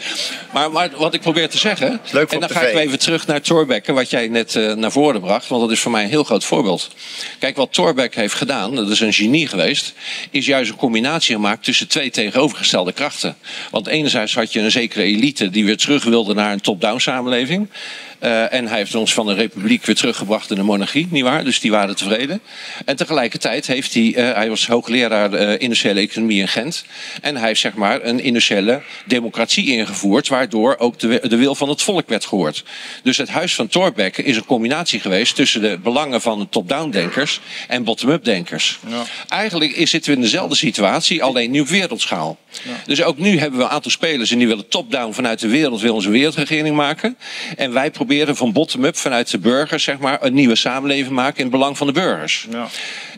Maar, 0.53 0.71
maar 0.71 0.89
wat 0.97 1.13
ik 1.13 1.21
probeer 1.21 1.49
te 1.49 1.57
zeggen. 1.57 2.01
Leuk 2.11 2.31
en 2.31 2.39
dan 2.39 2.49
ga 2.49 2.61
ik 2.61 2.75
even 2.75 2.99
terug 2.99 3.27
naar 3.27 3.41
Thorbecke, 3.41 3.93
wat 3.93 4.09
jij 4.09 4.27
net 4.27 4.55
eh, 4.55 4.73
naar 4.73 4.91
voren 4.91 5.21
bracht. 5.21 5.47
Want 5.47 5.61
dat 5.61 5.71
is 5.71 5.79
voor 5.79 5.91
mij 5.91 6.03
een 6.03 6.09
heel 6.09 6.23
groot 6.23 6.43
voorbeeld. 6.43 6.89
Kijk, 7.39 7.55
wat 7.55 7.73
Thorbecke 7.73 8.19
heeft 8.19 8.33
gedaan, 8.33 8.75
dat 8.75 8.89
is 8.89 8.99
een 8.99 9.13
genie 9.13 9.47
geweest. 9.47 9.93
Is 10.31 10.45
juist 10.45 10.71
een 10.71 10.77
combinatie 10.77 11.35
gemaakt 11.35 11.63
tussen 11.63 11.87
twee 11.87 12.09
tegenovergestelde 12.09 12.91
krachten. 12.91 13.35
Want 13.71 13.87
enerzijds 13.87 14.35
had 14.35 14.53
je 14.53 14.59
een 14.59 14.71
zekere 14.71 15.03
elite 15.03 15.49
die 15.49 15.65
weer 15.65 15.77
terug 15.77 16.03
wilde 16.03 16.33
naar 16.33 16.51
een 16.51 16.61
top-down 16.61 16.99
samenleving. 16.99 17.69
Eh, 18.21 18.53
en 18.53 18.67
hij 18.67 18.77
heeft 18.77 18.95
ons 18.95 19.13
van 19.13 19.25
de 19.25 19.33
republiek 19.33 19.85
weer 19.85 19.95
teruggebracht 19.95 20.49
in 20.49 20.55
de 20.55 20.63
monarchie, 20.63 21.07
nietwaar? 21.09 21.43
Dus 21.43 21.59
die 21.59 21.71
waren 21.71 21.95
tevreden. 21.95 22.41
En 22.85 22.95
tegelijkertijd 22.95 23.67
heeft 23.67 23.93
hij, 23.93 24.13
eh, 24.15 24.33
hij 24.33 24.49
was 24.49 24.67
hoogleraar 24.67 25.33
eh, 25.33 25.59
industriële 25.59 25.99
economie 25.99 26.39
in 26.39 26.47
Gent. 26.47 26.85
En 27.21 27.37
hij 27.37 27.47
heeft 27.47 27.59
zeg 27.59 27.73
maar 27.73 28.03
een 28.03 28.19
industriële 28.19 28.81
democratie 29.05 29.67
ingevoerd, 29.67 30.27
waardoor 30.27 30.75
ook 30.77 30.99
de, 30.99 31.07
wi- 31.07 31.27
de 31.27 31.35
wil 31.35 31.55
van 31.55 31.69
het 31.69 31.81
volk 31.81 32.09
werd 32.09 32.25
gehoord. 32.25 32.63
Dus 33.03 33.17
het 33.17 33.29
huis 33.29 33.55
van 33.55 33.67
Thorbecke 33.67 34.23
is 34.23 34.35
een 34.35 34.45
combinatie 34.45 34.99
geweest 34.99 35.35
tussen 35.35 35.61
de 35.61 35.79
belangen 35.83 36.21
van 36.21 36.39
de 36.39 36.49
top-down 36.49 36.89
denkers 36.89 37.39
en 37.67 37.83
bottom-up 37.83 38.23
denkers. 38.23 38.79
Eigenlijk 39.29 39.71
is, 39.71 39.89
zitten 39.89 40.11
we 40.11 40.17
in 40.17 40.23
dezelfde 40.23 40.55
situatie, 40.55 41.23
alleen 41.23 41.51
nu 41.51 41.59
op 41.59 41.67
wereldschaal. 41.67 42.37
Dus 42.85 43.03
ook 43.03 43.17
nu 43.17 43.39
hebben 43.39 43.59
we 43.59 43.65
een 43.65 43.71
aantal 43.71 43.91
spelers 43.91 44.31
en 44.31 44.37
die 44.37 44.47
willen 44.47 44.67
top-down 44.67 45.13
vanuit 45.13 45.39
de 45.39 45.47
wereld, 45.47 45.79
willen 45.79 45.95
onze 45.95 46.09
wereldregering 46.09 46.75
maken. 46.75 47.17
En 47.57 47.73
wij 47.73 47.91
proberen 47.91 48.09
van 48.19 48.51
bottom-up 48.51 48.97
vanuit 48.97 49.31
de 49.31 49.39
burgers, 49.39 49.83
zeg 49.83 49.99
maar, 49.99 50.17
een 50.21 50.33
nieuwe 50.33 50.55
samenleving 50.55 51.15
maken 51.15 51.37
in 51.37 51.43
het 51.43 51.51
belang 51.51 51.77
van 51.77 51.87
de 51.87 51.93
burgers. 51.93 52.47
Ja. 52.51 52.67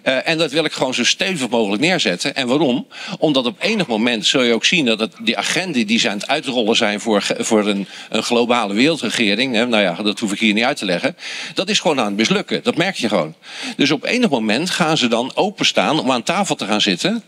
Eh, 0.03 0.27
en 0.27 0.38
dat 0.38 0.51
wil 0.51 0.65
ik 0.65 0.71
gewoon 0.71 0.93
zo 0.93 1.03
stevig 1.03 1.49
mogelijk 1.49 1.82
neerzetten. 1.82 2.36
En 2.36 2.47
waarom? 2.47 2.88
Omdat 3.19 3.45
op 3.45 3.56
enig 3.60 3.88
moment 3.88 4.25
zul 4.25 4.43
je 4.43 4.53
ook 4.53 4.65
zien 4.65 4.86
dat 4.86 4.99
het, 4.99 5.13
die 5.21 5.38
agenda 5.38 5.84
die 5.84 5.99
ze 5.99 6.10
aan 6.10 6.17
het 6.17 6.27
uitrollen 6.27 6.75
zijn 6.75 6.99
voor, 6.99 7.23
voor 7.38 7.67
een, 7.67 7.88
een 8.10 8.23
globale 8.23 8.73
wereldregering. 8.73 9.56
Hè, 9.56 9.65
nou 9.65 9.84
ja, 9.84 9.93
dat 10.03 10.19
hoef 10.19 10.32
ik 10.32 10.39
hier 10.39 10.53
niet 10.53 10.63
uit 10.63 10.77
te 10.77 10.86
leggen. 10.86 11.17
Dat 11.53 11.69
is 11.69 11.79
gewoon 11.79 11.99
aan 11.99 12.06
het 12.06 12.15
mislukken. 12.15 12.63
Dat 12.63 12.77
merk 12.77 12.95
je 12.95 13.08
gewoon. 13.08 13.36
Dus 13.77 13.91
op 13.91 14.06
enig 14.06 14.29
moment 14.29 14.69
gaan 14.69 14.97
ze 14.97 15.08
dan 15.08 15.32
openstaan 15.36 15.99
om 15.99 16.12
aan 16.12 16.23
tafel 16.23 16.56
te 16.56 16.65
gaan 16.65 16.82
zitten. 16.82 17.23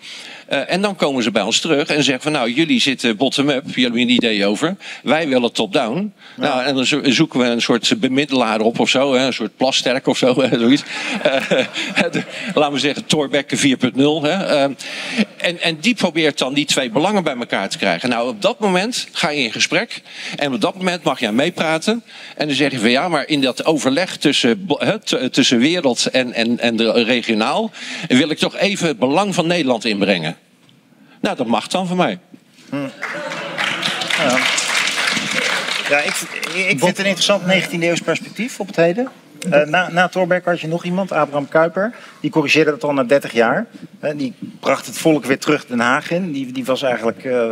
Eh, 0.45 0.71
en 0.71 0.81
dan 0.81 0.95
komen 0.95 1.23
ze 1.23 1.31
bij 1.31 1.41
ons 1.41 1.59
terug 1.59 1.87
en 1.87 2.03
zeggen 2.03 2.23
van 2.23 2.31
nou, 2.31 2.51
jullie 2.51 2.81
zitten 2.81 3.17
bottom-up, 3.17 3.63
jullie 3.65 3.83
hebben 3.83 4.01
een 4.01 4.09
idee 4.09 4.45
over. 4.45 4.75
Wij 5.03 5.27
willen 5.27 5.51
top-down. 5.51 6.13
Nou, 6.35 6.63
en 6.63 6.75
dan 6.75 6.85
zo- 6.85 7.01
zoeken 7.03 7.39
we 7.39 7.45
een 7.45 7.61
soort 7.61 7.99
bemiddelaar 7.99 8.59
op 8.61 8.79
of 8.79 8.89
zo, 8.89 9.13
hè, 9.13 9.25
een 9.25 9.33
soort 9.33 9.57
plasterk 9.57 10.07
of 10.07 10.17
zo, 10.17 10.33
zoiets. 10.51 10.83
Eh, 11.23 11.65
laten 12.55 12.73
we 12.73 12.79
zeggen, 12.79 13.05
Thorbecke 13.05 13.57
4.0. 13.57 13.63
Hè. 14.21 14.45
Eh, 14.45 14.63
en, 15.37 15.61
en 15.61 15.77
die 15.79 15.95
probeert 15.95 16.37
dan 16.37 16.53
die 16.53 16.65
twee 16.65 16.89
belangen 16.89 17.23
bij 17.23 17.35
elkaar 17.37 17.69
te 17.69 17.77
krijgen. 17.77 18.09
Nou, 18.09 18.29
op 18.29 18.41
dat 18.41 18.59
moment 18.59 19.07
ga 19.11 19.29
je 19.29 19.43
in 19.43 19.51
gesprek. 19.51 20.01
En 20.35 20.53
op 20.53 20.61
dat 20.61 20.75
moment 20.75 21.03
mag 21.03 21.19
je 21.19 21.27
aan 21.27 21.35
meepraten. 21.35 22.03
En 22.37 22.47
dan 22.47 22.55
zeg 22.55 22.71
je 22.71 22.79
van 22.79 22.89
ja, 22.89 23.07
maar 23.07 23.27
in 23.27 23.41
dat 23.41 23.65
overleg 23.65 24.17
tussen, 24.17 24.67
tussen 25.31 25.57
wereld 25.57 26.05
en, 26.05 26.33
en, 26.33 26.59
en 26.59 26.75
de 26.75 26.91
regionaal... 26.91 27.71
wil 28.07 28.29
ik 28.29 28.37
toch 28.37 28.57
even 28.57 28.87
het 28.87 28.99
belang 28.99 29.35
van 29.35 29.47
Nederland 29.47 29.85
inbrengen. 29.85 30.34
Nou, 31.25 31.37
dat 31.37 31.47
mag 31.47 31.67
dan 31.67 31.87
van 31.87 31.97
mij. 31.97 32.19
Ja, 35.89 35.99
ik, 35.99 36.13
ik 36.53 36.79
vind 36.79 36.81
het 36.81 36.99
een 36.99 37.05
interessant 37.05 37.41
19e 37.43 37.79
eeuws 37.79 38.01
perspectief 38.01 38.59
op 38.59 38.67
het 38.67 38.75
heden. 38.75 39.09
Eh, 39.49 39.65
na, 39.65 39.91
na 39.91 40.07
Thorbecke 40.07 40.49
had 40.49 40.59
je 40.59 40.67
nog 40.67 40.83
iemand, 40.83 41.11
Abraham 41.11 41.47
Kuyper. 41.47 41.95
Die 42.19 42.31
corrigeerde 42.31 42.71
dat 42.71 42.83
al 42.83 42.93
na 42.93 43.03
30 43.03 43.31
jaar. 43.31 43.65
Eh, 43.99 44.11
die 44.17 44.33
bracht 44.59 44.85
het 44.85 44.97
volk 44.97 45.25
weer 45.25 45.39
terug 45.39 45.65
Den 45.65 45.79
Haag 45.79 46.11
in. 46.11 46.31
Die, 46.31 46.51
die 46.51 46.65
was 46.65 46.81
eigenlijk 46.81 47.23
eh, 47.23 47.49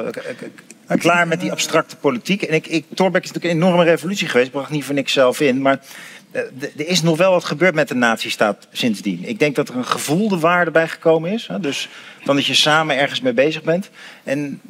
klaar 0.97 1.27
met 1.27 1.39
die 1.39 1.51
abstracte 1.51 1.95
politiek. 1.95 2.41
En 2.41 2.53
ik, 2.53 2.67
ik, 2.67 2.85
Thorbecke 2.93 3.27
is 3.27 3.31
natuurlijk 3.31 3.61
een 3.61 3.67
enorme 3.67 3.83
revolutie 3.83 4.27
geweest. 4.27 4.51
Bracht 4.51 4.69
niet 4.69 4.83
voor 4.83 4.95
niks 4.95 5.13
zelf 5.13 5.39
in. 5.39 5.61
Maar 5.61 5.79
er 6.33 6.87
is 6.87 7.01
nog 7.01 7.17
wel 7.17 7.31
wat 7.31 7.43
gebeurd 7.43 7.75
met 7.75 7.87
de 7.87 7.95
nazistaat 7.95 8.67
sindsdien. 8.71 9.23
Ik 9.23 9.39
denk 9.39 9.55
dat 9.55 9.69
er 9.69 9.75
een 9.75 9.85
gevoelde 9.85 10.39
waarde 10.39 10.71
bij 10.71 10.87
gekomen 10.87 11.31
is. 11.31 11.47
Hè? 11.47 11.59
Dus 11.59 11.89
van 12.23 12.35
dat 12.35 12.45
je 12.45 12.53
samen 12.53 12.97
ergens 12.97 13.21
mee 13.21 13.33
bezig 13.33 13.63
bent. 13.63 13.89
En 14.23 14.61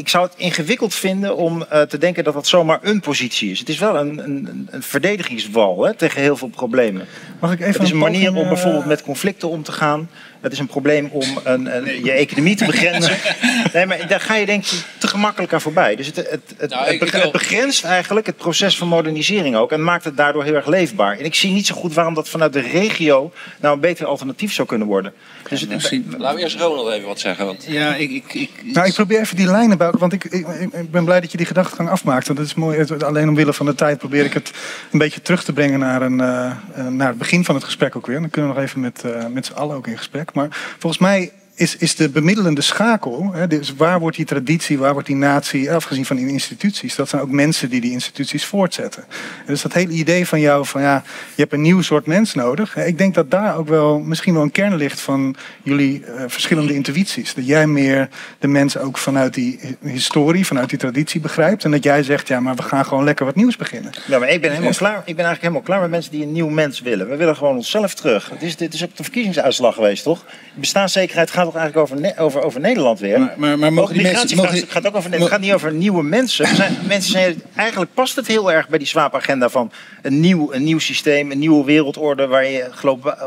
ik 0.00 0.08
zou 0.08 0.26
het 0.26 0.34
ingewikkeld 0.36 0.94
vinden 0.94 1.36
om 1.36 1.62
eh, 1.62 1.82
te 1.82 1.98
denken 1.98 2.24
dat 2.24 2.34
dat 2.34 2.46
zomaar 2.46 2.78
een 2.82 3.00
positie 3.00 3.50
is. 3.50 3.58
Het 3.58 3.68
is 3.68 3.78
wel 3.78 3.96
een, 3.96 4.18
een, 4.18 4.68
een 4.70 4.82
verdedigingswal 4.82 5.84
hè, 5.84 5.94
tegen 5.94 6.20
heel 6.20 6.36
veel 6.36 6.48
problemen. 6.48 7.06
Mag 7.40 7.52
ik 7.52 7.60
even 7.60 7.72
Het 7.72 7.82
is 7.82 7.90
een 7.90 7.98
manier 7.98 8.18
poging, 8.18 8.36
om 8.36 8.42
eh, 8.42 8.48
bijvoorbeeld 8.48 8.84
met 8.84 9.02
conflicten 9.02 9.48
om 9.48 9.62
te 9.62 9.72
gaan. 9.72 10.08
Het 10.40 10.52
is 10.52 10.58
een 10.58 10.66
probleem 10.66 11.08
om 11.12 11.22
een, 11.44 11.76
een- 11.76 12.04
je 12.04 12.10
economie 12.12 12.56
te 12.56 12.64
begrenzen. 12.64 13.16
Nee, 13.72 13.86
maar 13.86 14.06
daar 14.08 14.20
ga 14.20 14.34
je 14.34 14.46
denk 14.46 14.64
ik 14.64 14.84
te 14.98 15.08
gemakkelijk 15.08 15.52
aan 15.52 15.60
voorbij. 15.60 15.96
Dus 15.96 16.06
het, 16.06 16.16
het, 16.16 16.40
het, 16.56 16.70
Nou, 16.70 16.84
het 16.84 17.14
ik- 17.24 17.32
begrenst 17.32 17.84
eigenlijk 17.84 18.26
het 18.26 18.36
proces 18.36 18.76
van 18.76 18.88
modernisering 18.88 19.56
ook. 19.56 19.72
En 19.72 19.84
maakt 19.84 20.04
het 20.04 20.16
daardoor 20.16 20.44
heel 20.44 20.54
erg 20.54 20.66
leefbaar. 20.66 21.18
En 21.18 21.24
ik 21.24 21.34
zie 21.34 21.52
niet 21.52 21.66
zo 21.66 21.74
goed 21.74 21.94
waarom 21.94 22.14
dat 22.14 22.28
vanuit 22.28 22.52
de 22.52 22.60
regio 22.60 23.32
nou 23.60 23.74
een 23.74 23.80
beter 23.80 24.06
alternatief 24.06 24.52
zou 24.52 24.68
kunnen 24.68 24.86
worden. 24.86 25.12
Dus 25.48 25.60
het, 25.60 25.70
Misschien- 25.70 26.14
Laten 26.18 26.36
we 26.36 26.42
eerst 26.42 26.60
Ronald 26.60 26.92
even 26.92 27.08
wat 27.08 27.20
zeggen. 27.20 27.46
Want... 27.46 27.64
Ja, 27.68 27.94
ik, 27.94 28.10
ik, 28.10 28.34
ik, 28.34 28.50
Nou, 28.72 28.86
ik 28.86 28.94
probeer 28.94 29.20
even 29.20 29.36
die 29.36 29.46
lijnen 29.50 29.78
bij 29.78 29.90
want 29.98 30.12
ik, 30.12 30.24
ik, 30.24 30.46
ik- 30.48 30.72
ik 30.72 30.90
ben 30.90 31.04
blij 31.04 31.20
dat 31.20 31.30
je 31.30 31.36
die 31.36 31.46
gedachtegang 31.46 31.88
afmaakt. 31.90 32.26
Want 32.26 32.38
dat 32.38 32.48
is 32.48 32.54
mooi. 32.54 32.78
Het- 32.78 33.02
Alleen 33.02 33.28
omwille 33.28 33.52
van 33.52 33.66
de 33.66 33.74
tijd 33.74 33.98
probeer 33.98 34.24
ik 34.24 34.32
het 34.32 34.50
een 34.92 34.98
beetje 34.98 35.22
terug 35.22 35.44
te 35.44 35.52
brengen 35.52 35.78
naar, 35.78 36.02
een, 36.02 36.20
eh, 36.20 36.50
eh, 36.74 36.86
naar 36.86 37.08
het 37.08 37.18
begin 37.18 37.44
van 37.44 37.54
het 37.54 37.64
gesprek 37.64 37.96
ook 37.96 38.06
weer. 38.06 38.20
Dan 38.20 38.30
kunnen 38.30 38.50
we 38.50 38.56
nog 38.56 38.66
even 38.66 38.80
met, 38.80 39.04
eh, 39.04 39.26
met 39.26 39.46
z'n 39.46 39.52
allen 39.52 39.76
ook 39.76 39.86
in 39.86 39.96
gesprek. 39.98 40.29
Maar 40.34 40.48
volgens 40.78 41.02
mij 41.02 41.32
is, 41.60 41.76
is 41.76 41.94
de 41.94 42.08
bemiddelende 42.08 42.60
schakel, 42.60 43.30
hè, 43.32 43.46
dus 43.46 43.74
waar 43.74 44.00
wordt 44.00 44.16
die 44.16 44.24
traditie, 44.24 44.78
waar 44.78 44.92
wordt 44.92 45.06
die 45.08 45.16
natie, 45.16 45.72
afgezien 45.72 46.06
van 46.06 46.16
die 46.16 46.28
instituties, 46.28 46.94
dat 46.94 47.08
zijn 47.08 47.22
ook 47.22 47.30
mensen 47.30 47.70
die 47.70 47.80
die 47.80 47.90
instituties 47.92 48.44
voortzetten. 48.44 49.04
En 49.38 49.46
dus 49.46 49.62
dat 49.62 49.72
hele 49.72 49.92
idee 49.92 50.26
van 50.26 50.40
jou 50.40 50.66
van 50.66 50.80
ja, 50.82 51.02
je 51.34 51.40
hebt 51.42 51.52
een 51.52 51.60
nieuw 51.60 51.82
soort 51.82 52.06
mens 52.06 52.34
nodig. 52.34 52.74
hè, 52.74 52.84
Ik 52.86 52.98
denk 52.98 53.14
dat 53.14 53.30
daar 53.30 53.56
ook 53.56 53.68
wel 53.68 53.98
misschien 53.98 54.34
wel 54.34 54.42
een 54.42 54.50
kern 54.50 54.76
ligt 54.76 55.00
van 55.00 55.36
jullie 55.62 56.04
eh, 56.04 56.24
verschillende 56.26 56.74
intuïties. 56.74 57.34
Dat 57.34 57.46
jij 57.46 57.66
meer 57.66 58.08
de 58.38 58.48
mensen 58.48 58.82
ook 58.82 58.98
vanuit 58.98 59.34
die 59.34 59.58
hi- 59.62 59.90
historie, 59.90 60.46
vanuit 60.46 60.68
die 60.68 60.78
traditie 60.78 61.20
begrijpt. 61.20 61.64
En 61.64 61.70
dat 61.70 61.84
jij 61.84 62.02
zegt, 62.02 62.28
ja, 62.28 62.40
maar 62.40 62.54
we 62.54 62.62
gaan 62.62 62.84
gewoon 62.84 63.04
lekker 63.04 63.24
wat 63.26 63.34
nieuws 63.34 63.56
beginnen. 63.56 63.92
Ja, 64.06 64.18
maar 64.18 64.28
ik 64.28 64.40
ben, 64.40 64.50
helemaal 64.50 64.72
klaar, 64.74 64.96
ik 64.96 65.16
ben 65.16 65.24
eigenlijk 65.24 65.40
helemaal 65.40 65.62
klaar 65.62 65.80
met 65.80 65.90
mensen 65.90 66.12
die 66.12 66.22
een 66.22 66.32
nieuw 66.32 66.48
mens 66.48 66.80
willen. 66.80 67.08
We 67.08 67.16
willen 67.16 67.36
gewoon 67.36 67.56
onszelf 67.56 67.94
terug. 67.94 68.30
Het 68.30 68.42
is, 68.42 68.56
dit 68.56 68.74
is 68.74 68.84
ook 68.84 68.96
de 68.96 69.02
verkiezingsuitslag 69.02 69.74
geweest, 69.74 70.02
toch? 70.02 70.24
Bestaanszekerheid 70.54 71.30
gaat 71.30 71.48
toch 71.52 71.60
eigenlijk 71.60 71.90
over, 71.90 72.00
Ne- 72.00 72.18
over, 72.24 72.42
over 72.42 72.60
Nederland 72.60 72.98
weer? 73.00 73.18
Maar- 73.18 73.34
maar- 73.36 73.58
maar 73.58 73.72
mogen 73.72 73.94
die 73.94 74.02
mensen- 74.02 74.28
gaat 74.68 74.86
ook 74.86 74.96
over, 74.96 75.10
het 75.12 75.26
gaat 75.28 75.40
niet 75.40 75.52
over 75.52 75.72
nieuwe 75.72 76.02
mensen. 76.02 76.56
Zijn, 76.56 76.76
mensen 76.86 77.10
zijn, 77.12 77.42
eigenlijk 77.54 77.94
past 77.94 78.16
het 78.16 78.26
heel 78.26 78.52
erg 78.52 78.68
bij 78.68 78.78
die 78.78 78.86
SWAP-agenda 78.86 79.48
van 79.48 79.72
een 80.02 80.20
nieuw, 80.20 80.52
een 80.52 80.62
nieuw 80.64 80.78
systeem, 80.78 81.30
een 81.30 81.38
nieuwe 81.38 81.64
wereldorde 81.64 82.26
waar 82.26 82.46
je 82.46 82.66
globa, 82.70 83.18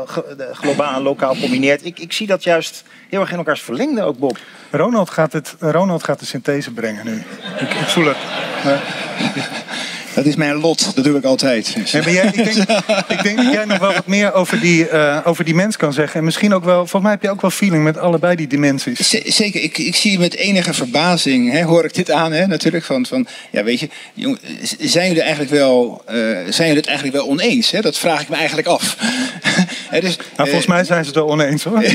globaal 0.52 0.94
en 0.94 1.02
lokaal 1.02 1.36
combineert. 1.36 1.84
Ik, 1.84 1.98
ik 1.98 2.12
zie 2.12 2.26
dat 2.26 2.42
juist 2.42 2.84
heel 3.08 3.20
erg 3.20 3.30
in 3.30 3.36
elkaars 3.36 3.60
verlengde 3.62 4.02
ook, 4.02 4.18
Bob. 4.18 4.38
Ronald 4.70 5.10
gaat, 5.10 5.32
het, 5.32 5.54
Ronald 5.58 6.04
gaat 6.04 6.18
de 6.18 6.26
synthese 6.26 6.70
brengen 6.70 7.04
nu. 7.04 7.22
Ik, 7.60 7.74
ik 7.74 7.86
voel 7.86 8.04
het. 8.06 8.16
dat 10.14 10.24
is 10.26 10.36
mijn 10.36 10.54
lot, 10.54 10.94
dat 10.94 11.04
doe 11.04 11.16
ik 11.18 11.24
altijd. 11.24 11.76
Maar 11.92 12.10
jij, 12.10 12.24
ik, 12.32 12.44
denk, 12.44 12.68
ik 13.08 13.22
denk 13.22 13.36
dat 13.36 13.52
jij 13.52 13.64
nog 13.64 13.78
wel 13.78 13.92
wat 13.92 14.06
meer 14.06 14.32
over 14.32 14.60
die, 14.60 14.88
eh, 14.88 15.18
over 15.24 15.44
die 15.44 15.54
mens 15.54 15.76
kan 15.76 15.92
zeggen. 15.92 16.18
En 16.18 16.24
misschien 16.24 16.54
ook 16.54 16.64
wel, 16.64 16.76
volgens 16.76 17.02
mij 17.02 17.10
heb 17.10 17.22
je 17.22 17.30
ook 17.30 17.40
wel 17.40 17.50
feeling 17.50 17.84
met 17.84 17.98
allebei 17.98 18.36
die 18.36 18.46
dimensies. 18.46 19.08
Z- 19.10 19.22
Zeker, 19.24 19.62
ik, 19.62 19.78
ik 19.78 19.96
zie 19.96 20.18
met 20.18 20.34
enige 20.34 20.74
verbazing, 20.74 21.52
hè, 21.52 21.62
hoor 21.62 21.84
ik 21.84 21.94
dit 21.94 22.10
aan, 22.10 22.32
hè, 22.32 22.46
natuurlijk, 22.46 22.84
van, 22.84 23.06
van 23.06 23.26
ja, 23.50 23.64
weet 23.64 23.80
je, 23.80 23.88
jong, 24.14 24.38
zijn 24.78 25.06
jullie 25.06 25.22
eigenlijk 25.22 25.50
wel, 25.52 26.02
eh, 26.06 26.14
zijn 26.48 26.68
jullie 26.68 26.76
het 26.76 26.86
eigenlijk 26.86 27.16
wel 27.16 27.28
oneens? 27.28 27.70
Hè? 27.70 27.80
Dat 27.80 27.98
vraag 27.98 28.20
ik 28.20 28.28
me 28.28 28.36
eigenlijk 28.36 28.66
af. 28.66 28.96
Dus, 30.00 30.16
Nou, 30.16 30.48
volgens 30.48 30.66
eh, 30.66 30.68
mij 30.70 30.84
zijn 30.84 31.00
ze 31.04 31.06
het 31.06 31.18
wel 31.18 31.28
oneens 31.30 31.64
hoor. 31.64 31.82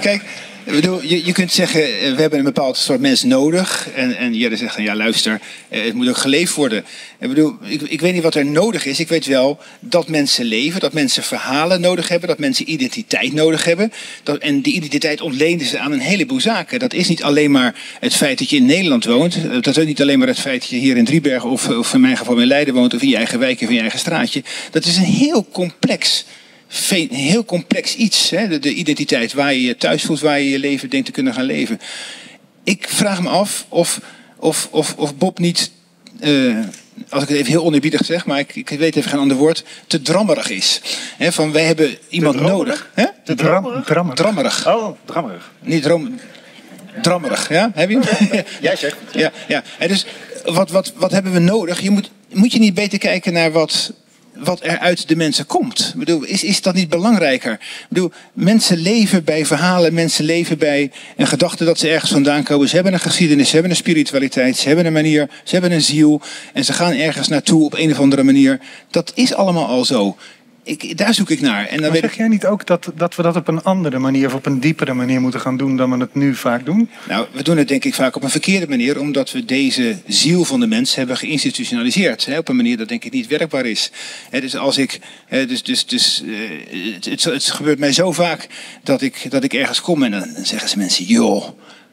Kijk, 0.00 0.22
Je, 0.70 1.24
je 1.24 1.32
kunt 1.32 1.52
zeggen, 1.52 1.82
eh, 1.82 2.14
we 2.14 2.20
hebben 2.20 2.38
een 2.38 2.44
bepaald 2.44 2.76
soort 2.76 3.00
mens 3.00 3.22
nodig. 3.22 3.88
En, 3.94 4.16
en 4.16 4.34
Jelle 4.34 4.56
zegt 4.56 4.76
dan, 4.76 4.84
ja 4.84 4.96
luister, 4.96 5.40
eh, 5.68 5.84
het 5.84 5.94
moet 5.94 6.08
ook 6.08 6.16
geleefd 6.16 6.54
worden. 6.54 6.84
Ik 7.18 7.28
bedoel, 7.28 7.56
ik, 7.62 7.82
ik 7.82 8.00
weet 8.00 8.12
niet 8.12 8.22
wat 8.22 8.34
er 8.34 8.46
nodig 8.46 8.86
is. 8.86 9.00
Ik 9.00 9.08
weet 9.08 9.26
wel 9.26 9.58
dat 9.80 10.08
mensen 10.08 10.44
leven, 10.44 10.80
dat 10.80 10.92
mensen 10.92 11.22
verhalen 11.22 11.80
nodig 11.80 12.08
hebben, 12.08 12.28
dat 12.28 12.38
mensen 12.38 12.70
identiteit 12.70 13.32
nodig 13.32 13.64
hebben. 13.64 13.92
Dat, 14.22 14.38
en 14.38 14.60
die 14.60 14.74
identiteit 14.74 15.20
ontleenden 15.20 15.66
ze 15.66 15.78
aan 15.78 15.92
een 15.92 16.00
heleboel 16.00 16.40
zaken. 16.40 16.78
Dat 16.78 16.92
is 16.92 17.08
niet 17.08 17.22
alleen 17.22 17.50
maar 17.50 17.74
het 18.00 18.14
feit 18.14 18.38
dat 18.38 18.50
je 18.50 18.56
in 18.56 18.66
Nederland 18.66 19.04
woont. 19.04 19.36
Dat 19.62 19.76
is 19.76 19.84
niet 19.84 20.00
alleen 20.00 20.18
maar 20.18 20.28
het 20.28 20.40
feit 20.40 20.60
dat 20.60 20.70
je 20.70 20.76
hier 20.76 20.96
in 20.96 21.04
Driebergen 21.04 21.50
of, 21.50 21.68
of 21.68 21.94
in 21.94 22.00
mijn 22.00 22.16
geval 22.16 22.38
in 22.38 22.46
Leiden 22.46 22.74
woont 22.74 22.94
of 22.94 23.02
in 23.02 23.08
je 23.08 23.16
eigen 23.16 23.38
wijk 23.38 23.60
of 23.60 23.68
in 23.68 23.74
je 23.74 23.80
eigen 23.80 23.98
straatje. 23.98 24.42
Dat 24.70 24.84
is 24.84 24.96
een 24.96 25.02
heel 25.02 25.46
complex 25.52 26.24
een 26.90 27.14
heel 27.14 27.44
complex 27.44 27.96
iets. 27.96 28.30
Hè? 28.30 28.58
De, 28.58 28.74
identiteit, 28.74 29.32
waar 29.32 29.54
je 29.54 29.62
je 29.62 29.76
thuis 29.76 30.04
voelt, 30.04 30.20
waar 30.20 30.40
je 30.40 30.50
je 30.50 30.58
leven 30.58 30.90
denkt 30.90 31.06
te 31.06 31.12
kunnen 31.12 31.34
gaan 31.34 31.44
leven. 31.44 31.80
Ik 32.64 32.88
vraag 32.88 33.22
me 33.22 33.28
af 33.28 33.66
of, 33.68 34.00
of, 34.36 34.68
of, 34.70 34.94
of 34.96 35.16
Bob 35.16 35.38
niet, 35.38 35.70
uh, 36.20 36.58
als 37.08 37.22
ik 37.22 37.28
het 37.28 37.38
even 37.38 37.50
heel 37.50 37.64
oneerbiedig 37.64 38.04
zeg, 38.04 38.26
maar 38.26 38.38
ik, 38.38 38.56
ik 38.56 38.68
weet 38.68 38.96
even 38.96 39.10
geen 39.10 39.20
ander 39.20 39.36
woord, 39.36 39.64
te 39.86 40.02
drammerig 40.02 40.50
is. 40.50 40.80
He, 41.16 41.32
van 41.32 41.52
wij 41.52 41.64
hebben 41.64 41.96
iemand 42.08 42.40
nodig. 42.40 42.90
He? 42.94 43.06
Te 43.24 43.34
drammerig? 43.34 43.84
Drammerig. 44.14 44.66
Oh, 44.68 44.96
drammerig. 45.04 45.52
Niet 45.60 45.82
drom, 45.82 46.18
drammerig, 47.02 47.48
ja? 47.48 47.70
Heb 47.74 47.90
je 47.90 47.98
hem? 48.00 48.44
Jij 48.60 48.76
zegt. 48.76 48.96
Ja, 49.12 49.32
ja. 49.48 49.62
En 49.78 49.88
dus 49.88 50.06
wat, 50.44 50.70
wat, 50.70 50.92
wat 50.96 51.10
hebben 51.10 51.32
we 51.32 51.38
nodig? 51.38 51.80
Je 51.80 51.90
moet, 51.90 52.10
moet 52.32 52.52
je 52.52 52.58
niet 52.58 52.74
beter 52.74 52.98
kijken 52.98 53.32
naar 53.32 53.52
wat 53.52 53.92
wat 54.34 54.60
er 54.62 54.78
uit 54.78 55.08
de 55.08 55.16
mensen 55.16 55.46
komt. 55.46 55.90
Ik 55.92 55.98
bedoel, 55.98 56.24
is, 56.24 56.44
is 56.44 56.62
dat 56.62 56.74
niet 56.74 56.88
belangrijker? 56.88 57.52
Ik 57.52 57.86
bedoel, 57.88 58.12
mensen 58.32 58.78
leven 58.78 59.24
bij 59.24 59.46
verhalen, 59.46 59.94
mensen 59.94 60.24
leven 60.24 60.58
bij 60.58 60.90
een 61.16 61.26
gedachte 61.26 61.64
dat 61.64 61.78
ze 61.78 61.88
ergens 61.88 62.10
vandaan 62.10 62.42
komen. 62.42 62.68
Ze 62.68 62.74
hebben 62.74 62.92
een 62.92 63.00
geschiedenis, 63.00 63.46
ze 63.46 63.52
hebben 63.52 63.70
een 63.70 63.76
spiritualiteit, 63.76 64.56
ze 64.56 64.66
hebben 64.66 64.86
een 64.86 64.92
manier, 64.92 65.28
ze 65.44 65.52
hebben 65.52 65.72
een 65.72 65.82
ziel 65.82 66.20
en 66.52 66.64
ze 66.64 66.72
gaan 66.72 66.92
ergens 66.92 67.28
naartoe 67.28 67.64
op 67.64 67.74
een 67.74 67.90
of 67.90 67.98
andere 67.98 68.22
manier. 68.22 68.60
Dat 68.90 69.12
is 69.14 69.34
allemaal 69.34 69.66
al 69.66 69.84
zo 69.84 70.16
ik, 70.62 70.98
daar 70.98 71.14
zoek 71.14 71.30
ik 71.30 71.40
naar. 71.40 71.66
En 71.66 71.80
dan 71.80 71.90
weet 71.92 72.00
zeg 72.00 72.16
jij 72.16 72.28
niet 72.28 72.46
ook 72.46 72.66
dat, 72.66 72.92
dat 72.94 73.14
we 73.14 73.22
dat 73.22 73.36
op 73.36 73.48
een 73.48 73.62
andere 73.62 73.98
manier 73.98 74.26
of 74.26 74.34
op 74.34 74.46
een 74.46 74.60
diepere 74.60 74.94
manier 74.94 75.20
moeten 75.20 75.40
gaan 75.40 75.56
doen 75.56 75.76
dan 75.76 75.90
we 75.90 75.96
het 75.96 76.14
nu 76.14 76.34
vaak 76.34 76.64
doen? 76.64 76.90
Nou, 77.08 77.26
we 77.32 77.42
doen 77.42 77.56
het 77.56 77.68
denk 77.68 77.84
ik 77.84 77.94
vaak 77.94 78.16
op 78.16 78.22
een 78.22 78.30
verkeerde 78.30 78.68
manier, 78.68 79.00
omdat 79.00 79.30
we 79.30 79.44
deze 79.44 79.96
ziel 80.06 80.44
van 80.44 80.60
de 80.60 80.66
mens 80.66 80.94
hebben 80.94 81.16
geïnstitutionaliseerd. 81.16 82.26
Hè, 82.26 82.38
op 82.38 82.48
een 82.48 82.56
manier 82.56 82.76
dat 82.76 82.88
denk 82.88 83.04
ik 83.04 83.12
niet 83.12 83.26
werkbaar 83.26 83.66
is. 83.66 83.90
Hè, 84.30 84.40
dus 84.40 84.56
als 84.56 84.78
ik, 84.78 85.00
hè, 85.26 85.46
dus, 85.46 85.62
dus, 85.62 85.86
dus 85.86 86.22
uh, 86.24 86.38
het, 86.94 87.04
het, 87.04 87.24
het, 87.24 87.44
gebeurt 87.44 87.78
mij 87.78 87.92
zo 87.92 88.12
vaak 88.12 88.48
dat 88.82 89.02
ik, 89.02 89.26
dat 89.30 89.44
ik 89.44 89.52
ergens 89.54 89.80
kom 89.80 90.02
en 90.02 90.10
dan, 90.10 90.20
dan 90.34 90.44
zeggen 90.44 90.68
ze 90.68 90.78
mensen, 90.78 91.04
joh 91.04 91.48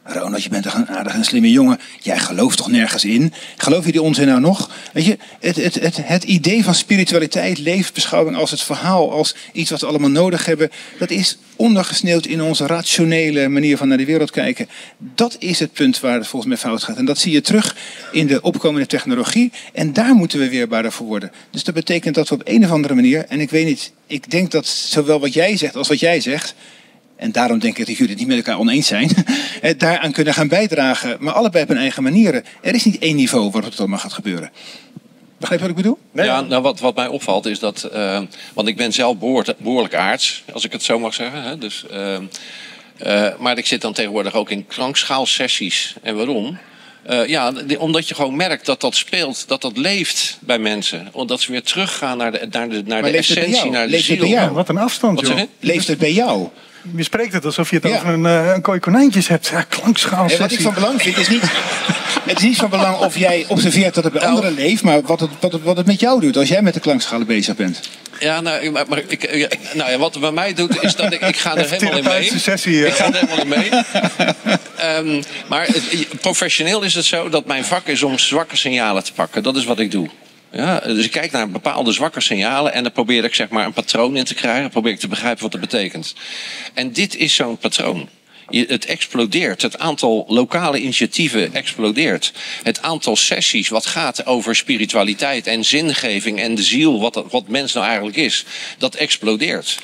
Ronald, 0.08 0.42
je 0.42 0.48
bent 0.48 0.62
toch 0.62 0.74
een 0.74 0.88
aardige 0.88 1.16
en 1.16 1.24
slimme 1.24 1.50
jongen. 1.50 1.78
Jij 2.00 2.18
gelooft 2.18 2.56
toch 2.56 2.70
nergens 2.70 3.04
in? 3.04 3.32
Geloof 3.56 3.86
je 3.86 3.92
die 3.92 4.02
onzin 4.02 4.26
nou 4.26 4.40
nog? 4.40 4.70
Weet 4.92 5.04
je, 5.04 5.18
het, 5.40 5.56
het, 5.56 5.74
het, 5.74 5.96
het 6.02 6.24
idee 6.24 6.64
van 6.64 6.74
spiritualiteit, 6.74 7.58
levensbeschouwing 7.58 8.36
als 8.36 8.50
het 8.50 8.62
verhaal, 8.62 9.12
als 9.12 9.34
iets 9.52 9.70
wat 9.70 9.80
we 9.80 9.86
allemaal 9.86 10.10
nodig 10.10 10.44
hebben, 10.44 10.70
dat 10.98 11.10
is 11.10 11.38
ondergesneeuwd 11.56 12.26
in 12.26 12.42
onze 12.42 12.66
rationele 12.66 13.48
manier 13.48 13.76
van 13.76 13.88
naar 13.88 13.96
de 13.96 14.04
wereld 14.04 14.30
kijken. 14.30 14.68
Dat 14.98 15.36
is 15.38 15.58
het 15.58 15.72
punt 15.72 16.00
waar 16.00 16.14
het 16.14 16.26
volgens 16.26 16.50
mij 16.50 16.60
fout 16.60 16.82
gaat. 16.82 16.96
En 16.96 17.04
dat 17.04 17.18
zie 17.18 17.32
je 17.32 17.40
terug 17.40 17.76
in 18.12 18.26
de 18.26 18.40
opkomende 18.40 18.86
technologie. 18.86 19.52
En 19.72 19.92
daar 19.92 20.14
moeten 20.14 20.38
we 20.38 20.48
weerbaarder 20.48 20.92
voor 20.92 21.06
worden. 21.06 21.32
Dus 21.50 21.64
dat 21.64 21.74
betekent 21.74 22.14
dat 22.14 22.28
we 22.28 22.34
op 22.34 22.42
een 22.44 22.64
of 22.64 22.70
andere 22.70 22.94
manier, 22.94 23.24
en 23.28 23.40
ik 23.40 23.50
weet 23.50 23.66
niet, 23.66 23.92
ik 24.06 24.30
denk 24.30 24.50
dat 24.50 24.66
zowel 24.66 25.20
wat 25.20 25.32
jij 25.32 25.56
zegt 25.56 25.76
als 25.76 25.88
wat 25.88 26.00
jij 26.00 26.20
zegt, 26.20 26.54
en 27.18 27.32
daarom 27.32 27.58
denk 27.58 27.78
ik 27.78 27.86
dat 27.86 27.96
jullie 27.96 28.10
het 28.10 28.18
niet 28.18 28.28
met 28.28 28.36
elkaar 28.36 28.58
oneens 28.58 28.86
zijn, 28.86 29.10
daaraan 29.78 30.12
kunnen 30.12 30.34
gaan 30.34 30.48
bijdragen, 30.48 31.16
maar 31.20 31.34
allebei 31.34 31.62
op 31.62 31.68
hun 31.68 31.78
eigen 31.78 32.02
manieren. 32.02 32.44
Er 32.62 32.74
is 32.74 32.84
niet 32.84 32.98
één 32.98 33.16
niveau 33.16 33.50
waarop 33.50 33.70
het 33.70 33.80
allemaal 33.80 33.98
gaat 33.98 34.12
gebeuren. 34.12 34.50
Begrijp 35.38 35.60
je 35.60 35.66
wat 35.66 35.76
ik 35.76 35.82
bedoel? 35.82 35.98
Ja, 36.26 36.40
nou 36.40 36.62
wat, 36.62 36.80
wat 36.80 36.94
mij 36.94 37.06
opvalt 37.06 37.46
is 37.46 37.58
dat, 37.58 37.90
uh, 37.94 38.20
want 38.54 38.68
ik 38.68 38.76
ben 38.76 38.92
zelf 38.92 39.16
behoorlijk 39.58 39.94
aards, 39.94 40.44
als 40.52 40.64
ik 40.64 40.72
het 40.72 40.82
zo 40.82 40.98
mag 40.98 41.14
zeggen. 41.14 41.42
Hè? 41.42 41.58
Dus, 41.58 41.84
uh, 41.92 42.16
uh, 43.06 43.28
maar 43.38 43.58
ik 43.58 43.66
zit 43.66 43.80
dan 43.80 43.92
tegenwoordig 43.92 44.34
ook 44.34 44.50
in 44.50 44.66
klankschaalsessies. 44.66 45.94
En 46.02 46.16
waarom? 46.16 46.58
Uh, 47.10 47.26
ja, 47.26 47.52
omdat 47.78 48.08
je 48.08 48.14
gewoon 48.14 48.36
merkt 48.36 48.66
dat 48.66 48.80
dat 48.80 48.96
speelt, 48.96 49.48
dat 49.48 49.62
dat 49.62 49.76
leeft 49.76 50.38
bij 50.40 50.58
mensen. 50.58 51.08
Omdat 51.12 51.40
ze 51.40 51.52
weer 51.52 51.62
teruggaan 51.62 52.18
naar 52.18 52.32
de, 52.32 52.48
naar 52.50 52.68
de, 52.68 52.82
naar 52.86 53.02
de 53.02 53.10
essentie, 53.10 53.70
naar 53.70 53.84
de 53.84 53.90
leeft 53.90 54.04
ziel. 54.04 54.16
Het 54.16 54.24
bij 54.24 54.34
jou? 54.34 54.52
Wat 54.52 54.68
een 54.68 54.78
afstand, 54.78 55.20
Wat 55.20 55.28
joh. 55.28 55.40
Leeft 55.60 55.86
het 55.86 55.98
bij 55.98 56.12
jou? 56.12 56.48
Je 56.96 57.02
spreekt 57.02 57.32
het 57.32 57.44
alsof 57.44 57.70
je 57.70 57.76
het 57.76 57.92
over 57.92 58.08
een, 58.08 58.24
uh, 58.24 58.52
een 58.54 58.60
kooi 58.60 58.80
konijntjes 58.80 59.28
hebt. 59.28 59.46
Ja, 59.46 59.62
klankschaal. 59.62 60.28
wat 60.38 60.52
ik 60.52 60.60
van 60.60 60.74
belang 60.74 61.02
vind 61.02 61.16
is 61.16 61.28
niet... 61.28 61.42
Het 62.28 62.38
is 62.38 62.44
niet 62.44 62.56
van 62.56 62.70
belang 62.70 62.96
of 62.96 63.18
jij 63.18 63.44
observeert 63.48 63.94
dat 63.94 64.04
het 64.04 64.12
bij 64.12 64.26
anderen 64.26 64.54
leeft, 64.54 64.82
maar 64.82 65.02
wat 65.02 65.20
het, 65.20 65.30
wat, 65.40 65.52
het, 65.52 65.62
wat 65.62 65.76
het 65.76 65.86
met 65.86 66.00
jou 66.00 66.20
doet 66.20 66.36
als 66.36 66.48
jij 66.48 66.62
met 66.62 66.74
de 66.74 66.80
klankschalen 66.80 67.26
bezig 67.26 67.56
bent. 67.56 67.80
Ja, 68.18 68.40
nou, 68.40 68.70
maar, 68.70 68.84
maar 68.88 69.02
ik, 69.06 69.34
ja, 69.34 69.48
nou 69.74 69.90
ja, 69.90 69.98
wat 69.98 70.12
het 70.12 70.22
bij 70.22 70.32
mij 70.32 70.54
doet, 70.54 70.82
is 70.82 70.96
dat 70.96 71.12
ik, 71.12 71.20
ik 71.20 71.36
ga 71.36 71.56
er 71.56 71.70
helemaal 71.70 71.96
in 71.96 72.04
mee. 72.04 72.38
Sessie, 72.38 72.86
ik 72.86 72.92
ga 72.92 73.06
er 73.06 73.14
helemaal 73.14 73.40
in 73.40 73.48
mee. 73.48 73.70
um, 75.16 75.22
maar 75.50 75.66
het, 75.66 76.20
professioneel 76.20 76.82
is 76.82 76.94
het 76.94 77.04
zo 77.04 77.28
dat 77.28 77.46
mijn 77.46 77.64
vak 77.64 77.86
is 77.86 78.02
om 78.02 78.18
zwakke 78.18 78.56
signalen 78.56 79.04
te 79.04 79.12
pakken. 79.12 79.42
Dat 79.42 79.56
is 79.56 79.64
wat 79.64 79.78
ik 79.78 79.90
doe. 79.90 80.08
Ja, 80.52 80.80
dus 80.80 81.04
ik 81.04 81.10
kijk 81.10 81.32
naar 81.32 81.50
bepaalde 81.50 81.92
zwakke 81.92 82.20
signalen 82.20 82.72
en 82.72 82.82
dan 82.82 82.92
probeer 82.92 83.24
ik 83.24 83.34
zeg 83.34 83.48
maar 83.48 83.64
een 83.64 83.72
patroon 83.72 84.16
in 84.16 84.24
te 84.24 84.34
krijgen. 84.34 84.70
Probeer 84.70 84.92
ik 84.92 84.98
te 84.98 85.08
begrijpen 85.08 85.42
wat 85.42 85.52
dat 85.52 85.60
betekent. 85.60 86.14
En 86.74 86.92
dit 86.92 87.16
is 87.16 87.34
zo'n 87.34 87.58
patroon. 87.58 88.08
Het 88.46 88.84
explodeert. 88.84 89.62
Het 89.62 89.78
aantal 89.78 90.24
lokale 90.28 90.80
initiatieven 90.80 91.54
explodeert. 91.54 92.32
Het 92.62 92.82
aantal 92.82 93.16
sessies 93.16 93.68
wat 93.68 93.86
gaat 93.86 94.26
over 94.26 94.56
spiritualiteit 94.56 95.46
en 95.46 95.64
zingeving 95.64 96.40
en 96.40 96.54
de 96.54 96.62
ziel, 96.62 97.00
wat, 97.00 97.24
wat 97.30 97.48
mens 97.48 97.72
nou 97.72 97.86
eigenlijk 97.86 98.16
is, 98.16 98.44
dat 98.78 98.94
explodeert. 98.94 99.78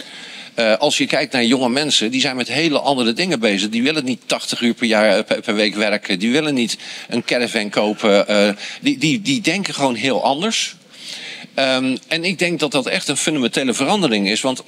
Uh, 0.58 0.76
als 0.76 0.98
je 0.98 1.06
kijkt 1.06 1.32
naar 1.32 1.44
jonge 1.44 1.68
mensen, 1.68 2.10
die 2.10 2.20
zijn 2.20 2.36
met 2.36 2.48
hele 2.48 2.78
andere 2.78 3.12
dingen 3.12 3.40
bezig. 3.40 3.68
Die 3.68 3.82
willen 3.82 4.04
niet 4.04 4.20
80 4.26 4.60
uur 4.60 4.74
per, 4.74 4.86
jaar, 4.86 5.24
per, 5.24 5.40
per 5.40 5.54
week 5.54 5.74
werken. 5.74 6.18
Die 6.18 6.32
willen 6.32 6.54
niet 6.54 6.76
een 7.08 7.24
caravan 7.24 7.70
kopen. 7.70 8.24
Uh, 8.30 8.48
die, 8.80 8.98
die, 8.98 9.20
die 9.20 9.40
denken 9.40 9.74
gewoon 9.74 9.94
heel 9.94 10.24
anders. 10.24 10.76
Um, 11.58 11.98
en 12.08 12.24
ik 12.24 12.38
denk 12.38 12.60
dat 12.60 12.70
dat 12.70 12.86
echt 12.86 13.08
een 13.08 13.16
fundamentele 13.16 13.74
verandering 13.74 14.28
is. 14.28 14.40
Want 14.40 14.62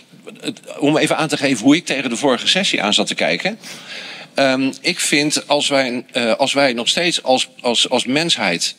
om 0.79 0.97
even 0.97 1.17
aan 1.17 1.29
te 1.29 1.37
geven 1.37 1.65
hoe 1.65 1.77
ik 1.77 1.85
tegen 1.85 2.11
de 2.11 2.17
vorige 2.17 2.49
sessie 2.49 2.83
aan 2.83 2.95
zat 2.95 3.07
te 3.07 3.15
kijken. 3.15 3.59
Um, 4.35 4.73
ik 4.81 5.01
vind 5.01 5.49
als 5.49 5.69
wij, 5.69 6.05
als 6.37 6.53
wij 6.53 6.73
nog 6.73 6.89
steeds 6.89 7.23
als, 7.23 7.49
als, 7.61 7.89
als 7.91 8.07
mensheid 8.07 8.77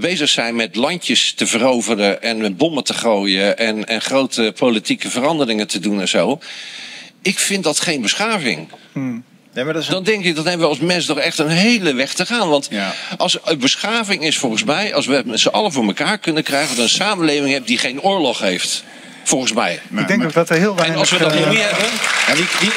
bezig 0.00 0.28
zijn 0.28 0.56
met 0.56 0.76
landjes 0.76 1.32
te 1.32 1.46
veroveren 1.46 2.22
en 2.22 2.36
met 2.36 2.56
bommen 2.56 2.84
te 2.84 2.94
gooien 2.94 3.58
en, 3.58 3.86
en 3.86 4.00
grote 4.00 4.52
politieke 4.56 5.10
veranderingen 5.10 5.66
te 5.66 5.78
doen 5.78 6.00
en 6.00 6.08
zo. 6.08 6.38
Ik 7.22 7.38
vind 7.38 7.64
dat 7.64 7.80
geen 7.80 8.02
beschaving. 8.02 8.68
Hmm. 8.92 9.24
Nee, 9.54 9.64
maar 9.64 9.72
dat 9.72 9.82
is 9.82 9.88
Dan 9.88 10.04
denk 10.04 10.24
ik, 10.24 10.34
dat 10.34 10.44
hebben 10.44 10.62
we 10.62 10.68
als 10.68 10.78
mens 10.78 11.06
toch 11.06 11.18
echt 11.18 11.38
een 11.38 11.48
hele 11.48 11.94
weg 11.94 12.12
te 12.12 12.26
gaan. 12.26 12.48
Want 12.48 12.68
ja. 12.70 12.94
als 13.16 13.38
beschaving 13.58 14.22
is 14.22 14.38
volgens 14.38 14.64
mij, 14.64 14.94
als 14.94 15.06
we 15.06 15.14
het 15.14 15.26
met 15.26 15.40
z'n 15.40 15.48
allen 15.48 15.72
voor 15.72 15.84
elkaar 15.84 16.18
kunnen 16.18 16.42
krijgen, 16.42 16.76
dat 16.76 16.84
een 16.84 16.90
samenleving 16.90 17.52
hebt 17.52 17.66
die 17.66 17.78
geen 17.78 18.00
oorlog 18.00 18.38
heeft. 18.38 18.84
Volgens 19.24 19.52
mij. 19.52 19.80
Maar, 19.88 20.02
ik 20.02 20.08
denk 20.08 20.18
maar, 20.18 20.28
ook 20.28 20.34
dat 20.34 20.50
er 20.50 20.56
heel 20.56 20.74
weinig... 20.74 20.94
En 20.94 21.00
als 21.00 21.10
we 21.10 21.18
dat 21.18 21.34
nog 21.34 21.48
meer 21.48 21.68
hebben... 21.68 21.88
Ja, 22.26 22.34
die, 22.34 22.46
die... 22.60 22.70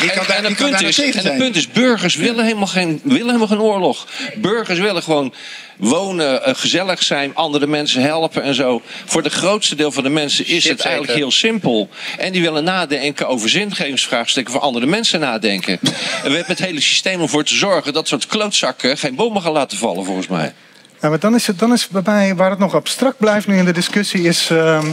En, 0.00 0.36
en, 0.36 0.44
het 0.44 0.56
punt 0.56 0.82
is, 0.82 1.00
en 1.00 1.26
het 1.26 1.36
punt 1.36 1.56
is, 1.56 1.68
burgers 1.68 2.14
willen 2.14 2.44
helemaal, 2.44 2.66
geen, 2.66 3.00
willen 3.02 3.26
helemaal 3.26 3.46
geen 3.46 3.60
oorlog. 3.60 4.06
Burgers 4.36 4.78
willen 4.78 5.02
gewoon 5.02 5.34
wonen, 5.76 6.48
uh, 6.48 6.54
gezellig 6.54 7.02
zijn, 7.02 7.34
andere 7.34 7.66
mensen 7.66 8.02
helpen 8.02 8.42
en 8.42 8.54
zo. 8.54 8.82
Voor 9.04 9.22
de 9.22 9.30
grootste 9.30 9.74
deel 9.74 9.92
van 9.92 10.02
de 10.02 10.08
mensen 10.08 10.46
is 10.46 10.68
het 10.68 10.80
eigenlijk 10.80 11.18
heel 11.18 11.30
simpel. 11.30 11.88
En 12.18 12.32
die 12.32 12.42
willen 12.42 12.64
nadenken 12.64 13.28
over 13.28 13.48
zingevingsvraagstukken 13.48 14.52
voor 14.52 14.62
andere 14.62 14.86
mensen 14.86 15.20
nadenken. 15.20 15.78
en 15.82 15.90
we 16.22 16.36
hebben 16.36 16.44
het 16.46 16.58
hele 16.58 16.80
systeem 16.80 17.20
om 17.20 17.28
voor 17.28 17.44
te 17.44 17.54
zorgen 17.54 17.92
dat 17.92 18.08
soort 18.08 18.26
klootzakken 18.26 18.98
geen 18.98 19.14
bommen 19.14 19.42
gaan 19.42 19.52
laten 19.52 19.78
vallen, 19.78 20.04
volgens 20.04 20.28
mij. 20.28 20.52
Ja, 21.00 21.08
maar 21.08 21.18
dan 21.18 21.34
is 21.34 21.46
het 21.46 21.58
dan 21.58 21.72
is 21.72 21.88
bij 21.88 22.02
mij, 22.04 22.34
waar 22.34 22.50
het 22.50 22.58
nog 22.58 22.74
abstract 22.74 23.18
blijft 23.18 23.46
nu 23.46 23.56
in 23.56 23.64
de 23.64 23.72
discussie, 23.72 24.22
is. 24.22 24.50
Uh, 24.50 24.84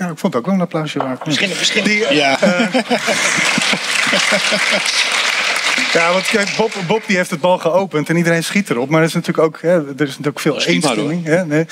ja, 0.00 0.10
ik 0.10 0.18
vond 0.18 0.32
het 0.32 0.36
ook 0.36 0.46
wel 0.46 0.54
een 0.54 0.60
applausje 0.60 0.98
waard. 0.98 1.26
Misschien, 1.26 1.48
misschien. 1.48 1.84
Die, 1.84 2.14
ja. 2.14 2.38
Ja, 5.92 6.12
want 6.12 6.26
kijk, 6.26 6.54
Bob, 6.56 6.72
Bob 6.86 7.02
die 7.06 7.16
heeft 7.16 7.30
het 7.30 7.40
bal 7.40 7.58
geopend 7.58 8.08
en 8.08 8.16
iedereen 8.16 8.44
schiet 8.44 8.70
erop. 8.70 8.88
Maar 8.88 9.00
er 9.00 9.06
is 9.06 9.14
natuurlijk 9.14 9.46
ook, 9.46 9.62
hè, 9.62 9.76
er 9.76 10.06
is 10.06 10.08
natuurlijk 10.08 10.40
veel 10.40 10.62
eenstemming. 10.62 11.24
Hè, 11.24 11.46
nee. 11.46 11.66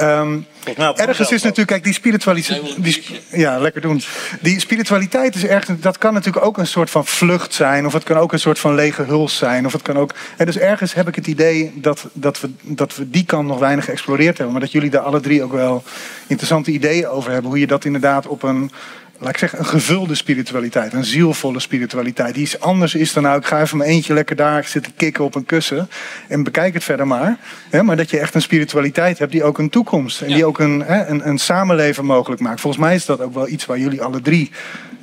um, 0.00 0.46
ergens 0.74 1.30
is 1.30 1.42
natuurlijk, 1.42 1.68
kijk, 1.68 1.84
die 1.84 1.92
spiritualiteit. 1.92 2.82
Die, 2.84 3.20
ja, 3.30 3.58
lekker 3.58 3.80
doen. 3.80 4.02
Die 4.40 4.60
spiritualiteit 4.60 5.34
is 5.34 5.44
ergens, 5.44 5.80
dat 5.80 5.98
kan 5.98 6.14
natuurlijk 6.14 6.44
ook 6.44 6.58
een 6.58 6.66
soort 6.66 6.90
van 6.90 7.06
vlucht 7.06 7.54
zijn. 7.54 7.86
Of 7.86 7.92
het 7.92 8.02
kan 8.02 8.16
ook 8.16 8.32
een 8.32 8.40
soort 8.40 8.58
van 8.58 8.74
lege 8.74 9.02
huls 9.02 9.36
zijn. 9.36 9.66
Of 9.66 9.72
het 9.72 9.82
kan 9.82 9.98
ook. 9.98 10.10
En 10.36 10.46
dus 10.46 10.58
ergens 10.58 10.94
heb 10.94 11.08
ik 11.08 11.14
het 11.14 11.26
idee 11.26 11.72
dat, 11.74 12.06
dat, 12.12 12.40
we, 12.40 12.50
dat 12.62 12.96
we 12.96 13.10
die 13.10 13.24
kant 13.24 13.48
nog 13.48 13.58
weinig 13.58 13.84
geëxploreerd 13.84 14.36
hebben. 14.36 14.52
Maar 14.52 14.62
dat 14.62 14.72
jullie 14.72 14.90
daar 14.90 15.02
alle 15.02 15.20
drie 15.20 15.42
ook 15.42 15.52
wel 15.52 15.82
interessante 16.26 16.70
ideeën 16.70 17.08
over 17.08 17.30
hebben. 17.30 17.50
Hoe 17.50 17.60
je 17.60 17.66
dat 17.66 17.84
inderdaad 17.84 18.26
op 18.26 18.42
een 18.42 18.70
laat 19.18 19.30
ik 19.30 19.38
zeggen, 19.38 19.58
een 19.58 19.66
gevulde 19.66 20.14
spiritualiteit. 20.14 20.92
Een 20.92 21.04
zielvolle 21.04 21.60
spiritualiteit. 21.60 22.34
Die 22.34 22.42
iets 22.42 22.60
anders 22.60 22.94
is 22.94 23.12
dan 23.12 23.22
nou, 23.22 23.38
ik 23.38 23.46
ga 23.46 23.60
even 23.60 23.78
mijn 23.78 23.90
eentje 23.90 24.14
lekker 24.14 24.36
daar 24.36 24.64
zitten 24.64 24.92
kicken 24.96 25.24
op 25.24 25.34
een 25.34 25.44
kussen. 25.44 25.88
En 26.28 26.42
bekijk 26.42 26.74
het 26.74 26.84
verder 26.84 27.06
maar. 27.06 27.36
Hè, 27.70 27.82
maar 27.82 27.96
dat 27.96 28.10
je 28.10 28.18
echt 28.18 28.34
een 28.34 28.42
spiritualiteit 28.42 29.18
hebt 29.18 29.32
die 29.32 29.44
ook 29.44 29.58
een 29.58 29.70
toekomst. 29.70 30.20
En 30.20 30.28
die 30.28 30.44
ook 30.44 30.58
een, 30.58 30.82
hè, 30.82 31.06
een, 31.06 31.28
een, 31.28 31.38
samenleven 31.38 32.04
mogelijk 32.04 32.40
maakt. 32.40 32.60
Volgens 32.60 32.82
mij 32.82 32.94
is 32.94 33.04
dat 33.04 33.20
ook 33.20 33.34
wel 33.34 33.48
iets 33.48 33.66
waar 33.66 33.78
jullie 33.78 34.02
alle 34.02 34.20
drie 34.20 34.50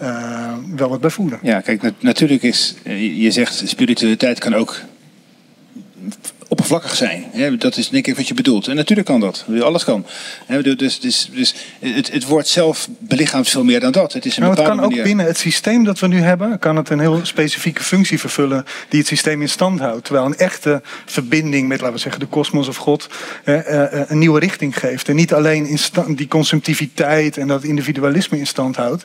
uh, 0.02 0.54
wel 0.76 0.90
wat 0.90 1.02
bij 1.02 1.10
voelen. 1.10 1.40
Ja, 1.42 1.62
kijk, 1.62 1.92
natuurlijk 2.00 2.44
is, 2.44 2.76
eh, 2.84 3.22
je 3.22 3.32
zegt 3.32 3.62
spiritualiteit 3.66 4.40
kan 4.40 4.56
ook 4.56 4.76
oppervlakkig 6.54 6.96
zijn. 6.96 7.26
Dat 7.58 7.78
is 7.78 7.90
denk 7.90 8.08
ik 8.08 8.16
wat 8.16 8.28
je 8.28 8.34
bedoelt. 8.34 8.68
En 8.68 8.76
natuurlijk 8.76 9.08
kan 9.08 9.20
dat. 9.20 9.46
Alles 9.62 9.84
kan. 9.84 10.06
Dus, 10.62 11.00
dus, 11.00 11.30
dus 11.34 11.56
het, 11.80 12.12
het 12.12 12.26
woord 12.26 12.48
zelf 12.48 12.88
belichaamt 13.00 13.50
veel 13.50 13.64
meer 13.64 13.80
dan 13.80 13.92
dat. 13.92 14.14
Het, 14.14 14.26
is 14.26 14.36
een 14.38 14.44
nou, 14.44 14.56
het 14.56 14.68
kan 14.68 14.80
ook 14.80 15.04
binnen 15.04 15.26
het 15.26 15.38
systeem 15.38 15.84
dat 15.84 16.00
we 16.00 16.08
nu 16.08 16.20
hebben, 16.20 16.60
kan 16.60 16.76
het 16.76 16.90
een 16.90 17.00
heel 17.00 17.20
specifieke 17.24 17.84
functie 17.84 18.20
vervullen 18.20 18.66
die 18.90 19.00
het 19.00 19.08
systeem 19.08 19.42
in 19.42 19.50
stand 19.50 19.80
houdt. 19.80 20.04
Terwijl 20.04 20.26
een 20.26 20.38
echte 20.38 20.82
verbinding 21.06 21.68
met, 21.68 21.80
laten 21.80 21.96
we 21.96 22.02
zeggen, 22.02 22.22
de 22.22 22.28
kosmos 22.28 22.68
of 22.68 22.76
God 22.76 23.08
eh, 23.44 23.84
eh, 23.84 24.10
een 24.10 24.18
nieuwe 24.18 24.40
richting 24.40 24.80
geeft. 24.80 25.10
En 25.10 25.16
niet 25.16 25.34
alleen 25.34 25.66
in 25.66 25.78
stand, 25.78 26.18
die 26.18 26.28
consumptiviteit 26.28 27.38
en 27.38 27.48
dat 27.48 27.64
individualisme 27.64 28.38
in 28.38 28.48
stand 28.48 28.76
houdt, 28.76 29.04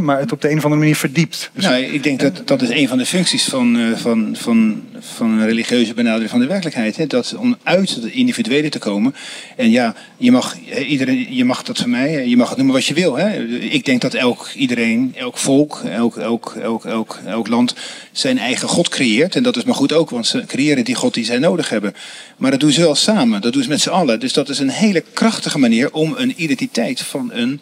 maar 0.00 0.18
het 0.18 0.32
op 0.32 0.40
de 0.40 0.50
een 0.50 0.56
of 0.56 0.64
andere 0.64 0.80
manier 0.80 0.96
verdiept. 0.96 1.50
Dus, 1.52 1.64
nou, 1.64 1.82
ik 1.82 2.02
denk 2.02 2.20
dat 2.20 2.42
dat 2.44 2.62
is 2.62 2.68
een 2.68 2.88
van 2.88 2.98
de 2.98 3.06
functies 3.06 3.44
van, 3.44 3.76
uh, 3.76 3.96
van, 3.96 4.36
van, 4.38 4.82
van 4.98 5.30
een 5.30 5.46
religieuze 5.46 5.94
benadering 5.94 6.30
van 6.30 6.40
de 6.40 6.46
werkelijkheid 6.46 6.85
dat 7.06 7.34
om 7.38 7.56
uit 7.62 7.94
het 7.94 8.04
individuele 8.04 8.68
te 8.68 8.78
komen. 8.78 9.14
En 9.56 9.70
ja, 9.70 9.94
je 10.16 10.30
mag, 10.30 10.56
iedereen, 10.86 11.34
je 11.34 11.44
mag 11.44 11.62
dat 11.62 11.78
van 11.78 11.90
mij, 11.90 12.28
je 12.28 12.36
mag 12.36 12.48
het 12.48 12.56
noemen 12.56 12.74
wat 12.74 12.84
je 12.84 12.94
wil. 12.94 13.16
Hè. 13.16 13.44
Ik 13.58 13.84
denk 13.84 14.00
dat 14.00 14.14
elk, 14.14 14.50
iedereen, 14.54 15.12
elk 15.16 15.38
volk, 15.38 15.82
elk, 15.84 16.16
elk, 16.16 16.54
elk, 16.84 17.18
elk, 17.26 17.48
land 17.48 17.74
zijn 18.12 18.38
eigen 18.38 18.68
God 18.68 18.88
creëert. 18.88 19.36
En 19.36 19.42
dat 19.42 19.56
is 19.56 19.64
maar 19.64 19.74
goed 19.74 19.92
ook, 19.92 20.10
want 20.10 20.26
ze 20.26 20.44
creëren 20.46 20.84
die 20.84 20.94
God 20.94 21.14
die 21.14 21.24
zij 21.24 21.38
nodig 21.38 21.68
hebben. 21.68 21.94
Maar 22.36 22.50
dat 22.50 22.60
doen 22.60 22.72
ze 22.72 22.80
wel 22.80 22.94
samen, 22.94 23.40
dat 23.40 23.52
doen 23.52 23.62
ze 23.62 23.68
met 23.68 23.80
z'n 23.80 23.88
allen. 23.88 24.20
Dus 24.20 24.32
dat 24.32 24.48
is 24.48 24.58
een 24.58 24.70
hele 24.70 25.04
krachtige 25.12 25.58
manier 25.58 25.92
om 25.92 26.14
een 26.16 26.42
identiteit 26.42 27.00
van 27.00 27.30
een 27.32 27.60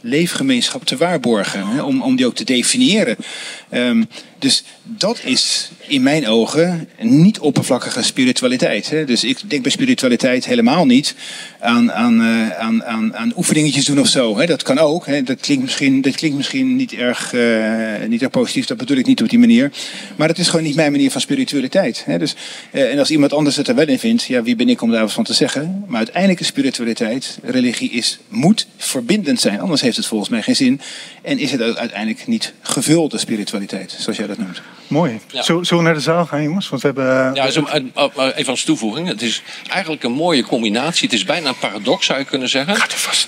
leefgemeenschap 0.00 0.84
te 0.84 0.96
waarborgen. 0.96 1.66
Hè, 1.66 1.82
om, 1.82 2.02
om 2.02 2.16
die 2.16 2.26
ook 2.26 2.34
te 2.34 2.44
definiëren. 2.44 3.16
Um, 3.76 4.08
dus 4.38 4.64
dat 4.82 5.20
is 5.24 5.70
in 5.86 6.02
mijn 6.02 6.26
ogen 6.28 6.88
niet 7.00 7.38
oppervlakkige 7.38 8.02
spiritualiteit. 8.02 8.90
Hè? 8.90 9.04
Dus 9.04 9.24
ik 9.24 9.50
denk 9.50 9.62
bij 9.62 9.70
spiritualiteit 9.70 10.46
helemaal 10.46 10.86
niet 10.86 11.14
aan, 11.60 11.92
aan, 11.92 12.20
uh, 12.20 12.50
aan, 12.50 12.84
aan, 12.84 13.16
aan 13.16 13.32
oefeningetjes 13.36 13.84
doen 13.84 14.00
of 14.00 14.06
zo. 14.06 14.38
Hè? 14.38 14.46
Dat 14.46 14.62
kan 14.62 14.78
ook. 14.78 15.06
Hè? 15.06 15.22
Dat, 15.22 15.40
klinkt 15.40 15.62
misschien, 15.62 16.00
dat 16.00 16.14
klinkt 16.14 16.36
misschien 16.36 16.76
niet 16.76 16.92
erg, 16.92 17.32
uh, 17.32 18.08
niet 18.08 18.22
erg 18.22 18.30
positief. 18.30 18.66
Dat 18.66 18.76
bedoel 18.76 18.96
ik 18.96 19.06
niet 19.06 19.22
op 19.22 19.28
die 19.28 19.38
manier. 19.38 19.72
Maar 20.16 20.28
het 20.28 20.38
is 20.38 20.48
gewoon 20.48 20.64
niet 20.64 20.74
mijn 20.74 20.92
manier 20.92 21.10
van 21.10 21.20
spiritualiteit. 21.20 22.02
Hè? 22.04 22.18
Dus, 22.18 22.34
uh, 22.72 22.92
en 22.92 22.98
als 22.98 23.10
iemand 23.10 23.32
anders 23.32 23.56
het 23.56 23.68
er 23.68 23.74
wel 23.74 23.88
in 23.88 23.98
vindt, 23.98 24.24
ja, 24.24 24.42
wie 24.42 24.56
ben 24.56 24.68
ik 24.68 24.82
om 24.82 24.90
daar 24.90 25.00
wat 25.00 25.12
van 25.12 25.24
te 25.24 25.34
zeggen? 25.34 25.84
Maar 25.86 25.98
uiteindelijk 25.98 26.40
is 26.40 26.46
spiritualiteit, 26.46 27.38
religie 27.42 27.90
is, 27.90 28.18
moet 28.28 28.66
verbindend 28.76 29.40
zijn. 29.40 29.60
Anders 29.60 29.80
heeft 29.80 29.96
het 29.96 30.06
volgens 30.06 30.30
mij 30.30 30.42
geen 30.42 30.56
zin. 30.56 30.80
En 31.22 31.38
is 31.38 31.50
het 31.50 31.60
uiteindelijk 31.60 32.26
niet 32.26 32.52
gevulde 32.60 33.18
spiritualiteit, 33.18 33.65
zoals 33.86 34.18
jij 34.18 34.26
dat 34.26 34.38
noemt. 34.38 34.62
Mooi. 34.88 35.20
Ja. 35.30 35.42
Zullen 35.42 35.68
we 35.68 35.82
naar 35.82 35.94
de 35.94 36.00
zaal 36.00 36.26
gaan, 36.26 36.42
jongens? 36.42 36.68
Want 36.68 36.82
we 36.82 36.88
hebben... 36.88 37.34
Ja, 37.34 37.50
zo, 37.50 37.66
even 38.34 38.50
als 38.50 38.62
toevoeging. 38.62 39.08
Het 39.08 39.22
is 39.22 39.42
eigenlijk 39.68 40.02
een 40.02 40.12
mooie 40.12 40.42
combinatie. 40.42 41.04
Het 41.04 41.12
is 41.12 41.24
bijna 41.24 41.48
een 41.48 41.58
paradox, 41.58 42.06
zou 42.06 42.18
je 42.18 42.24
kunnen 42.24 42.48
zeggen. 42.48 42.76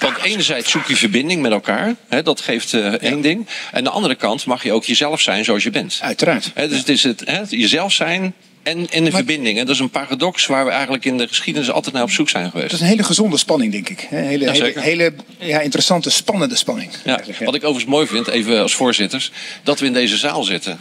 Want 0.00 0.16
enerzijds 0.22 0.70
zoek 0.70 0.86
je 0.86 0.96
verbinding 0.96 1.42
met 1.42 1.52
elkaar. 1.52 1.94
Hè, 2.08 2.22
dat 2.22 2.40
geeft 2.40 2.72
uh, 2.72 2.86
één 2.86 3.20
ding. 3.20 3.46
En 3.46 3.76
aan 3.76 3.84
de 3.84 3.90
andere 3.90 4.14
kant 4.14 4.46
mag 4.46 4.62
je 4.62 4.72
ook 4.72 4.84
jezelf 4.84 5.20
zijn 5.20 5.44
zoals 5.44 5.62
je 5.62 5.70
bent. 5.70 5.98
Uiteraard. 6.02 6.50
Hè, 6.54 6.68
dus 6.68 6.78
het 6.78 6.88
is 6.88 7.02
het, 7.02 7.22
hè, 7.24 7.42
jezelf 7.48 7.92
zijn 7.92 8.34
en 8.62 8.86
in 8.90 9.04
de 9.04 9.10
verbinding. 9.10 9.58
Dat 9.58 9.68
is 9.68 9.78
een 9.78 9.90
paradox 9.90 10.46
waar 10.46 10.64
we 10.64 10.70
eigenlijk 10.70 11.04
in 11.04 11.18
de 11.18 11.28
geschiedenis 11.28 11.70
altijd 11.70 11.94
naar 11.94 12.02
op 12.02 12.10
zoek 12.10 12.28
zijn 12.28 12.50
geweest. 12.50 12.70
Dat 12.70 12.80
is 12.80 12.84
een 12.84 12.92
hele 12.92 13.04
gezonde 13.04 13.36
spanning, 13.36 13.72
denk 13.72 13.88
ik. 13.88 14.00
Hele, 14.00 14.44
ja, 14.44 14.52
hele, 14.52 14.80
hele 14.80 15.14
ja, 15.38 15.60
interessante, 15.60 16.10
spannende 16.10 16.56
spanning. 16.56 16.90
Ja, 17.04 17.20
wat 17.44 17.54
ik 17.54 17.64
overigens 17.64 17.84
mooi 17.84 18.06
vind, 18.06 18.28
even 18.28 18.62
als 18.62 18.74
voorzitters, 18.74 19.30
dat 19.62 19.80
we 19.80 19.86
in 19.86 19.92
deze 19.92 20.16
zaal 20.16 20.42
zitten. 20.42 20.80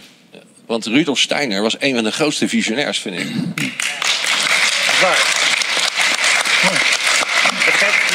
Want 0.65 0.85
Rudolf 0.85 1.19
Steiner 1.19 1.61
was 1.61 1.75
een 1.79 1.95
van 1.95 2.03
de 2.03 2.11
grootste 2.11 2.47
visionairs, 2.47 2.99
vind 2.99 3.19
ik. 3.19 3.27
Waar? 5.01 5.35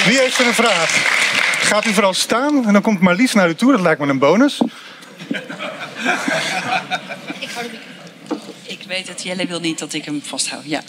Wie 0.06 0.18
heeft 0.18 0.38
er 0.38 0.46
een 0.46 0.54
vraag? 0.54 1.20
Gaat 1.62 1.86
u 1.86 1.92
vooral 1.92 2.14
staan 2.14 2.66
en 2.66 2.72
dan 2.72 2.82
komt 2.82 3.00
Marlies 3.00 3.32
naar 3.32 3.48
u 3.48 3.54
toe. 3.54 3.72
Dat 3.72 3.80
lijkt 3.80 4.00
me 4.00 4.06
een 4.06 4.18
bonus. 4.18 4.60
Ik 7.38 7.48
weet 8.92 9.08
het, 9.08 9.22
Jelle 9.22 9.46
wil 9.46 9.60
niet 9.60 9.78
dat 9.78 9.92
ik 9.92 10.04
hem 10.04 10.22
vasthoud. 10.22 10.62
Ja. 10.64 10.80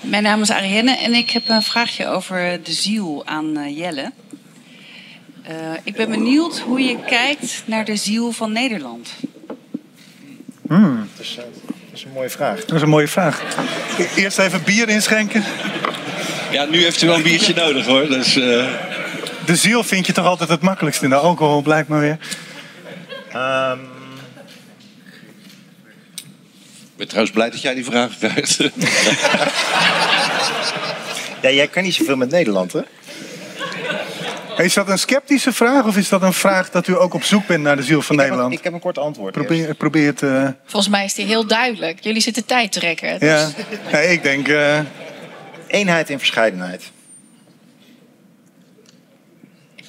Mijn 0.00 0.22
naam 0.22 0.40
is 0.40 0.50
Arienne 0.50 0.96
en 0.96 1.14
ik 1.14 1.30
heb 1.30 1.48
een 1.48 1.62
vraagje 1.62 2.08
over 2.08 2.60
de 2.62 2.72
ziel 2.72 3.22
aan 3.26 3.58
uh, 3.58 3.78
Jelle. 3.78 4.12
Uh, 5.50 5.56
ik 5.84 5.96
ben 5.96 6.10
benieuwd 6.10 6.58
hoe 6.58 6.80
je 6.80 6.96
kijkt 7.06 7.62
naar 7.66 7.84
de 7.84 7.96
ziel 7.96 8.32
van 8.32 8.52
Nederland. 8.52 9.10
Hmm. 10.66 11.08
Dat, 11.16 11.26
is, 11.26 11.36
uh, 11.36 11.36
dat, 11.36 11.74
is, 11.92 12.04
een 12.04 12.12
mooie 12.12 12.30
vraag. 12.30 12.64
Dat 12.64 12.76
is 12.76 12.82
een 12.82 12.88
mooie 12.88 13.08
vraag. 13.08 13.42
Eerst 14.16 14.38
even 14.38 14.62
bier 14.64 14.88
inschenken. 14.88 15.44
Ja, 16.50 16.64
nu 16.64 16.82
heeft 16.82 17.02
u 17.02 17.06
wel 17.06 17.16
een 17.16 17.22
biertje 17.22 17.54
nodig 17.54 17.86
hoor. 17.86 18.08
Dus, 18.08 18.32
De 19.44 19.56
ziel 19.56 19.84
vind 19.84 20.06
je 20.06 20.12
toch 20.12 20.26
altijd 20.26 20.48
het 20.48 20.60
makkelijkst 20.60 21.02
in 21.02 21.08
de 21.08 21.16
alcohol, 21.16 21.62
blijkt 21.62 21.88
maar 21.88 22.00
weer. 22.00 22.18
Um, 23.34 23.92
ik 26.91 26.91
ben 27.02 27.10
trouwens 27.10 27.36
blij 27.36 27.50
dat 27.50 27.62
jij 27.62 27.74
die 27.74 27.84
vraag 27.84 28.18
krijgt. 28.18 28.56
ja, 31.42 31.50
jij 31.50 31.68
kan 31.68 31.82
niet 31.82 31.94
zoveel 31.94 32.16
met 32.16 32.30
Nederland, 32.30 32.72
hè? 32.72 32.80
Is 34.56 34.74
dat 34.74 34.88
een 34.88 34.98
sceptische 34.98 35.52
vraag 35.52 35.84
of 35.84 35.96
is 35.96 36.08
dat 36.08 36.22
een 36.22 36.32
vraag 36.32 36.70
dat 36.70 36.86
u 36.86 36.98
ook 36.98 37.14
op 37.14 37.22
zoek 37.22 37.46
bent 37.46 37.62
naar 37.62 37.76
de 37.76 37.82
ziel 37.82 38.02
van 38.02 38.16
ik 38.16 38.20
Nederland? 38.20 38.50
Heb 38.50 38.52
een, 38.52 38.58
ik 38.58 38.64
heb 38.64 38.72
een 38.72 38.80
kort 38.80 38.98
antwoord. 38.98 39.32
Probeer, 39.32 39.74
probeer 39.74 40.06
het. 40.06 40.22
Uh... 40.22 40.48
Volgens 40.64 40.92
mij 40.92 41.04
is 41.04 41.14
die 41.14 41.26
heel 41.26 41.46
duidelijk. 41.46 42.00
Jullie 42.00 42.20
zitten 42.20 42.44
tijd 42.44 42.72
trekken. 42.72 43.20
Dus... 43.20 43.28
Ja, 43.28 43.50
nee, 43.92 44.12
ik 44.12 44.22
denk. 44.22 44.48
Uh... 44.48 44.78
Eenheid 45.66 46.10
in 46.10 46.18
verscheidenheid. 46.18 46.90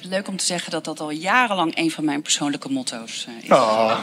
Leuk 0.08 0.28
om 0.28 0.36
te 0.36 0.44
zeggen 0.44 0.70
dat 0.70 0.84
dat 0.84 1.00
al 1.00 1.10
jarenlang 1.10 1.76
een 1.76 1.90
van 1.90 2.04
mijn 2.04 2.22
persoonlijke 2.22 2.68
motto's 2.68 3.26
uh, 3.28 3.44
is. 3.44 3.50
Oh. 3.50 3.98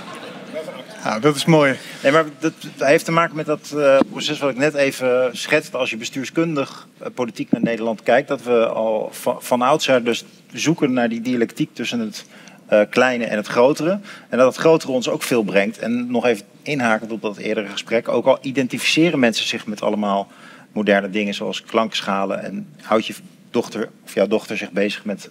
Nou, 1.04 1.22
dat 1.22 1.36
is 1.36 1.46
mooi. 1.46 1.76
Nee, 2.04 2.12
maar 2.12 2.26
dat, 2.40 2.54
heeft 2.78 3.06
te 3.06 3.12
maken 3.12 3.36
met 3.36 3.46
dat 3.46 3.72
uh, 3.76 4.00
proces 4.10 4.40
wat 4.40 4.50
ik 4.50 4.58
net 4.58 4.74
even 4.74 5.30
schetste. 5.38 5.78
Als 5.78 5.90
je 5.90 5.98
bestuurskundig 5.98 6.88
uh, 7.02 7.08
politiek 7.14 7.52
naar 7.52 7.62
Nederland 7.62 8.04
kijkt, 8.04 8.28
dat 8.28 8.44
we 8.44 8.68
al 8.68 9.10
van, 9.12 9.38
van 9.40 9.62
oudsher 9.62 10.04
dus 10.04 10.26
zoeken 10.54 10.94
naar 10.94 11.10
die 11.10 11.22
dialectiek 11.22 11.70
tussen 11.74 12.00
het 12.00 12.26
uh, 12.72 12.82
kleine 12.90 13.26
en 13.26 13.38
het 13.38 13.48
grotere. 13.48 14.00
En 14.30 14.38
dat 14.38 14.48
het 14.48 14.56
grotere 14.56 14.92
ons 14.92 15.10
ook 15.10 15.24
veel 15.24 15.44
brengt. 15.44 15.80
En 15.80 16.12
nog 16.12 16.26
even 16.26 16.46
inhakend 16.62 17.12
op 17.12 17.22
dat 17.22 17.38
eerdere 17.38 17.68
gesprek, 17.68 18.08
ook 18.08 18.26
al 18.26 18.38
identificeren 18.42 19.20
mensen 19.20 19.48
zich 19.48 19.66
met 19.66 19.82
allemaal 19.82 20.28
moderne 20.72 21.10
dingen 21.10 21.34
zoals 21.34 21.64
klankschalen 21.64 22.44
en 22.44 22.68
houdt 22.82 23.06
je 23.06 23.14
dochter 23.50 23.90
of 24.06 24.14
jouw 24.14 24.28
dochter 24.28 24.58
zich 24.58 24.72
bezig 24.72 25.06
met 25.06 25.30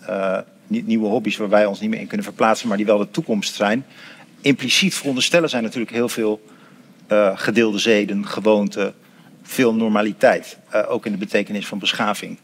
nieuwe 0.66 1.08
hobby's 1.08 1.36
waar 1.36 1.48
wij 1.48 1.66
ons 1.66 1.80
niet 1.80 1.90
meer 1.90 2.00
in 2.00 2.06
kunnen 2.06 2.26
verplaatsen, 2.26 2.68
maar 2.68 2.76
die 2.76 2.86
wel 2.86 2.98
de 2.98 3.10
toekomst 3.10 3.54
zijn 3.54 3.84
impliciet 4.40 4.94
veronderstellen 4.94 5.48
zijn 5.48 5.62
natuurlijk 5.62 5.92
heel 5.92 6.08
veel 6.08 6.40
uh, 7.12 7.30
gedeelde 7.34 7.78
zeden, 7.78 8.26
gewoonten, 8.26 8.94
veel 9.42 9.74
normaliteit. 9.74 10.58
Uh, 10.74 10.90
ook 10.90 11.06
in 11.06 11.12
de 11.12 11.18
betekenis 11.18 11.66
van 11.66 11.78
beschaving. 11.78 12.38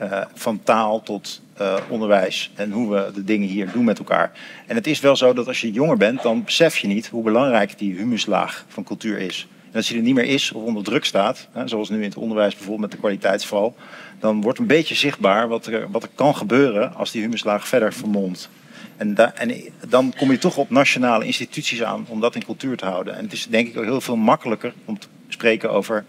Uh, 0.00 0.20
van 0.34 0.60
taal 0.62 1.02
tot 1.02 1.40
onderwijs 1.88 2.50
en 2.54 2.70
hoe 2.70 2.94
we 2.94 3.10
de 3.14 3.24
dingen 3.24 3.48
hier 3.48 3.72
doen 3.72 3.84
met 3.84 3.98
elkaar. 3.98 4.32
En 4.66 4.74
het 4.74 4.86
is 4.86 5.00
wel 5.00 5.16
zo 5.16 5.32
dat 5.32 5.46
als 5.46 5.60
je 5.60 5.72
jonger 5.72 5.96
bent, 5.96 6.22
dan 6.22 6.44
besef 6.44 6.78
je 6.78 6.86
niet 6.86 7.06
hoe 7.06 7.22
belangrijk 7.22 7.78
die 7.78 7.94
humuslaag 7.94 8.64
van 8.68 8.84
cultuur 8.84 9.18
is. 9.18 9.46
En 9.70 9.78
als 9.78 9.86
die 9.88 9.96
er 9.96 10.02
niet 10.02 10.14
meer 10.14 10.24
is 10.24 10.52
of 10.52 10.62
onder 10.62 10.82
druk 10.82 11.04
staat, 11.04 11.48
hè, 11.52 11.68
zoals 11.68 11.88
nu 11.88 11.96
in 11.96 12.02
het 12.02 12.16
onderwijs 12.16 12.52
bijvoorbeeld 12.52 12.80
met 12.80 12.90
de 12.90 12.96
kwaliteitsval, 12.96 13.76
dan 14.20 14.40
wordt 14.40 14.58
een 14.58 14.66
beetje 14.66 14.94
zichtbaar 14.94 15.48
wat 15.48 15.66
er, 15.66 15.90
wat 15.90 16.02
er 16.02 16.08
kan 16.14 16.36
gebeuren 16.36 16.94
als 16.94 17.10
die 17.10 17.22
humuslaag 17.22 17.68
verder 17.68 17.92
vermomt. 17.92 18.48
En, 18.96 19.36
en, 19.36 19.62
dan 19.88 20.14
kom 20.16 20.30
je 20.30 20.38
toch 20.38 20.56
op 20.56 20.70
nationale 20.70 21.24
instituties 21.24 21.82
aan 21.82 22.06
om 22.08 22.20
dat 22.20 22.34
in 22.34 22.44
cultuur 22.44 22.76
te 22.76 22.84
houden. 22.84 23.16
En 23.16 23.24
het 23.24 23.32
is 23.32 23.46
denk 23.46 23.68
ik 23.68 23.76
ook 23.76 23.84
heel 23.84 24.00
veel 24.00 24.16
makkelijker 24.16 24.72
om 24.84 24.98
te 24.98 25.06
spreken 25.28 25.70
over 25.70 26.04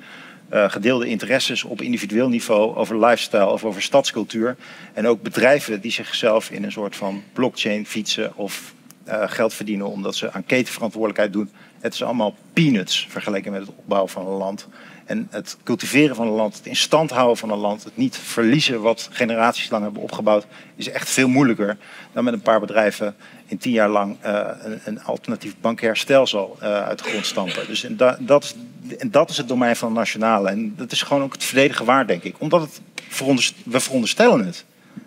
uh, 0.53 0.69
gedeelde 0.69 1.07
interesses 1.07 1.63
op 1.63 1.81
individueel 1.81 2.29
niveau, 2.29 2.75
over 2.75 2.99
lifestyle 2.99 3.49
of 3.49 3.63
over 3.63 3.81
stadscultuur. 3.81 4.55
En 4.93 5.07
ook 5.07 5.21
bedrijven 5.21 5.81
die 5.81 5.91
zichzelf 5.91 6.49
in 6.49 6.63
een 6.63 6.71
soort 6.71 6.95
van 6.95 7.23
blockchain 7.33 7.85
fietsen 7.85 8.37
of 8.37 8.73
uh, 9.07 9.23
geld 9.25 9.53
verdienen 9.53 9.87
omdat 9.87 10.15
ze 10.15 10.31
aan 10.31 10.45
ketenverantwoordelijkheid 10.45 11.33
doen 11.33 11.49
Het 11.79 11.93
is 11.93 12.03
allemaal 12.03 12.35
peanuts 12.53 13.07
vergeleken 13.09 13.51
met 13.51 13.61
het 13.61 13.75
opbouwen 13.75 14.11
van 14.11 14.27
een 14.27 14.37
land. 14.37 14.67
En 15.05 15.27
het 15.31 15.57
cultiveren 15.63 16.15
van 16.15 16.27
een 16.27 16.33
land, 16.33 16.57
het 16.57 16.65
in 16.65 16.75
stand 16.75 17.09
houden 17.11 17.37
van 17.37 17.49
een 17.49 17.57
land, 17.57 17.83
het 17.83 17.97
niet 17.97 18.17
verliezen 18.17 18.81
wat 18.81 19.09
generaties 19.11 19.69
lang 19.69 19.83
hebben 19.83 20.01
opgebouwd, 20.01 20.45
is 20.75 20.89
echt 20.89 21.09
veel 21.09 21.27
moeilijker 21.27 21.77
dan 22.11 22.23
met 22.23 22.33
een 22.33 22.41
paar 22.41 22.59
bedrijven 22.59 23.15
in 23.45 23.57
tien 23.57 23.71
jaar 23.71 23.89
lang 23.89 24.17
uh, 24.25 24.47
een, 24.63 24.79
een, 24.83 25.03
alternatief 25.03 25.55
bankair 25.61 25.97
stelsel 25.97 26.57
uh, 26.61 26.83
uit 26.83 26.97
de 26.97 27.09
grond 27.09 27.25
stampen. 27.25 27.67
Dus 27.67 27.83
en, 27.83 27.97
da, 27.97 28.17
dat 28.19 28.43
is, 28.43 28.55
en 28.97 29.11
dat 29.11 29.29
is 29.29 29.37
het 29.37 29.47
domein 29.47 29.75
van 29.75 29.87
het 29.87 29.97
nationale. 29.97 30.49
En 30.49 30.73
dat 30.77 30.91
is 30.91 31.01
gewoon 31.01 31.23
ook 31.23 31.33
het 31.33 31.43
verdedigen 31.43 31.85
waard, 31.85 32.07
denk 32.07 32.23
ik. 32.23 32.35
Omdat 32.39 32.61
het 32.61 32.81
veronderst 33.09 33.55
we 33.63 33.79
veronderstellen 33.79 34.45
het. 34.45 34.65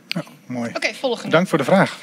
Ja, 0.09 0.25
mooi. 0.47 0.69
Oké, 0.69 0.77
okay, 0.77 0.95
volgende. 0.95 1.31
Dank 1.31 1.49
voor 1.49 1.59
de 1.59 1.65
vraag. 1.65 1.99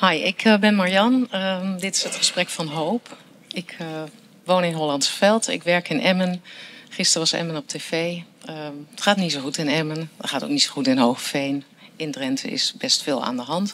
Hi, 0.00 0.14
ik 0.14 0.44
uh, 0.44 0.56
ben 0.58 0.74
Marjan. 0.74 1.28
Uh, 1.34 1.76
dit 1.78 1.96
is 1.96 2.02
het 2.02 2.16
gesprek 2.16 2.48
van 2.48 2.66
Hoop. 2.66 3.16
Ik 3.48 3.76
uh, 3.80 4.02
woon 4.44 4.64
in 4.64 4.72
Hollands 4.72 5.08
Veld. 5.08 5.48
Ik 5.48 5.62
werk 5.62 5.88
in 5.88 6.00
Emmen. 6.00 6.42
Gisteren 6.88 7.20
was 7.20 7.32
Emmen 7.32 7.56
op 7.56 7.68
tv. 7.68 8.18
Ehm, 8.44 8.72
het 8.90 9.02
gaat 9.02 9.16
niet 9.16 9.32
zo 9.32 9.40
goed 9.40 9.58
in 9.58 9.68
Emmen. 9.68 10.10
Het 10.16 10.30
gaat 10.30 10.44
ook 10.44 10.50
niet 10.50 10.62
zo 10.62 10.70
goed 10.72 10.86
in 10.86 10.98
Hoogveen. 10.98 11.64
In 11.96 12.10
Drenthe 12.10 12.48
is 12.48 12.74
best 12.78 13.02
veel 13.02 13.24
aan 13.24 13.36
de 13.36 13.42
hand. 13.42 13.72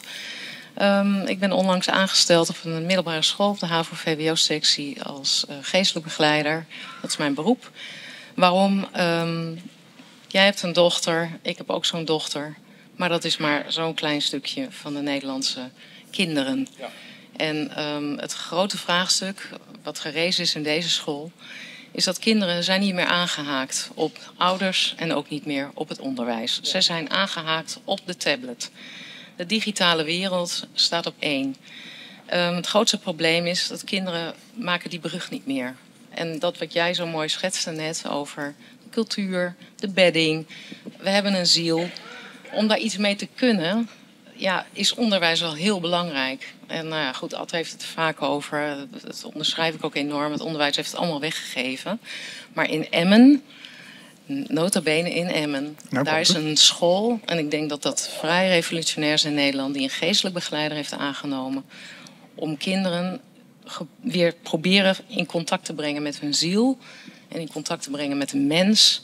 Um, 0.81 1.21
ik 1.21 1.39
ben 1.39 1.51
onlangs 1.51 1.89
aangesteld 1.89 2.49
op 2.49 2.57
een 2.63 2.85
middelbare 2.85 3.21
school 3.21 3.49
op 3.49 3.59
de 3.59 3.65
HAVO-VWO-sectie 3.65 5.03
als 5.03 5.45
uh, 5.49 5.55
geestelijk 5.61 6.05
begeleider. 6.05 6.65
Dat 7.01 7.09
is 7.09 7.17
mijn 7.17 7.33
beroep. 7.33 7.71
Waarom? 8.33 8.87
Jij 10.27 10.43
hebt 10.43 10.61
een 10.61 10.73
dochter, 10.73 11.39
ik 11.41 11.57
heb 11.57 11.69
ook 11.69 11.85
zo'n 11.85 12.05
dochter. 12.05 12.55
Maar 12.95 13.09
dat 13.09 13.23
is 13.23 13.37
maar 13.37 13.65
zo'n 13.67 13.93
klein 13.93 14.21
stukje 14.21 14.67
van 14.69 14.93
de 14.93 15.01
Nederlandse 15.01 15.69
kinderen. 16.15 16.67
Ja. 16.79 16.89
En 17.35 17.83
um, 17.83 18.17
het 18.17 18.33
grote 18.33 18.77
vraagstuk 18.77 19.49
wat 19.83 19.99
gerezen 19.99 20.43
is 20.43 20.55
in 20.55 20.63
deze 20.63 20.89
school, 20.89 21.31
is 21.91 22.03
dat 22.03 22.19
kinderen 22.19 22.63
zijn 22.63 22.81
niet 22.81 22.93
meer 22.93 23.05
aangehaakt 23.05 23.89
op 23.93 24.17
ouders 24.37 24.93
en 24.97 25.13
ook 25.13 25.29
niet 25.29 25.45
meer 25.45 25.71
op 25.73 25.89
het 25.89 25.99
onderwijs. 25.99 26.61
Ze 26.61 26.81
zijn 26.81 27.09
aangehaakt 27.09 27.79
op 27.83 27.99
de 28.05 28.17
tablet. 28.17 28.71
De 29.35 29.45
digitale 29.45 30.03
wereld 30.03 30.67
staat 30.73 31.05
op 31.05 31.15
één. 31.19 31.55
Um, 32.33 32.55
het 32.55 32.67
grootste 32.67 32.97
probleem 32.97 33.45
is 33.45 33.67
dat 33.67 33.83
kinderen 33.83 34.33
maken 34.53 34.89
die 34.89 34.99
brug 34.99 35.29
niet 35.31 35.45
meer. 35.45 35.75
En 36.09 36.39
dat 36.39 36.57
wat 36.57 36.73
jij 36.73 36.93
zo 36.93 37.07
mooi 37.07 37.29
schetste 37.29 37.71
net 37.71 38.03
over 38.09 38.55
de 38.83 38.89
cultuur, 38.89 39.55
de 39.75 39.89
bedding. 39.89 40.47
We 40.97 41.09
hebben 41.09 41.33
een 41.33 41.47
ziel. 41.47 41.89
Om 42.51 42.67
daar 42.67 42.79
iets 42.79 42.97
mee 42.97 43.15
te 43.15 43.27
kunnen, 43.35 43.89
ja, 44.35 44.65
is 44.71 44.93
onderwijs 44.93 45.39
wel 45.39 45.53
heel 45.53 45.79
belangrijk. 45.79 46.53
En 46.67 46.87
nou 46.87 47.01
ja, 47.01 47.13
goed, 47.13 47.33
Ad 47.33 47.51
heeft 47.51 47.71
het 47.71 47.83
vaak 47.83 48.21
over. 48.21 48.87
Dat 49.03 49.23
onderschrijf 49.23 49.75
ik 49.75 49.83
ook 49.83 49.95
enorm. 49.95 50.31
Het 50.31 50.41
onderwijs 50.41 50.75
heeft 50.75 50.91
het 50.91 50.99
allemaal 50.99 51.19
weggegeven. 51.19 51.99
Maar 52.53 52.69
in 52.69 52.89
Emmen, 52.89 53.43
nota 54.47 54.81
bene 54.81 55.13
in 55.13 55.27
Emmen, 55.27 55.77
nou, 55.89 56.03
daar 56.05 56.19
is 56.19 56.29
een 56.29 56.57
school. 56.57 57.19
En 57.25 57.37
ik 57.37 57.51
denk 57.51 57.69
dat 57.69 57.81
dat 57.81 58.09
vrij 58.19 58.47
revolutionair 58.47 59.13
is 59.13 59.25
in 59.25 59.33
Nederland. 59.33 59.73
Die 59.73 59.83
een 59.83 59.89
geestelijk 59.89 60.35
begeleider 60.35 60.77
heeft 60.77 60.93
aangenomen. 60.93 61.65
Om 62.35 62.57
kinderen 62.57 63.21
weer 64.01 64.33
proberen 64.43 64.95
in 65.07 65.25
contact 65.25 65.65
te 65.65 65.73
brengen 65.73 66.01
met 66.01 66.19
hun 66.19 66.33
ziel. 66.33 66.77
En 67.27 67.39
in 67.39 67.51
contact 67.51 67.83
te 67.83 67.89
brengen 67.89 68.17
met 68.17 68.31
een 68.31 68.47
mens. 68.47 69.03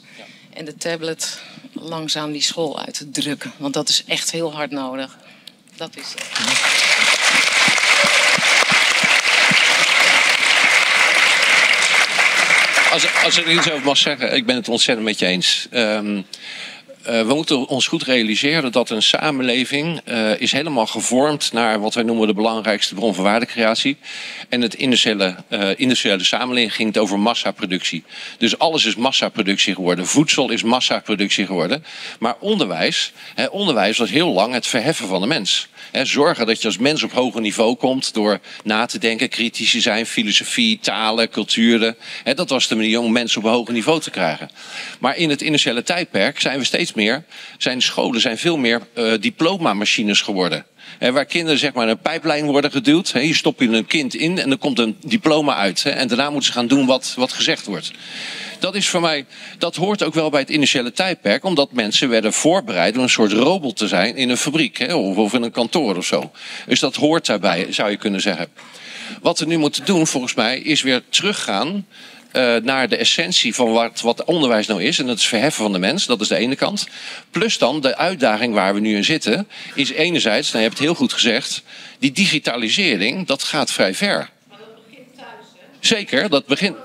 En 0.52 0.64
de 0.64 0.76
tablet 0.76 1.40
langzaam 1.72 2.32
die 2.32 2.42
school 2.42 2.80
uit 2.80 2.94
te 2.94 3.10
drukken. 3.10 3.52
Want 3.56 3.74
dat 3.74 3.88
is 3.88 4.04
echt 4.06 4.30
heel 4.30 4.54
hard 4.54 4.70
nodig. 4.70 5.16
Dat 5.76 5.96
is 5.96 6.04
het. 6.14 6.22
Als, 12.92 13.06
als 13.24 13.38
ik 13.38 13.46
er 13.46 13.52
iets 13.52 13.70
over 13.70 13.84
mag 13.84 13.96
zeggen, 13.96 14.34
ik 14.34 14.46
ben 14.46 14.56
het 14.56 14.68
ontzettend 14.68 15.06
met 15.06 15.18
je 15.18 15.26
eens. 15.26 15.66
Um, 15.70 16.26
uh, 17.06 17.26
we 17.26 17.34
moeten 17.34 17.66
ons 17.68 17.86
goed 17.86 18.02
realiseren 18.02 18.72
dat 18.72 18.90
een 18.90 19.02
samenleving 19.02 20.00
uh, 20.04 20.40
is 20.40 20.52
helemaal 20.52 20.86
gevormd 20.86 21.52
naar 21.52 21.80
wat 21.80 21.94
wij 21.94 22.02
noemen 22.02 22.26
de 22.26 22.34
belangrijkste 22.34 22.94
bron 22.94 23.14
van 23.14 23.24
waardecreatie. 23.24 23.96
En 24.48 24.60
het 24.60 24.74
industriële, 24.74 25.36
uh, 25.48 25.70
industriële 25.76 26.24
samenleving 26.24 26.74
ging 26.74 26.88
het 26.88 26.98
over 26.98 27.18
massaproductie. 27.18 28.04
Dus 28.38 28.58
alles 28.58 28.84
is 28.84 28.96
massaproductie 28.96 29.74
geworden. 29.74 30.06
Voedsel 30.06 30.50
is 30.50 30.62
massaproductie 30.62 31.46
geworden. 31.46 31.84
Maar 32.18 32.34
onderwijs, 32.38 33.12
hè, 33.34 33.46
onderwijs 33.46 33.98
was 33.98 34.10
heel 34.10 34.32
lang 34.32 34.54
het 34.54 34.66
verheffen 34.66 35.08
van 35.08 35.20
de 35.20 35.26
mens. 35.26 35.68
Hè, 35.92 36.04
zorgen 36.04 36.46
dat 36.46 36.60
je 36.60 36.66
als 36.66 36.78
mens 36.78 37.02
op 37.02 37.12
hoger 37.12 37.40
niveau 37.40 37.74
komt 37.74 38.14
door 38.14 38.40
na 38.64 38.86
te 38.86 38.98
denken, 38.98 39.28
kritisch 39.28 39.70
te 39.70 39.80
zijn, 39.80 40.06
filosofie, 40.06 40.78
talen, 40.78 41.28
culturen. 41.28 41.96
Hè, 42.24 42.34
dat 42.34 42.48
was 42.48 42.68
de 42.68 42.74
manier 42.74 43.00
om 43.00 43.12
mensen 43.12 43.38
op 43.38 43.44
een 43.44 43.52
hoger 43.52 43.72
niveau 43.72 44.00
te 44.00 44.10
krijgen. 44.10 44.50
Maar 45.00 45.16
in 45.16 45.30
het 45.30 45.42
industriële 45.42 45.82
tijdperk 45.82 46.40
zijn 46.40 46.58
we 46.58 46.64
steeds 46.64 46.92
meer, 46.92 47.24
zijn 47.58 47.82
scholen 47.82 48.20
zijn 48.20 48.38
veel 48.38 48.56
meer 48.56 48.80
uh, 48.94 49.12
diplomamachines 49.20 50.20
geworden. 50.20 50.66
Waar 50.98 51.24
kinderen 51.24 51.58
zeg 51.58 51.72
maar 51.72 51.88
een 51.88 51.98
pijplijn 51.98 52.44
worden 52.44 52.70
geduwd. 52.70 53.08
Je 53.08 53.34
stopt 53.34 53.60
je 53.60 53.68
een 53.68 53.86
kind 53.86 54.14
in 54.14 54.38
en 54.38 54.50
er 54.50 54.58
komt 54.58 54.78
een 54.78 54.96
diploma 55.04 55.56
uit. 55.56 55.84
En 55.84 56.08
daarna 56.08 56.30
moeten 56.30 56.52
ze 56.52 56.58
gaan 56.58 56.66
doen 56.66 56.86
wat, 56.86 57.14
wat 57.16 57.32
gezegd 57.32 57.66
wordt. 57.66 57.90
Dat 58.58 58.74
is 58.74 58.88
voor 58.88 59.00
mij, 59.00 59.26
dat 59.58 59.76
hoort 59.76 60.02
ook 60.02 60.14
wel 60.14 60.30
bij 60.30 60.40
het 60.40 60.50
initiële 60.50 60.92
tijdperk. 60.92 61.44
Omdat 61.44 61.72
mensen 61.72 62.08
werden 62.08 62.32
voorbereid 62.32 62.96
om 62.96 63.02
een 63.02 63.08
soort 63.08 63.32
robot 63.32 63.76
te 63.76 63.88
zijn 63.88 64.16
in 64.16 64.30
een 64.30 64.36
fabriek. 64.36 64.86
of 64.92 65.32
in 65.32 65.42
een 65.42 65.50
kantoor 65.50 65.96
of 65.96 66.04
zo. 66.04 66.30
Dus 66.66 66.80
dat 66.80 66.96
hoort 66.96 67.26
daarbij, 67.26 67.66
zou 67.72 67.90
je 67.90 67.96
kunnen 67.96 68.20
zeggen. 68.20 68.48
Wat 69.22 69.38
we 69.38 69.46
nu 69.46 69.56
moeten 69.56 69.84
doen, 69.84 70.06
volgens 70.06 70.34
mij, 70.34 70.58
is 70.58 70.82
weer 70.82 71.02
teruggaan 71.08 71.86
uh, 72.32 72.56
naar 72.56 72.88
de 72.88 72.96
essentie 72.96 73.54
van 73.54 73.72
wat, 73.72 74.00
wat 74.00 74.24
onderwijs 74.24 74.66
nou 74.66 74.82
is. 74.82 74.98
En 74.98 75.06
dat 75.06 75.18
is 75.18 75.26
verheffen 75.26 75.62
van 75.62 75.72
de 75.72 75.78
mens, 75.78 76.06
dat 76.06 76.20
is 76.20 76.28
de 76.28 76.36
ene 76.36 76.56
kant. 76.56 76.86
Plus 77.30 77.58
dan 77.58 77.80
de 77.80 77.96
uitdaging 77.96 78.54
waar 78.54 78.74
we 78.74 78.80
nu 78.80 78.96
in 78.96 79.04
zitten, 79.04 79.48
is 79.74 79.90
enerzijds, 79.90 80.46
nou, 80.46 80.58
je 80.58 80.68
hebt 80.68 80.78
het 80.78 80.88
heel 80.88 80.96
goed 80.96 81.12
gezegd, 81.12 81.62
die 81.98 82.12
digitalisering, 82.12 83.26
dat 83.26 83.42
gaat 83.42 83.70
vrij 83.70 83.94
ver. 83.94 84.30
Maar 84.48 84.58
dat 84.58 84.88
begint 84.88 85.16
thuis, 85.16 85.26
hè? 85.56 85.66
Zeker, 85.80 86.28
dat 86.28 86.46
begint. 86.46 86.76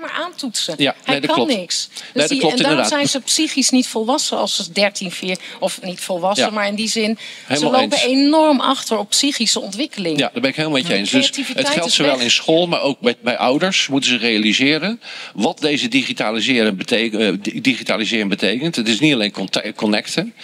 maar 0.00 0.07
aantoetsen. 0.18 0.74
Ja, 0.78 0.94
Hij 1.04 1.20
kan 1.20 1.34
klopt. 1.34 1.54
niks. 1.56 1.88
Dus 1.88 1.98
nee, 2.14 2.28
die, 2.28 2.38
klopt, 2.38 2.54
en 2.56 2.62
daarom 2.62 2.78
inderdaad. 2.80 2.88
zijn 3.08 3.08
ze 3.08 3.20
psychisch 3.20 3.70
niet 3.70 3.86
volwassen 3.86 4.38
als 4.38 4.56
ze 4.56 4.72
13, 4.72 5.10
4 5.10 5.38
of 5.60 5.78
niet 5.82 6.00
volwassen, 6.00 6.46
Ja. 6.46 6.52
maar 6.52 6.66
in 6.66 6.74
die 6.74 6.88
zin, 6.88 7.18
Helemaal 7.46 7.70
ze 7.72 7.76
lopen 7.80 7.98
eens. 7.98 8.06
enorm 8.06 8.60
achter 8.60 8.98
op 8.98 9.08
psychische 9.08 9.60
ontwikkeling. 9.60 10.18
Ja, 10.18 10.30
daar 10.32 10.40
ben 10.40 10.50
ik 10.50 10.56
helemaal 10.56 10.78
met 10.78 10.86
je 10.86 10.94
eens. 10.94 11.10
Dus 11.10 11.30
het 11.54 11.68
geldt 11.68 11.92
zowel 11.92 12.18
in 12.18 12.30
school, 12.30 12.66
maar 12.66 12.82
ook 12.82 13.00
bij, 13.00 13.14
bij 13.22 13.36
ouders 13.38 13.88
moeten 13.88 14.10
ze 14.10 14.16
realiseren 14.16 15.00
wat 15.34 15.58
deze 15.58 15.88
digitaliseren, 15.88 16.76
beteken, 16.76 17.20
eh, 17.20 17.32
di- 17.40 17.60
digitalisering 17.60 18.28
betekent. 18.28 18.76
Het 18.76 18.88
is 18.88 19.00
niet 19.00 19.12
alleen 19.14 19.34
connecten. 19.74 20.34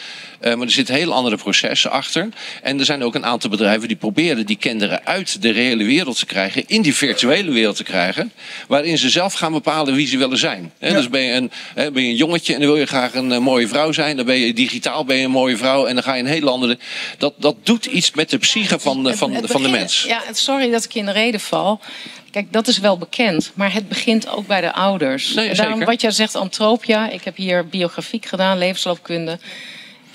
Eh, 0.45 0.55
maar 0.55 0.66
er 0.66 0.72
zitten 0.72 0.95
heel 0.95 1.12
andere 1.12 1.36
processen 1.36 1.90
achter. 1.90 2.28
En 2.62 2.78
er 2.78 2.84
zijn 2.84 3.03
ook 3.05 3.14
een 3.14 3.24
aantal 3.24 3.51
bedrijven 3.51 3.88
die 3.88 3.97
proberen 3.97 4.47
die 4.47 4.57
kinderen 4.57 5.07
uit 5.07 5.42
de 5.42 5.51
reële 5.51 5.84
wereld 5.84 6.18
te 6.18 6.26
krijgen, 6.26 6.64
in 6.66 6.82
die 6.82 6.95
virtuele 6.95 7.51
wereld 7.51 7.76
te 7.76 7.82
krijgen, 7.82 8.32
waarin 8.68 8.99
ze 8.99 9.11
zelf 9.11 9.34
gaan 9.34 9.53
bepalen 9.53 9.95
wie 9.95 10.07
ze 10.07 10.18
willen 10.18 10.38
zijn. 10.38 10.72
Hè, 10.78 10.92
Dus 10.92 11.09
ben 11.09 11.20
je, 11.20 11.32
een, 11.32 11.51
ben 11.74 12.03
je 12.03 12.09
een 12.09 12.16
jongetje 12.16 12.55
en 12.55 12.61
dan 12.61 12.68
wil 12.68 12.78
je 12.78 12.86
graag 12.86 13.14
een 13.14 13.32
eh, 13.32 13.38
mooie 13.38 13.68
vrouw 13.68 13.92
zijn, 13.92 14.16
dan 14.16 14.26
ben 14.26 14.36
je 14.36 14.53
digitaal 14.53 15.05
ben 15.05 15.16
je 15.16 15.24
een 15.24 15.30
mooie 15.30 15.57
vrouw 15.57 15.86
en 15.86 15.95
dan 15.95 16.03
ga 16.05 16.14
je 16.14 16.22
een 16.22 16.28
hele 16.28 16.51
andere. 16.51 16.78
Dat, 17.18 17.34
dat 17.36 17.57
doet 17.62 17.84
iets 17.86 18.12
met 18.12 18.30
de 18.30 18.38
psyche 18.38 18.78
van 18.78 19.05
de, 19.05 19.16
van, 19.16 19.32
Het 19.34 19.51
van 19.51 19.62
de 19.62 19.68
mens. 19.68 20.05
Ja, 20.09 20.22
sorry 20.32 20.70
dat 20.70 20.84
ik 20.84 20.95
in 20.95 21.05
de 21.07 21.12
reden 21.12 21.40
val. 21.40 21.80
Kijk, 22.30 22.53
dat 22.53 22.68
is 22.68 22.78
wel 22.78 22.99
bekend, 22.99 23.53
maar 23.55 23.72
het 23.72 23.88
begint 23.88 24.28
ook 24.28 24.47
bij 24.47 24.61
de 24.61 24.72
ouders. 24.72 25.34
Nee, 25.34 25.49
En 25.49 25.57
daarom, 25.57 25.74
zeker. 25.74 25.90
wat 25.92 26.01
jij 26.01 26.11
zegt, 26.11 26.34
antropia. 26.34 27.11
Ik 27.11 27.24
heb 27.24 27.36
hier 27.36 27.68
biografiek 27.68 28.26
gedaan, 28.26 28.59
levensloopkunde. 28.59 29.38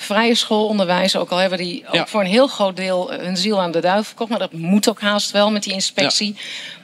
Vrije 0.02 0.36
schoolonderwijs, 0.36 1.16
ook 1.16 1.30
al 1.30 1.38
hebben 1.38 1.58
die 1.58 1.84
ook 1.88 1.93
Ja. 1.93 2.08
voor 2.08 2.22
een 2.22 2.28
heel 2.28 2.47
groot 2.47 2.76
deel 2.76 3.12
hun 3.12 3.38
ziel 3.38 3.62
aan 3.62 3.72
de 3.72 3.80
duivel 3.80 4.04
verkocht. 4.04 4.30
Maar 4.30 4.39
dat 4.39 4.54
moet 4.54 4.89
ook 4.89 5.02
haast 5.02 5.32
wel 5.32 5.52
met 5.52 5.64
die 5.64 5.74
inspectie. 5.74 6.36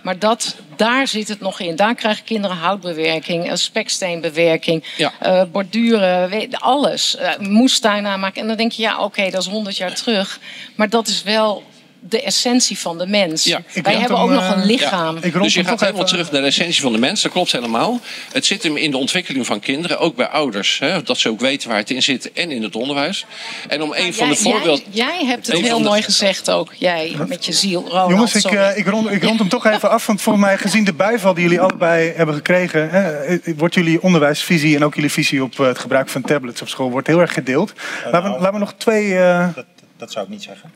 Maar 0.03 0.19
dat, 0.19 0.55
daar 0.75 1.07
zit 1.07 1.27
het 1.27 1.39
nog 1.39 1.59
in. 1.59 1.75
Daar 1.75 1.95
krijgen 1.95 2.23
kinderen 2.23 2.57
houtbewerking, 2.57 3.49
eh, 3.49 3.55
speksteenbewerking, 3.55 4.83
Ja. 4.97 5.13
eh, 5.19 5.41
borduren, 5.51 6.47
alles. 6.59 7.15
Eh, 7.15 7.37
moestuin 7.39 8.05
aanmaken. 8.05 8.41
En 8.41 8.47
dan 8.47 8.57
denk 8.57 8.71
je, 8.71 8.81
ja, 8.81 9.03
oké, 9.03 9.29
dat 9.29 9.41
is 9.41 9.47
honderd 9.47 9.77
jaar 9.77 9.93
terug. 9.95 10.39
Maar 10.75 10.89
dat 10.89 11.07
is 11.07 11.23
wel 11.23 11.63
de 12.09 12.21
essentie 12.21 12.79
van 12.79 12.97
de 12.97 13.07
mens. 13.07 13.43
Ja. 13.43 13.61
Ik 13.73 13.83
Wij 13.83 13.95
hebben 13.95 14.17
hem, 14.17 14.25
ook 14.25 14.31
nog 14.31 14.43
eh, 14.43 14.57
een 14.57 14.65
lichaam. 14.65 15.19
Dus 15.19 15.53
je 15.53 15.63
gaat 15.63 15.79
helemaal 15.79 16.01
even- 16.01 16.05
terug 16.05 16.31
naar 16.31 16.41
de 16.41 16.47
essentie 16.47 16.81
van 16.81 16.91
de 16.91 16.97
mens. 16.99 17.21
Dat 17.21 17.31
klopt 17.31 17.51
helemaal. 17.51 17.99
Het 18.31 18.45
zit 18.45 18.63
hem 18.63 18.77
in 18.77 18.91
de 18.91 18.97
ontwikkeling 18.97 19.45
van 19.45 19.59
kinderen, 19.59 19.99
ook 19.99 20.15
bij 20.15 20.27
ouders. 20.27 20.79
Hè, 20.79 21.01
dat 21.03 21.17
ze 21.17 21.29
ook 21.29 21.39
weten 21.39 21.69
waar 21.69 21.77
het 21.77 21.89
in 21.89 22.03
zit 22.03 22.31
en 22.31 22.51
in 22.51 22.63
het 22.63 22.75
onderwijs. 22.75 23.25
En 23.67 23.81
om 23.81 23.93
een 23.93 24.13
van 24.13 24.29
de 24.29 24.35
voorbeelden. 24.35 24.83
Jij, 24.89 25.05
jij 25.17 25.25
hebt 25.25 25.47
het 25.47 25.61
heel 25.61 25.77
de- 25.77 25.83
mooi 25.83 26.01
gezegd 26.01 26.49
ook. 26.51 26.73
Jij 26.77 27.15
met 27.27 27.45
je 27.45 27.53
ziel, 27.53 27.83
Ronald. 27.87 28.09
Jongens, 28.09 28.35
ik, 28.35 28.51
eh, 28.51 28.77
ik, 28.77 28.87
rond, 28.87 29.11
ik 29.11 29.23
rond 29.23 29.39
hem 29.39 29.49
toch 29.49 29.65
even 29.65 29.89
af. 29.89 30.05
Want 30.05 30.21
volgens 30.21 30.45
mij, 30.45 30.57
gezien 30.57 30.83
de 30.83 30.93
bijval 30.93 31.33
die 31.33 31.43
jullie 31.43 31.61
allebei 31.61 32.11
hebben 32.15 32.35
gekregen... 32.35 32.89
Hè, 32.89 33.37
wordt 33.55 33.73
jullie 33.75 34.01
onderwijsvisie 34.01 34.75
en 34.75 34.83
ook 34.83 34.95
jullie 34.95 35.11
visie 35.11 35.43
op 35.43 35.59
eh, 35.59 35.65
het 35.65 35.79
gebruik 35.79 36.09
van 36.09 36.21
tablets 36.21 36.61
op 36.61 36.67
school... 36.69 36.91
wordt 36.91 37.07
heel 37.07 37.19
erg 37.19 37.33
gedeeld. 37.33 37.73
Laten 38.11 38.31
we, 38.31 38.37
laten 38.39 38.53
we 38.53 38.59
nog 38.59 38.73
twee... 38.77 39.17
eh, 39.17 39.47
Dat, 39.55 39.65
dat 39.97 40.11
zou 40.11 40.25
ik 40.25 40.31
niet 40.31 40.43
zeggen. 40.43 40.71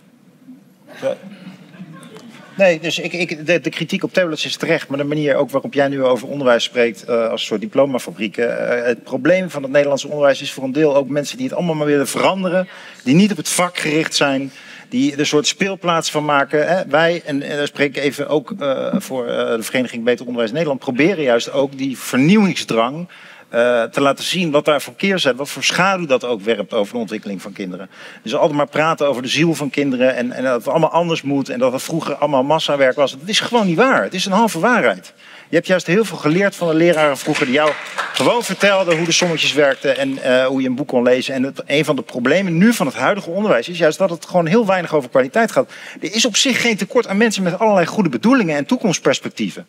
Nee, 2.59 2.79
dus 2.79 2.99
ik, 2.99 3.13
ik, 3.13 3.45
de, 3.45 3.69
kritiek 3.69 4.03
op 4.03 4.13
tablets 4.13 4.45
is 4.45 4.55
terecht. 4.55 4.87
Maar 4.87 4.97
de 4.97 5.03
manier 5.03 5.35
ook 5.35 5.49
waarop 5.49 5.73
jij 5.73 5.87
nu 5.87 6.03
over 6.03 6.27
onderwijs 6.27 6.63
spreekt 6.63 7.03
eh, 7.03 7.29
als 7.29 7.45
soort 7.45 7.61
diplomafabrieken. 7.61 8.77
eh, 8.77 8.85
het 8.85 9.03
probleem 9.03 9.49
van 9.49 9.63
het 9.63 9.71
Nederlandse 9.71 10.07
onderwijs 10.07 10.41
is 10.41 10.51
voor 10.51 10.63
een 10.63 10.71
deel 10.71 10.95
ook 10.95 11.09
mensen 11.09 11.37
die 11.37 11.45
het 11.45 11.55
allemaal 11.55 11.75
maar 11.75 11.85
willen 11.85 12.07
veranderen. 12.07 12.67
Die 13.03 13.15
niet 13.15 13.31
op 13.31 13.37
het 13.37 13.49
vak 13.49 13.77
gericht 13.77 14.15
zijn. 14.15 14.51
Die 14.89 15.13
er 15.13 15.19
een 15.19 15.25
soort 15.25 15.47
speelplaats 15.47 16.11
van 16.11 16.25
maken. 16.25 16.67
Hè. 16.67 16.85
Wij, 16.87 17.21
en, 17.25 17.39
daar 17.39 17.67
spreek 17.67 17.97
ik 17.97 18.03
even 18.03 18.27
ook 18.27 18.53
eh, 18.59 18.95
voor 18.97 19.25
de 19.25 19.57
Vereniging 19.63 20.03
Beter 20.03 20.25
Onderwijs 20.25 20.51
Nederland, 20.51 20.79
proberen 20.79 21.23
juist 21.23 21.51
ook 21.51 21.77
die 21.77 21.97
vernieuwingsdrang 21.97 23.07
eh, 23.49 23.83
te 23.83 24.01
laten 24.01 24.23
zien 24.23 24.51
wat 24.51 24.65
daar 24.65 24.81
voor 24.81 24.95
keerzijde, 24.95 25.37
wat 25.37 25.49
voor 25.49 25.63
schaduw 25.63 26.05
dat 26.05 26.25
ook 26.25 26.41
werpt 26.41 26.73
over 26.73 26.93
de 26.93 26.99
ontwikkeling 26.99 27.41
van 27.41 27.53
kinderen. 27.53 27.89
Dus 28.23 28.35
altijd 28.35 28.57
maar 28.57 28.67
praten 28.67 29.07
over 29.07 29.21
de 29.21 29.27
ziel 29.27 29.53
van 29.53 29.69
kinderen 29.69 30.15
en, 30.15 30.31
en 30.31 30.43
dat 30.43 30.53
het 30.53 30.67
allemaal 30.67 30.91
anders 30.91 31.21
moet 31.21 31.49
en 31.49 31.59
dat 31.59 31.71
het 31.71 31.83
vroeger 31.83 32.15
allemaal 32.15 32.43
massawerk 32.43 32.95
was. 32.95 33.11
Dat 33.11 33.29
is 33.29 33.39
gewoon 33.39 33.67
niet 33.67 33.77
waar. 33.77 34.03
Het 34.03 34.13
is 34.13 34.25
een 34.25 34.31
halve 34.31 34.59
waarheid. 34.59 35.13
Je 35.49 35.55
hebt 35.55 35.67
juist 35.67 35.87
heel 35.87 36.05
veel 36.05 36.17
geleerd 36.17 36.55
van 36.55 36.67
de 36.67 36.73
leraren 36.73 37.17
vroeger 37.17 37.45
die 37.45 37.55
jou 37.55 37.71
gewoon 38.13 38.43
vertelden 38.43 38.97
hoe 38.97 39.05
de 39.05 39.11
sommetjes 39.11 39.53
werkten 39.53 39.97
en 39.97 40.17
eh, 40.23 40.45
hoe 40.45 40.61
je 40.61 40.67
een 40.67 40.75
boek 40.75 40.87
kon 40.87 41.03
lezen. 41.03 41.33
En 41.33 41.55
een 41.65 41.85
van 41.85 41.95
de 41.95 42.01
problemen 42.01 42.57
nu 42.57 42.73
van 42.73 42.85
het 42.85 42.95
huidige 42.95 43.29
onderwijs 43.29 43.69
is 43.69 43.77
juist 43.77 43.97
dat 43.97 44.09
het 44.09 44.25
gewoon 44.25 44.45
heel 44.45 44.65
weinig 44.65 44.95
over 44.95 45.09
kwaliteit 45.09 45.51
gaat. 45.51 45.71
Er 46.01 46.13
is 46.13 46.25
op 46.25 46.35
zich 46.35 46.61
geen 46.61 46.77
tekort 46.77 47.07
aan 47.07 47.17
mensen 47.17 47.43
met 47.43 47.59
allerlei 47.59 47.85
goede 47.85 48.09
bedoelingen 48.09 48.57
en 48.57 48.65
toekomstperspectieven. 48.65 49.67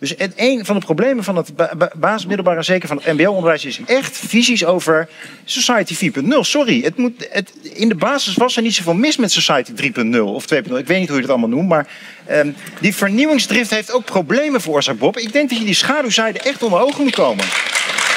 Dus 0.00 0.14
een 0.36 0.64
van 0.64 0.78
de 0.78 0.84
problemen 0.84 1.24
van 1.24 1.36
het 1.36 1.56
ba 1.56 1.70
ba- 1.76 1.90
basismiddelbaar 1.96 2.56
en 2.56 2.64
zeker 2.64 2.88
van 2.88 3.00
het 3.02 3.12
mbo-onderwijs 3.14 3.64
is 3.64 3.80
echt 3.86 4.16
visies 4.16 4.64
over 4.64 5.08
Society 5.44 6.10
4.0. 6.20 6.28
Sorry, 6.40 6.82
het 6.82 6.96
moet, 6.96 7.26
het, 7.30 7.52
in 7.62 7.88
de 7.88 7.94
basis 7.94 8.34
was 8.34 8.56
er 8.56 8.62
niet 8.62 8.74
zoveel 8.74 8.94
mis 8.94 9.16
met 9.16 9.32
Society 9.32 9.72
3.0 10.14 10.18
of 10.20 10.44
2.0. 10.54 10.58
Ik 10.76 10.86
weet 10.86 10.98
niet 10.98 11.08
hoe 11.08 11.16
je 11.16 11.22
dat 11.22 11.30
allemaal 11.30 11.48
noemt, 11.48 11.68
maar 11.68 11.86
ehm, 12.26 12.50
die 12.80 12.94
vernieuwingsdrift 12.94 13.70
heeft 13.70 13.92
ook 13.92 14.04
problemen 14.04 14.60
veroorzaakt, 14.60 14.98
Bob. 14.98 15.16
Ik 15.18 15.32
denk 15.32 15.48
dat 15.50 15.58
je 15.58 15.64
die 15.64 15.74
schaduwzijde 15.74 16.38
echt 16.38 16.62
onder 16.62 16.80
ogen 16.80 17.02
moet 17.02 17.14
komen. 17.14 17.44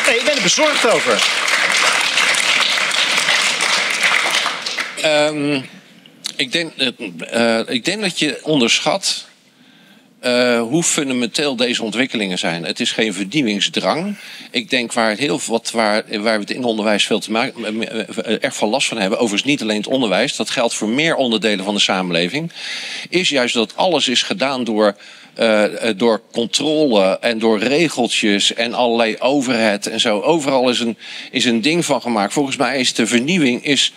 Nee, 0.05 0.15
ik 0.17 0.25
ben 0.25 0.35
er 0.35 0.41
bezorgd 0.41 0.91
over. 0.93 1.23
Ehm, 5.01 5.61
ik, 6.35 6.51
denk, 6.51 6.71
eh, 7.19 7.59
ik 7.67 7.85
denk 7.85 8.01
dat 8.01 8.19
je 8.19 8.39
onderschat 8.43 9.25
eh, 10.23 10.61
hoe 10.61 10.83
fundamenteel 10.83 11.55
deze 11.55 11.83
ontwikkelingen 11.83 12.39
zijn. 12.39 12.65
Het 12.65 12.79
is 12.79 12.91
geen 12.91 13.13
vernieuwingsdrang. 13.13 14.15
Ik 14.51 14.69
denk 14.69 14.93
waar, 14.93 15.15
heel, 15.15 15.39
wat, 15.47 15.71
waar, 15.71 16.03
waar 16.09 16.33
we 16.33 16.39
het 16.39 16.51
in 16.51 16.63
onderwijs 16.63 17.05
veel 17.05 17.19
te 17.19 17.31
maken, 17.31 17.65
eh, 17.89 17.99
eh, 17.99 18.37
erg 18.43 18.55
veel 18.55 18.69
last 18.69 18.87
van 18.87 18.97
hebben, 18.97 19.19
overigens 19.19 19.49
niet 19.49 19.61
alleen 19.61 19.77
het 19.77 19.87
onderwijs, 19.87 20.35
dat 20.35 20.49
geldt 20.49 20.73
voor 20.73 20.89
meer 20.89 21.15
onderdelen 21.15 21.65
van 21.65 21.73
de 21.73 21.79
samenleving, 21.79 22.51
is 23.09 23.29
juist 23.29 23.53
dat 23.53 23.75
alles 23.75 24.07
is 24.07 24.21
gedaan 24.21 24.63
door. 24.63 24.95
door 25.95 26.21
controle 26.31 27.19
en 27.19 27.39
door 27.39 27.59
regeltjes 27.59 28.53
en 28.53 28.73
allerlei 28.73 29.15
overheid 29.19 29.87
en 29.87 29.99
zo. 29.99 30.21
Overal 30.21 30.69
is 30.69 30.79
een, 30.79 30.97
is 31.31 31.45
een 31.45 31.61
ding 31.61 31.85
van 31.85 32.01
gemaakt. 32.01 32.33
Volgens 32.33 32.57
mij 32.57 32.79
is 32.79 32.93
de 32.93 33.07
vernieuwing 33.07 33.65
is 33.65 33.93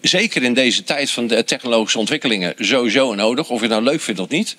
zeker 0.00 0.42
in 0.42 0.54
deze 0.54 0.84
tijd 0.84 1.10
van 1.10 1.26
de 1.26 1.44
technologische 1.44 1.98
ontwikkelingen 1.98 2.54
sowieso 2.58 3.14
nodig. 3.14 3.50
Of 3.50 3.60
je 3.60 3.68
nou 3.68 3.82
leuk 3.82 4.00
vindt 4.00 4.20
of 4.20 4.28
niet. 4.28 4.56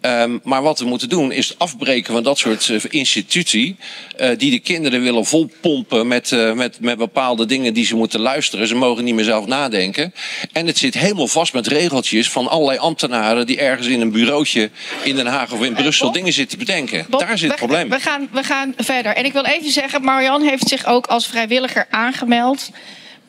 Ehm, 0.00 0.38
maar 0.42 0.62
wat 0.62 0.78
we 0.78 0.84
moeten 0.84 1.08
doen 1.08 1.32
is 1.32 1.48
het 1.48 1.58
afbreken 1.58 2.12
van 2.12 2.22
dat 2.22 2.38
soort 2.38 2.68
eh, 2.68 2.80
institutie. 2.88 3.76
eh, 4.16 4.38
die 4.38 4.50
de 4.50 4.58
kinderen 4.58 5.02
willen 5.02 5.24
volpompen 5.26 6.06
met, 6.08 6.32
eh, 6.32 6.52
met, 6.52 6.80
met 6.80 6.98
bepaalde 6.98 7.46
dingen 7.46 7.74
die 7.74 7.84
ze 7.86 7.96
moeten 7.96 8.20
luisteren. 8.20 8.66
Ze 8.66 8.74
mogen 8.74 9.04
niet 9.04 9.14
meer 9.14 9.24
zelf 9.24 9.46
nadenken. 9.46 10.14
En 10.52 10.66
het 10.66 10.78
zit 10.78 10.94
helemaal 10.94 11.26
vast 11.28 11.52
met 11.52 11.66
regeltjes 11.66 12.30
van 12.30 12.48
allerlei 12.48 12.78
ambtenaren. 12.78 13.46
die 13.46 13.58
ergens 13.58 13.86
in 13.86 14.00
een 14.00 14.10
bureautje 14.12 14.70
in 15.02 15.16
Den 15.16 15.26
Haag 15.26 15.52
of 15.52 15.62
in 15.62 15.74
Brussel 15.74 16.04
Bob? 16.06 16.14
dingen 16.14 16.32
zitten 16.32 16.58
te 16.58 16.64
bedenken. 16.64 17.06
Bob, 17.08 17.20
Daar 17.20 17.38
zit 17.38 17.50
het 17.50 17.60
we- 17.60 17.66
probleem. 17.66 17.88
We 17.88 18.00
gaan, 18.00 18.28
we 18.32 18.42
gaan 18.42 18.74
verder. 18.76 19.14
En 19.16 19.24
ik 19.24 19.32
wil 19.32 19.44
even 19.44 19.70
zeggen, 19.70 20.02
Marian 20.04 20.42
heeft 20.42 20.68
zich 20.68 20.86
ook 20.86 21.06
als 21.06 21.26
vrijwilliger 21.26 21.86
aangemeld 21.90 22.70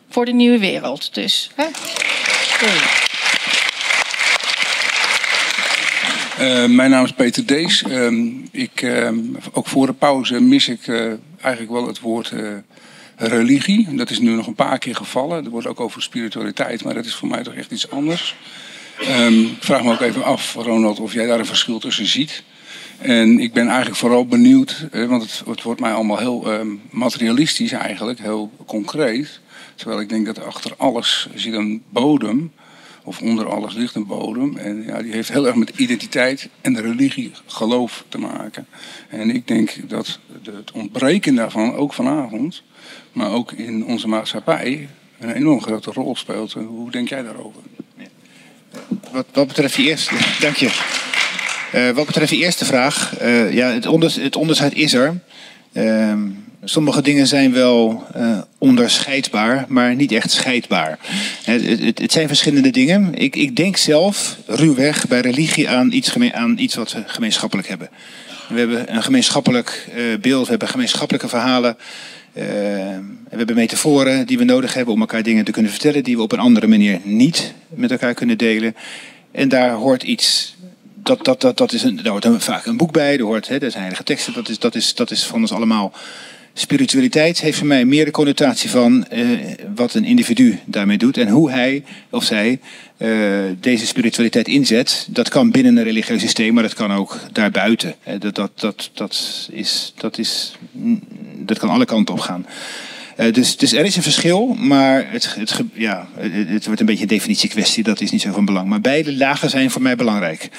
voor 0.09 0.25
de 0.25 0.33
nieuwe 0.33 0.59
wereld. 0.59 1.13
Dus, 1.13 1.49
hè? 1.55 1.65
Eh, 6.41 6.65
mijn 6.65 6.89
naam 6.89 7.03
is 7.03 7.13
Peter 7.13 7.45
Dees. 7.45 7.83
Ehm, 7.83 8.27
ik, 8.51 8.81
ehm, 8.81 9.17
ook 9.51 9.67
voor 9.67 9.85
de 9.85 9.93
pauze 9.93 10.39
mis 10.39 10.67
ik 10.67 10.87
eh, 10.87 11.11
eigenlijk 11.41 11.71
wel 11.71 11.87
het 11.87 11.99
woord 11.99 12.31
eh, 12.31 12.47
religie. 13.15 13.95
Dat 13.95 14.09
is 14.09 14.19
nu 14.19 14.31
nog 14.31 14.47
een 14.47 14.55
paar 14.55 14.77
keer 14.77 14.95
gevallen. 14.95 15.45
Er 15.45 15.51
wordt 15.51 15.67
ook 15.67 15.79
over 15.79 16.01
spiritualiteit, 16.01 16.83
maar 16.83 16.93
dat 16.93 17.05
is 17.05 17.15
voor 17.15 17.27
mij 17.27 17.43
toch 17.43 17.53
echt 17.53 17.71
iets 17.71 17.89
anders. 17.89 18.35
Ehm, 18.99 19.39
ik 19.39 19.57
vraag 19.63 19.83
me 19.83 19.91
ook 19.91 20.01
even 20.01 20.23
af, 20.23 20.53
Ronald, 20.53 20.99
of 20.99 21.13
jij 21.13 21.25
daar 21.25 21.39
een 21.39 21.45
verschil 21.45 21.79
tussen 21.79 22.05
ziet. 22.05 22.43
En 22.97 23.39
ik 23.39 23.53
ben 23.53 23.67
eigenlijk 23.67 23.97
vooral 23.97 24.25
benieuwd, 24.25 24.87
want 24.91 25.21
het, 25.21 25.43
het 25.45 25.61
wordt 25.61 25.79
mij 25.79 25.93
allemaal 25.93 26.17
heel 26.17 26.47
materialistisch 26.89 27.71
eigenlijk, 27.71 28.19
heel 28.19 28.51
concreet. 28.65 29.39
Terwijl 29.75 30.01
ik 30.01 30.09
denk 30.09 30.25
dat 30.25 30.45
achter 30.45 30.73
alles 30.77 31.27
zit 31.35 31.53
een 31.53 31.83
bodem, 31.89 32.51
of 33.03 33.21
onder 33.21 33.49
alles 33.49 33.73
ligt 33.73 33.95
een 33.95 34.05
bodem. 34.05 34.57
En 34.57 34.83
ja, 34.83 35.01
die 35.01 35.11
heeft 35.11 35.31
heel 35.31 35.47
erg 35.47 35.55
met 35.55 35.71
identiteit 35.75 36.49
en 36.61 36.81
religie, 36.81 37.31
geloof 37.45 38.05
te 38.09 38.17
maken. 38.17 38.67
En 39.09 39.29
ik 39.29 39.47
denk 39.47 39.89
dat 39.89 40.19
het 40.43 40.71
ontbreken 40.71 41.35
daarvan, 41.35 41.75
ook 41.75 41.93
vanavond, 41.93 42.63
maar 43.13 43.31
ook 43.31 43.51
in 43.51 43.85
onze 43.85 44.07
maatschappij, 44.07 44.89
een 45.19 45.31
enorm 45.31 45.61
grote 45.61 45.91
rol 45.91 46.15
speelt. 46.15 46.53
Hoe 46.53 46.91
denk 46.91 47.09
jij 47.09 47.23
daarover? 47.23 47.61
Wat, 49.11 49.47
betreft 49.47 49.75
je 49.75 49.83
eerste, 49.83 50.15
dank 50.39 50.55
je. 50.55 50.69
Eh, 51.71 51.89
wat 51.89 52.05
betreft 52.05 52.31
je 52.31 52.37
eerste 52.37 52.65
vraag, 52.65 53.17
eh, 53.17 53.53
ja, 53.53 53.67
het, 53.67 53.85
onders, 53.85 54.15
het 54.15 54.35
onderscheid 54.35 54.73
is 54.73 54.93
er. 54.93 55.19
Ehm, 55.73 56.21
sommige 56.63 57.01
dingen 57.01 57.27
zijn 57.27 57.53
wel 57.53 58.03
eh, 58.13 58.41
onderscheidbaar, 58.57 59.65
maar 59.67 59.95
niet 59.95 60.11
echt 60.11 60.31
scheidbaar. 60.31 60.99
Het, 61.43 61.79
het, 61.79 61.99
het 61.99 62.11
zijn 62.11 62.27
verschillende 62.27 62.69
dingen. 62.69 63.13
Ik, 63.13 63.35
ik 63.35 63.55
denk 63.55 63.77
zelf 63.77 64.37
ruwweg 64.45 65.07
bij 65.07 65.19
religie 65.19 65.69
aan 65.69 65.91
iets, 65.91 66.09
geme- 66.09 66.33
aan 66.33 66.57
iets 66.57 66.75
wat 66.75 66.91
we 66.91 67.03
gemeenschappelijk 67.05 67.67
hebben. 67.67 67.89
We 68.49 68.59
hebben 68.59 68.95
een 68.95 69.03
gemeenschappelijk 69.03 69.87
eh, 69.95 70.03
beeld, 70.21 70.43
we 70.43 70.49
hebben 70.49 70.67
gemeenschappelijke 70.67 71.27
verhalen. 71.27 71.77
Eh, 72.33 72.43
we 73.29 73.37
hebben 73.37 73.55
metaforen 73.55 74.27
die 74.27 74.37
we 74.37 74.43
nodig 74.43 74.73
hebben 74.73 74.93
om 74.93 74.99
elkaar 74.99 75.23
dingen 75.23 75.45
te 75.45 75.51
kunnen 75.51 75.71
vertellen 75.71 76.03
die 76.03 76.15
we 76.15 76.21
op 76.21 76.31
een 76.31 76.39
andere 76.39 76.67
manier 76.67 76.99
niet 77.03 77.53
met 77.69 77.91
elkaar 77.91 78.13
kunnen 78.13 78.37
delen. 78.37 78.75
En 79.31 79.49
daar 79.49 79.71
hoort 79.71 80.03
iets. 80.03 80.55
Dat, 81.03 81.25
dat, 81.25 81.41
dat, 81.41 81.57
dat 81.57 81.73
is 81.73 81.83
een, 81.83 81.99
daar 82.03 82.11
hoort 82.11 82.43
vaak 82.43 82.65
een 82.65 82.77
boek 82.77 82.91
bij, 82.91 83.17
er, 83.17 83.23
hoort, 83.23 83.47
hè, 83.47 83.53
er 83.53 83.69
zijn 83.71 83.83
heilige 83.83 84.03
teksten, 84.03 84.33
dat 84.33 84.49
is, 84.49 84.59
dat, 84.59 84.75
is, 84.75 84.95
dat 84.95 85.11
is 85.11 85.23
van 85.23 85.41
ons 85.41 85.51
allemaal. 85.51 85.93
Spiritualiteit 86.53 87.41
heeft 87.41 87.57
voor 87.57 87.67
mij 87.67 87.85
meer 87.85 88.05
de 88.05 88.11
connotatie 88.11 88.69
van 88.69 89.07
eh, 89.07 89.27
wat 89.75 89.93
een 89.93 90.05
individu 90.05 90.59
daarmee 90.65 90.97
doet 90.97 91.17
en 91.17 91.27
hoe 91.27 91.51
hij 91.51 91.83
of 92.09 92.23
zij 92.23 92.59
eh, 92.97 93.09
deze 93.59 93.85
spiritualiteit 93.85 94.47
inzet. 94.47 95.07
Dat 95.09 95.29
kan 95.29 95.51
binnen 95.51 95.77
een 95.77 95.83
religieus 95.83 96.21
systeem, 96.21 96.53
maar 96.53 96.63
dat 96.63 96.73
kan 96.73 96.91
ook 96.91 97.19
daarbuiten. 97.31 97.95
Eh, 98.03 98.19
dat, 98.19 98.35
dat, 98.35 98.51
dat, 98.55 98.89
dat, 98.93 99.49
is, 99.51 99.93
dat, 99.95 100.17
is, 100.17 100.55
mm, 100.71 100.99
dat 101.37 101.59
kan 101.59 101.69
alle 101.69 101.85
kanten 101.85 102.13
op 102.13 102.19
gaan. 102.19 102.45
Dus, 103.31 103.57
dus 103.57 103.73
er 103.73 103.85
is 103.85 103.95
een 103.95 104.01
verschil, 104.01 104.47
maar 104.47 105.11
het, 105.11 105.35
het, 105.35 105.63
ja, 105.73 106.07
het 106.19 106.65
wordt 106.65 106.79
een 106.79 106.85
beetje 106.85 107.01
een 107.01 107.07
definitiekwestie. 107.07 107.83
Dat 107.83 108.01
is 108.01 108.11
niet 108.11 108.21
zo 108.21 108.31
van 108.31 108.45
belang. 108.45 108.67
Maar 108.67 108.81
beide 108.81 109.15
lagen 109.15 109.49
zijn 109.49 109.71
voor 109.71 109.81
mij 109.81 109.95
belangrijk. 109.95 110.49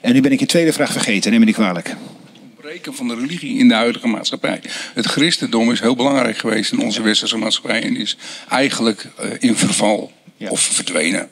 En 0.00 0.12
nu 0.12 0.20
ben 0.20 0.32
ik 0.32 0.40
je 0.40 0.46
tweede 0.46 0.72
vraag 0.72 0.92
vergeten, 0.92 1.30
neem 1.30 1.40
me 1.40 1.46
niet 1.46 1.54
kwalijk. 1.54 1.96
Breken 2.70 2.94
van 2.94 3.08
de 3.08 3.14
religie 3.14 3.58
in 3.58 3.68
de 3.68 3.74
huidige 3.74 4.06
maatschappij. 4.06 4.60
Het 4.94 5.06
christendom 5.06 5.72
is 5.72 5.80
heel 5.80 5.96
belangrijk 5.96 6.38
geweest 6.38 6.72
in 6.72 6.80
onze 6.80 7.02
westerse 7.02 7.36
maatschappij 7.36 7.82
en 7.82 7.96
is 7.96 8.16
eigenlijk 8.48 9.06
eh, 9.16 9.30
in 9.38 9.56
verval. 9.56 10.12
Of 10.48 10.60
verdwenen. 10.60 11.28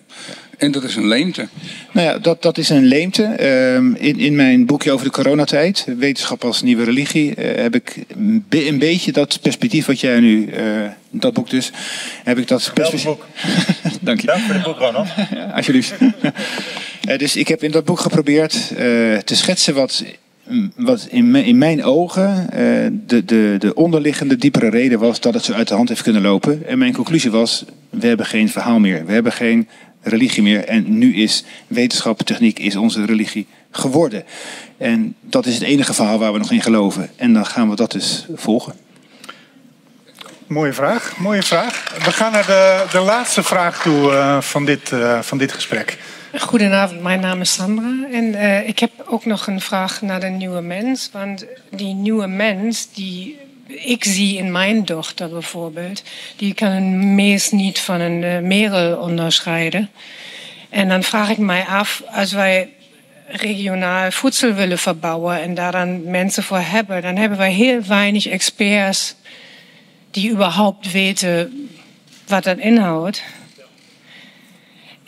En 0.57 0.70
dat 0.72 0.84
is 0.84 0.97
een 0.97 1.07
leemte. 1.07 1.49
Nou 1.93 2.07
ja, 2.07 2.18
dat, 2.18 2.43
dat 2.43 2.59
is 2.59 2.68
een 2.68 2.84
leemte. 2.84 3.22
Ehm, 3.22 3.95
in, 3.95 4.18
in 4.18 4.36
mijn 4.36 4.66
boekje 4.66 4.93
over 4.93 5.05
de 5.05 5.12
coronatijd, 5.12 5.84
Wetenschap 5.99 6.45
als 6.45 6.62
nieuwe 6.62 6.84
religie, 6.84 7.34
eh, 7.34 7.62
heb 7.62 7.74
ik 7.74 8.05
een 8.49 8.78
beetje 8.78 9.12
dat 9.12 9.39
perspectief 9.43 9.86
wat 9.86 10.01
jij 10.01 10.20
nu, 10.20 10.47
uh, 10.47 10.89
dat 11.11 11.32
boek 11.32 11.51
dus, 11.51 11.70
heb 12.24 12.39
ik 12.39 12.49
dat 12.49 12.70
perspectief. 12.74 13.05
Dank 14.01 14.20
je. 14.20 14.26
Dank 14.26 14.41
voor 14.41 14.55
het 14.55 14.62
boek, 14.62 14.78
Ronald. 14.78 15.09
alsjeblieft. 15.57 15.95
uh, 16.01 17.18
dus 17.24 17.36
ik 17.36 17.49
heb 17.49 17.62
in 17.62 17.70
dat 17.70 17.84
boek 17.84 18.01
geprobeerd 18.01 18.68
te 19.24 19.34
schetsen 19.36 19.74
wat 19.74 20.05
wat 20.76 21.07
in, 21.11 21.34
in 21.34 21.59
mijn 21.59 21.84
ogen 21.84 22.46
de, 23.07 23.24
de, 23.24 23.57
de 23.59 23.74
onderliggende 23.74 24.36
diepere 24.36 24.70
reden 24.70 24.99
was 24.99 25.20
dat 25.20 25.34
het 25.34 25.44
zo 25.44 25.53
uit 25.53 25.68
de 25.68 25.74
hand 25.74 25.88
heeft 25.88 26.03
kunnen 26.03 26.22
lopen. 26.22 26.66
En 26.66 26.78
mijn 26.78 26.92
conclusie 26.92 27.30
was, 27.30 27.64
we 27.90 28.07
hebben 28.07 28.26
geen 28.26 28.49
verhaal 28.49 28.78
meer. 28.78 29.07
We 29.07 29.12
hebben 29.12 29.32
geen 29.32 29.68
religie 30.03 30.42
meer. 30.42 30.64
En 30.64 30.99
nu 30.99 31.14
is 31.14 31.44
wetenschap, 31.66 32.22
techniek 32.22 32.59
is 32.59 32.76
onze 32.76 33.05
religie 33.05 33.46
geworden. 33.70 34.24
En 34.76 35.14
dat 35.20 35.46
is 35.46 35.55
het 35.55 35.62
enige 35.62 35.94
verhaal 35.94 36.18
waar 36.18 36.32
we 36.32 36.38
nog 36.38 36.53
in 36.53 36.62
geloven. 36.62 37.11
En 37.16 37.32
dan 37.32 37.46
gaan 37.46 37.70
we 37.70 37.76
dat 37.76 37.92
dus 37.92 38.26
volgen. 38.34 38.74
Mooie 40.46 40.72
vraag, 40.72 41.18
mooie 41.18 41.42
vraag. 41.42 41.94
We 42.05 42.12
gaan 42.12 42.32
naar 42.32 42.46
de, 42.46 42.84
de 42.90 43.01
laatste 43.01 43.42
vraag 43.42 43.82
toe 43.82 44.11
uh, 44.11 44.40
van, 44.40 44.64
dit, 44.64 44.90
uh, 44.90 45.20
van 45.22 45.38
dit 45.38 45.53
gesprek. 45.53 45.99
Goedenavond, 46.37 47.03
mijn 47.03 47.20
naam 47.20 47.41
is 47.41 47.53
Sandra. 47.53 48.07
En 48.12 48.24
uh, 48.24 48.68
ik 48.68 48.79
heb 48.79 48.91
ook 49.07 49.24
nog 49.24 49.47
een 49.47 49.61
vraag 49.61 50.03
naar 50.03 50.20
de 50.20 50.26
nieuwe 50.26 50.61
mens. 50.61 51.09
Want 51.12 51.45
die 51.70 51.95
nieuwe 51.95 52.26
mens, 52.26 52.93
die 52.93 53.39
ik 53.66 54.05
zie 54.05 54.37
in 54.37 54.53
mijn 54.53 54.85
dochter 54.85 55.29
bijvoorbeeld, 55.29 56.03
die 56.37 56.55
kan 56.55 56.70
een 56.70 57.14
mees 57.14 57.51
niet 57.51 57.81
van 57.81 58.01
een 58.01 58.22
uh, 58.22 58.39
merel 58.39 58.99
onderscheiden. 58.99 59.91
En 60.68 60.89
dan 60.89 61.03
vraag 61.03 61.31
ik 61.31 61.39
mij 61.39 61.64
af, 61.64 62.03
als 62.11 62.33
wij 62.33 62.68
regionaal 63.26 64.11
voedsel 64.11 64.53
willen 64.53 64.79
verbouwen 64.79 65.41
en 65.41 65.55
daar 65.55 65.72
dan 65.72 66.11
mensen 66.11 66.43
voor 66.43 66.59
hebben, 66.59 67.03
dan 67.03 67.16
hebben 67.16 67.39
wij 67.39 67.53
heel 67.53 67.83
weinig 67.83 68.26
experts 68.26 69.14
die 70.11 70.31
überhaupt 70.31 70.93
weten 70.93 71.68
wat 72.26 72.45
dat 72.45 72.59
inhoudt. 72.59 73.22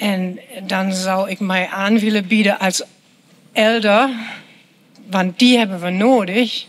En 0.00 0.40
dan 0.66 0.92
zou 0.92 1.30
ik 1.30 1.40
mij 1.40 1.68
aan 1.68 1.98
willen 1.98 2.58
als 2.58 2.82
elder, 3.52 4.08
want 5.06 5.38
die 5.38 5.58
hebben 5.58 5.80
we 5.80 5.90
nodig 5.90 6.66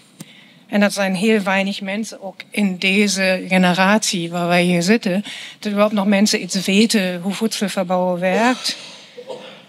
en 0.68 0.80
dat 0.80 0.94
zijn 0.94 1.16
heel 1.16 1.40
weinig 1.40 1.82
mensen, 1.82 2.22
ook 2.22 2.42
in 2.50 2.78
deze 2.78 3.46
generatie 3.48 4.30
waar 4.30 4.48
wij 4.48 4.64
hier 4.64 4.82
zitten, 4.82 5.24
dat 5.60 5.68
überhaupt 5.68 5.94
nog 5.94 6.06
mensen 6.06 6.42
iets 6.42 6.66
weten 6.66 7.22
hoe 7.22 7.34
voedselverbouwen 7.34 8.20
werkt. 8.20 8.78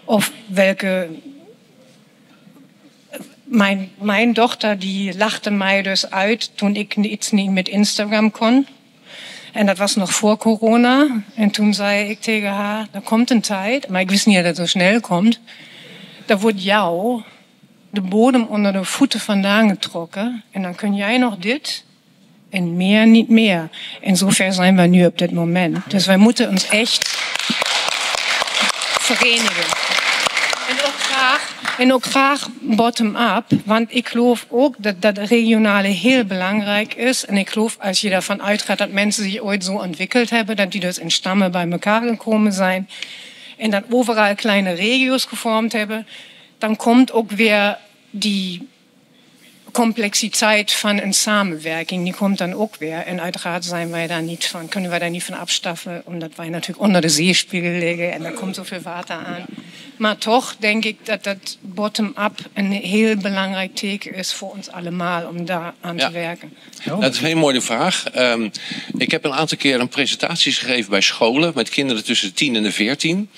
Of 0.03 0.31
welke. 0.45 1.09
Mijn, 3.43 3.91
mijn 3.97 4.33
dochter 4.33 4.79
die 4.79 5.17
lachte 5.17 5.51
mij 5.51 5.81
dus 5.81 6.09
uit 6.09 6.51
toen 6.55 6.75
ik 6.75 6.95
iets 6.95 7.31
niet 7.31 7.51
met 7.51 7.69
Instagram 7.69 8.31
kon. 8.31 8.67
En 9.53 9.65
dat 9.65 9.77
was 9.77 9.95
nog 9.95 10.13
voor 10.13 10.37
corona. 10.37 11.07
En 11.35 11.51
toen 11.51 11.73
zei 11.73 12.09
ik 12.09 12.21
tegen 12.21 12.49
haar, 12.49 12.87
er 12.91 13.01
komt 13.01 13.29
een 13.29 13.41
tijd, 13.41 13.87
maar 13.87 14.01
ik 14.01 14.09
wist 14.09 14.25
niet 14.25 14.35
dat 14.35 14.45
het 14.45 14.55
zo 14.55 14.65
snel 14.65 14.99
komt. 14.99 15.39
Dat 16.25 16.41
wordt 16.41 16.63
jou 16.63 17.21
de 17.89 18.01
bodem 18.01 18.43
onder 18.43 18.73
de 18.73 18.83
voeten 18.83 19.19
vandaan 19.19 19.69
getrokken. 19.69 20.43
En 20.51 20.61
dan 20.61 20.75
kun 20.75 20.95
jij 20.95 21.17
nog 21.17 21.37
dit 21.37 21.83
en 22.49 22.77
meer 22.77 23.07
niet 23.07 23.29
meer. 23.29 23.69
En 24.01 24.17
zover 24.17 24.53
zijn 24.53 24.75
we 24.75 24.81
nu 24.81 25.05
op 25.05 25.17
dit 25.17 25.31
moment. 25.31 25.77
Dus 25.87 26.05
wij 26.05 26.17
moeten 26.17 26.49
ons 26.49 26.67
echt 26.67 27.07
verenigen. 28.99 29.82
En 31.77 31.93
ook 31.93 32.03
graag, 32.03 32.49
bottom-up. 32.61 33.45
Want 33.65 33.95
ik 33.95 34.07
geloof 34.07 34.45
ook 34.49 34.75
dat 34.77 35.01
dat 35.01 35.17
regionale 35.17 35.87
heel 35.87 36.25
belangrijk 36.25 36.93
is. 36.93 37.25
En 37.25 37.37
ik 37.37 37.49
geloof 37.49 37.77
als 37.79 38.01
je 38.01 38.09
daarvan 38.09 38.41
uitgaat 38.41 38.77
dat 38.77 38.91
mensen 38.91 39.23
zich 39.23 39.41
ooit 39.41 39.63
zo 39.63 39.73
ontwikkeld 39.73 40.29
hebben, 40.29 40.55
dat 40.55 40.71
die 40.71 40.81
dus 40.81 40.97
in 40.97 41.11
stammen 41.11 41.51
bij 41.51 41.69
elkaar 41.69 42.01
gekomen 42.01 42.53
zijn. 42.53 42.89
En 43.57 43.69
dat 43.69 43.83
overal 43.89 44.35
kleine 44.35 44.71
regio's 44.71 45.25
gevormd 45.25 45.73
hebben 45.73 46.07
dan 46.63 46.75
komt 46.75 47.11
ook 47.11 47.31
weer 47.31 47.77
die 48.09 48.67
complexiteit 49.73 50.71
van 50.71 51.01
een 51.01 51.13
samenwerking, 51.13 52.03
die 52.03 52.13
komt 52.13 52.37
dan 52.37 52.53
ook 52.53 52.75
weer. 52.75 52.97
En 52.97 53.21
uiteraard 53.21 53.65
zijn 53.65 53.89
wij 53.89 54.07
daar 54.07 54.21
niet 54.21 54.45
van, 54.45 54.67
kunnen 54.67 54.89
wij 54.89 54.99
daar 54.99 55.09
niet 55.09 55.23
van 55.23 55.37
afstaffen, 55.37 56.01
omdat 56.05 56.31
wij 56.35 56.49
natuurlijk 56.49 56.81
onder 56.81 57.01
de 57.01 57.09
zeespiegel 57.09 57.71
liggen 57.71 58.13
en 58.13 58.25
er 58.25 58.33
komt 58.33 58.55
zoveel 58.55 58.81
water 58.81 59.15
aan. 59.15 59.45
Maar 59.97 60.17
toch 60.17 60.55
denk 60.59 60.85
ik 60.85 60.97
dat 61.03 61.23
dat 61.23 61.57
bottom-up 61.61 62.39
een 62.53 62.71
heel 62.71 63.17
belangrijk 63.17 63.75
teken 63.75 64.13
is 64.13 64.33
voor 64.33 64.51
ons 64.51 64.69
allemaal 64.69 65.27
om 65.27 65.45
daar 65.45 65.73
aan 65.81 65.97
te 65.97 66.11
werken. 66.11 66.53
Dat 66.85 67.13
is 67.13 67.19
een 67.19 67.25
hele 67.25 67.39
mooie 67.39 67.61
vraag. 67.61 68.05
Um, 68.15 68.51
ik 68.97 69.11
heb 69.11 69.23
een 69.23 69.33
aantal 69.33 69.57
keer 69.57 69.79
een 69.79 69.87
presentaties 69.87 70.57
gegeven 70.57 70.89
bij 70.89 71.01
scholen 71.01 71.51
met 71.55 71.69
kinderen 71.69 72.03
tussen 72.03 72.27
de 72.27 72.33
10 72.33 72.55
en 72.55 72.63
de 72.63 72.71
14. 72.71 73.29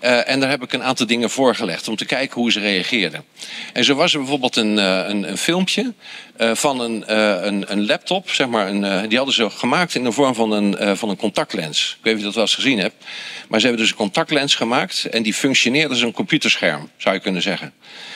Uh, 0.00 0.28
en 0.28 0.40
daar 0.40 0.50
heb 0.50 0.62
ik 0.62 0.72
een 0.72 0.82
aantal 0.82 1.06
dingen 1.06 1.30
voorgelegd 1.30 1.88
om 1.88 1.96
te 1.96 2.04
kijken 2.04 2.40
hoe 2.40 2.52
ze 2.52 2.60
reageerden. 2.60 3.24
En 3.72 3.84
zo 3.84 3.94
was 3.94 4.12
er 4.12 4.18
bijvoorbeeld 4.18 4.56
een, 4.56 4.76
uh, 4.76 5.00
een, 5.06 5.28
een 5.28 5.38
filmpje 5.38 5.92
uh, 6.38 6.54
van 6.54 6.80
een, 6.80 7.16
een, 7.46 7.72
een, 7.72 7.86
laptop, 7.86 8.30
zeg 8.30 8.48
maar. 8.48 8.68
Een, 8.68 9.08
die 9.08 9.16
hadden 9.16 9.34
ze 9.34 9.50
gemaakt 9.50 9.94
in 9.94 10.04
de 10.04 10.12
vorm 10.12 10.34
van 10.34 10.52
een, 10.52 10.96
van 10.96 11.08
een 11.08 11.16
contactlens. 11.16 11.96
Ik 11.98 12.04
weet 12.04 12.14
niet 12.14 12.14
of 12.14 12.18
je 12.18 12.24
dat 12.24 12.34
wel 12.34 12.42
eens 12.42 12.54
gezien 12.54 12.78
hebt. 12.78 13.04
Maar 13.48 13.60
ze 13.60 13.66
hebben 13.66 13.84
dus 13.84 13.92
een 13.92 13.98
contactlens 14.00 14.54
gemaakt 14.54 15.04
en 15.04 15.22
die 15.22 15.34
functioneerde 15.34 15.88
als 15.88 16.02
een 16.02 16.12
computerscherm, 16.12 16.90
zou 16.96 17.14
je 17.14 17.20
kunnen 17.20 17.42
zeggen. 17.42 17.72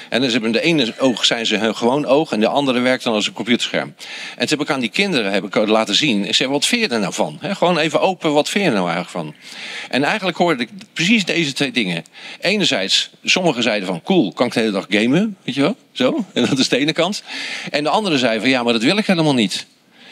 En 0.09 0.21
dus 0.21 0.33
hebben 0.33 0.53
de 0.53 0.61
ene 0.61 0.95
oog 0.99 1.25
zijn 1.25 1.47
ze 1.47 1.57
hun 1.57 1.77
gewoon 1.77 2.07
oog 2.07 2.33
en 2.33 2.41
de 2.41 2.49
andere 2.49 2.81
werkt 2.81 3.05
dan 3.05 3.15
als 3.15 3.27
een 3.27 3.33
computerscherm. 3.33 3.95
En 4.37 4.49
toen 4.49 4.59
heb 4.59 4.61
ik 4.61 4.75
aan 4.75 4.81
die 4.81 4.91
kinderen 4.91 5.33
heb 5.33 5.45
ik 5.45 5.55
laten 5.55 5.95
zien. 5.95 6.25
Ik 6.25 6.35
zei, 6.35 6.49
wat 6.49 6.67
vind 6.67 6.81
je 6.81 6.89
er 6.89 7.01
nou 7.01 7.13
van? 7.13 7.39
Gewoon 7.43 7.79
even 7.79 8.01
open, 8.01 8.33
wat 8.33 8.49
vind 8.49 8.65
je 8.65 8.71
er 8.71 8.77
nou 8.77 8.91
eigenlijk 8.91 9.17
van? 9.17 9.35
En 9.91 10.05
eigenlijk 10.05 10.37
hoorde 10.37 10.63
ik 10.63 10.69
precies 10.93 11.25
deze 11.25 11.53
twee 11.53 11.72
dingen. 11.73 12.05
Enerzijds, 12.41 13.11
sommigen 13.25 13.63
zeiden 13.63 13.87
van, 13.87 14.03
cool, 14.03 14.33
kan 14.33 14.47
ik 14.47 14.53
de 14.53 14.61
hele 14.61 14.73
dag 14.73 14.87
gamen? 14.89 15.37
Weet 15.45 15.55
je 15.55 15.61
wel? 15.61 15.77
Zo, 15.93 16.25
en 16.35 16.47
dat 16.47 16.59
is 16.59 16.69
de 16.69 16.79
ene 16.79 16.93
kant. 16.93 17.23
En 17.71 17.85
de 17.85 17.91
andere 17.91 18.19
zei 18.19 18.41
van, 18.41 18.49
ja, 18.49 18.63
maar 18.63 18.73
dat 18.73 18.83
wil 18.83 18.97
ik 18.97 19.07
helemaal 19.07 19.35
niet. 19.35 19.67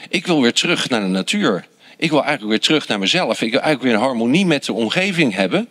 Ik 0.09 0.27
wil 0.27 0.43
weer 0.43 0.53
terug 0.53 0.89
naar 0.89 1.01
de 1.01 1.07
natuur. 1.07 1.67
Ik 1.97 2.11
wil 2.11 2.21
eigenlijk 2.21 2.51
weer 2.51 2.61
terug 2.61 2.89
naar 2.89 2.99
mezelf. 2.99 3.43
Ik 3.43 3.51
wil 3.51 3.61
eigenlijk 3.61 3.93
weer 3.93 4.07
harmonie 4.07 4.47
met 4.47 4.65
de 4.65 4.73
omgeving 4.73 5.35
hebben. 5.35 5.69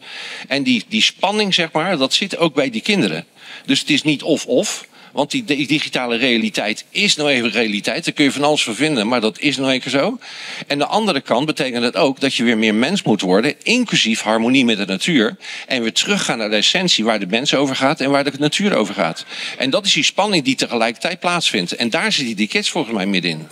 En 0.47 0.63
die, 0.63 0.85
die 0.87 1.01
spanning, 1.01 1.53
zeg 1.53 1.71
maar, 1.71 1.97
dat 1.97 2.13
zit 2.13 2.37
ook 2.37 2.53
bij 2.53 2.69
die 2.69 2.81
kinderen. 2.81 3.25
Dus 3.65 3.79
het 3.79 3.89
is 3.89 4.03
niet 4.03 4.23
of-of. 4.23 4.87
Want 5.11 5.31
die 5.31 5.67
digitale 5.67 6.15
realiteit 6.15 6.85
is 6.89 7.15
nou 7.15 7.29
even 7.29 7.49
realiteit. 7.49 8.05
Daar 8.05 8.13
kun 8.13 8.23
je 8.23 8.31
van 8.31 8.43
alles 8.43 8.63
voor 8.63 8.75
vinden, 8.75 9.07
maar 9.07 9.21
dat 9.21 9.39
is 9.39 9.57
nou 9.57 9.71
even 9.71 9.91
zo. 9.91 10.19
En 10.67 10.77
de 10.77 10.85
andere 10.85 11.21
kant 11.21 11.45
betekent 11.45 11.83
het 11.83 11.95
ook 11.95 12.19
dat 12.19 12.35
je 12.35 12.43
weer 12.43 12.57
meer 12.57 12.75
mens 12.75 13.03
moet 13.03 13.21
worden, 13.21 13.55
inclusief 13.63 14.21
harmonie 14.21 14.65
met 14.65 14.77
de 14.77 14.85
natuur. 14.85 15.37
En 15.67 15.81
weer 15.81 15.93
teruggaan 15.93 16.37
naar 16.37 16.49
de 16.49 16.55
essentie 16.55 17.03
waar 17.03 17.19
de 17.19 17.27
mens 17.27 17.53
over 17.53 17.75
gaat 17.75 18.01
en 18.01 18.11
waar 18.11 18.23
de 18.23 18.31
natuur 18.39 18.75
over 18.75 18.93
gaat. 18.93 19.25
En 19.57 19.69
dat 19.69 19.85
is 19.85 19.93
die 19.93 20.03
spanning 20.03 20.43
die 20.43 20.55
tegelijkertijd 20.55 21.19
plaatsvindt. 21.19 21.75
En 21.75 21.89
daar 21.89 22.11
zit 22.11 22.37
die 22.37 22.47
kids 22.47 22.69
volgens 22.69 22.95
mij 22.95 23.05
middenin. 23.05 23.47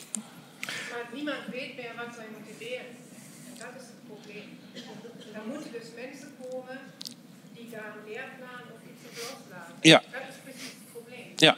Ja. 9.81 10.03
Ja. 11.37 11.57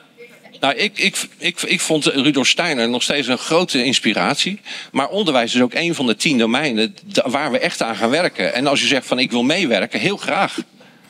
Nou, 0.60 0.74
ik, 0.76 0.97
ik, 0.97 1.28
ik, 1.38 1.62
ik 1.62 1.80
vond 1.80 2.05
Rudolf 2.05 2.47
Steiner 2.47 2.89
nog 2.89 3.03
steeds 3.03 3.28
een 3.28 3.38
grote 3.38 3.84
inspiratie. 3.84 4.60
Maar 4.91 5.07
onderwijs 5.07 5.55
is 5.55 5.62
ook 5.62 5.74
een 5.74 5.95
van 5.95 6.05
de 6.05 6.16
tien 6.16 6.38
domeinen 6.38 6.95
waar 7.26 7.51
we 7.51 7.60
echt 7.60 7.82
aan 7.82 7.95
gaan 7.95 8.10
werken. 8.10 8.53
En 8.53 8.68
als 8.68 8.82
je 8.82 8.88
zegt 8.88 9.05
van 9.05 9.20
ik 9.20 9.32
wil 9.32 9.43
meewerken, 9.43 9.99
heel 9.99 10.18
graag. 10.18 10.57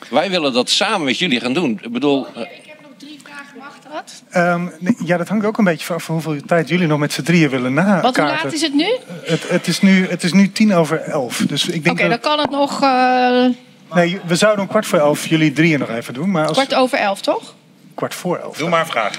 Wij 0.08 0.30
willen 0.30 0.52
dat 0.52 0.70
samen 0.70 1.04
met 1.04 1.18
jullie 1.18 1.40
gaan 1.40 1.52
doen. 1.52 1.80
Ik 1.82 1.92
bedoel. 1.92 2.26
ik 2.26 2.34
heb 2.66 2.80
nog 2.82 2.90
drie 2.96 3.18
vragen, 3.24 3.80
dat? 3.92 4.22
Um, 4.36 4.96
ja, 5.04 5.16
dat 5.16 5.28
hangt 5.28 5.44
ook 5.44 5.58
een 5.58 5.64
beetje 5.64 5.86
van 5.86 6.14
hoeveel 6.14 6.36
tijd 6.46 6.68
jullie 6.68 6.86
nog 6.86 6.98
met 6.98 7.12
z'n 7.12 7.22
drieën 7.22 7.50
willen 7.50 7.74
nakaarten. 7.74 8.02
Wat 8.02 8.16
hoe 8.16 8.26
laat 8.26 8.52
is 8.52 8.62
het 8.62 8.74
nu? 8.74 8.96
Het, 9.24 9.48
het, 9.48 9.66
is, 9.66 9.80
nu 9.80 10.08
het 10.08 10.22
is 10.22 10.32
nu 10.32 10.52
tien 10.52 10.74
over 10.74 11.00
elf. 11.00 11.44
Dus 11.46 11.66
ik 11.66 11.84
denk 11.84 11.98
Oké, 11.98 12.08
dan 12.08 12.20
kan 12.20 12.38
het 12.38 12.50
nog. 12.50 12.82
Uh... 12.82 13.46
Nee, 13.94 14.20
we 14.26 14.36
zouden 14.36 14.62
om 14.62 14.70
kwart 14.70 14.86
voor 14.86 14.98
elf 14.98 15.26
jullie 15.26 15.52
drieën 15.52 15.78
nog 15.78 15.90
even 15.90 16.14
doen. 16.14 16.30
Maar 16.30 16.46
als... 16.46 16.52
Kwart 16.52 16.74
over 16.74 16.98
elf, 16.98 17.20
toch? 17.20 17.54
Kwart 18.00 18.14
voor 18.14 18.38
elf. 18.38 18.56
Doe 18.56 18.68
maar 18.68 18.80
een 18.80 18.86
vraag. 18.86 19.18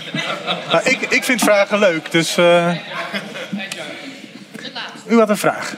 Nou, 0.71 0.89
ik, 0.89 1.01
ik 1.01 1.23
vind 1.23 1.41
vragen 1.41 1.79
leuk, 1.79 2.11
dus... 2.11 2.37
Uh... 2.37 2.75
U 5.07 5.17
had 5.17 5.29
een 5.29 5.37
vraag. 5.37 5.75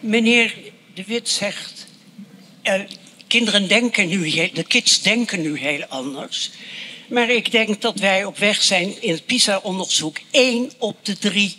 Meneer 0.00 0.54
De 0.94 1.04
Wit 1.04 1.28
zegt... 1.28 1.86
Uh, 2.62 2.74
kinderen 3.26 3.68
denken 3.68 4.08
nu 4.08 4.30
de 4.52 4.64
kids 4.64 5.02
denken 5.02 5.40
nu 5.40 5.58
heel 5.58 5.84
anders. 5.88 6.50
Maar 7.08 7.30
ik 7.30 7.50
denk 7.50 7.80
dat 7.80 7.98
wij 7.98 8.24
op 8.24 8.38
weg 8.38 8.62
zijn 8.62 9.02
in 9.02 9.12
het 9.12 9.26
PISA-onderzoek... 9.26 10.16
één 10.30 10.70
op 10.78 11.04
de 11.04 11.18
drie 11.18 11.58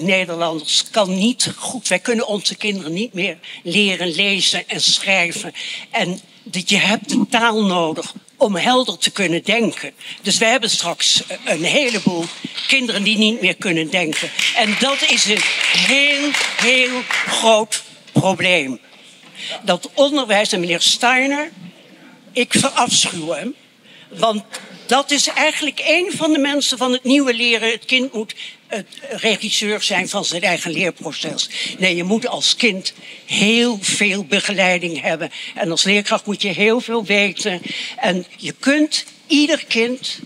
Nederlanders 0.00 0.90
kan 0.90 1.14
niet 1.14 1.52
goed. 1.56 1.88
Wij 1.88 1.98
kunnen 1.98 2.26
onze 2.26 2.56
kinderen 2.56 2.92
niet 2.92 3.12
meer 3.12 3.38
leren 3.62 4.14
lezen 4.14 4.68
en 4.68 4.80
schrijven. 4.80 5.52
En 5.90 6.20
dat 6.42 6.68
je 6.68 6.78
hebt 6.78 7.08
de 7.08 7.26
taal 7.30 7.64
nodig 7.64 8.14
om 8.36 8.56
helder 8.56 8.98
te 8.98 9.10
kunnen 9.10 9.44
denken. 9.44 9.92
Dus 10.22 10.38
we 10.38 10.44
hebben 10.44 10.70
straks 10.70 11.22
een 11.44 11.64
heleboel 11.64 12.24
kinderen 12.66 13.02
die 13.02 13.18
niet 13.18 13.40
meer 13.40 13.56
kunnen 13.56 13.90
denken. 13.90 14.30
En 14.54 14.76
dat 14.80 15.02
is 15.10 15.24
een 15.24 15.42
heel, 15.86 16.30
heel 16.56 17.02
groot 17.26 17.82
probleem. 18.12 18.80
Dat 19.62 19.90
onderwijs 19.94 20.52
en 20.52 20.60
meneer 20.60 20.80
Steiner, 20.80 21.50
ik 22.32 22.52
verafschuw 22.52 23.28
hem. 23.28 23.54
Want 24.08 24.42
dat 24.86 25.10
is 25.10 25.26
eigenlijk 25.26 25.82
een 25.86 26.12
van 26.16 26.32
de 26.32 26.38
mensen 26.38 26.78
van 26.78 26.92
het 26.92 27.04
nieuwe 27.04 27.34
leren. 27.34 27.70
Het 27.70 27.84
kind 27.84 28.12
moet 28.12 28.34
regisseur 29.10 29.82
zijn 29.82 30.08
van 30.08 30.24
zijn 30.24 30.42
eigen 30.42 30.70
leerproces. 30.70 31.50
Nee, 31.78 31.96
je 31.96 32.04
moet 32.04 32.26
als 32.26 32.56
kind 32.56 32.92
heel 33.26 33.78
veel 33.80 34.24
begeleiding 34.24 35.00
hebben. 35.00 35.30
En 35.54 35.70
als 35.70 35.84
leerkracht 35.84 36.26
moet 36.26 36.42
je 36.42 36.48
heel 36.48 36.80
veel 36.80 37.04
weten. 37.04 37.60
En 37.96 38.26
je 38.36 38.52
kunt 38.52 39.04
ieder 39.26 39.64
kind 39.64 40.18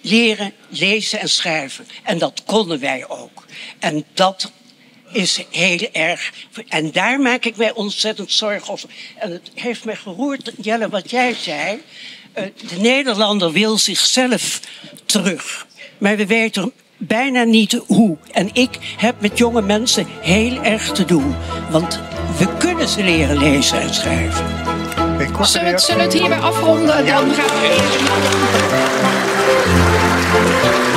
leren 0.00 0.52
lezen 0.68 1.20
en 1.20 1.28
schrijven. 1.28 1.86
En 2.02 2.18
dat 2.18 2.42
konden 2.44 2.80
wij 2.80 3.08
ook. 3.08 3.46
En 3.78 4.04
dat 4.14 4.52
is 5.12 5.44
heel 5.50 5.88
erg. 5.92 6.32
En 6.68 6.92
daar 6.92 7.20
maak 7.20 7.44
ik 7.44 7.56
mij 7.56 7.72
ontzettend 7.72 8.32
zorgen 8.32 8.72
over. 8.72 8.88
En 9.16 9.30
het 9.30 9.50
heeft 9.54 9.84
me 9.84 9.96
geroerd, 9.96 10.52
Jelle, 10.62 10.88
wat 10.88 11.10
jij 11.10 11.34
zei. 11.34 11.82
Eh, 12.32 12.44
de 12.68 12.76
Nederlander 12.76 13.52
wil 13.52 13.78
zichzelf 13.78 14.60
terug. 15.06 15.66
Maar 15.98 16.16
we 16.16 16.26
weten 16.26 16.72
bijna 16.96 17.42
niet 17.42 17.80
hoe. 17.86 18.16
En 18.32 18.50
ik 18.52 18.94
heb 18.96 19.14
met 19.18 19.38
jonge 19.38 19.62
mensen 19.62 20.06
heel 20.20 20.62
erg 20.62 20.92
te 20.92 21.04
doen. 21.04 21.34
Want 21.70 22.00
we 22.38 22.48
kunnen 22.58 22.88
ze 22.88 23.02
leren 23.02 23.36
lezen 23.38 23.80
en 23.80 23.94
schrijven. 23.94 24.44
Zullen 25.42 25.72
we, 25.72 25.78
zullen 25.78 25.96
we 25.96 26.02
het 26.02 26.12
hierbij 26.12 26.38
afronden? 26.40 27.06
Dan 27.06 27.06
gaan 27.06 27.28
we 27.28 27.32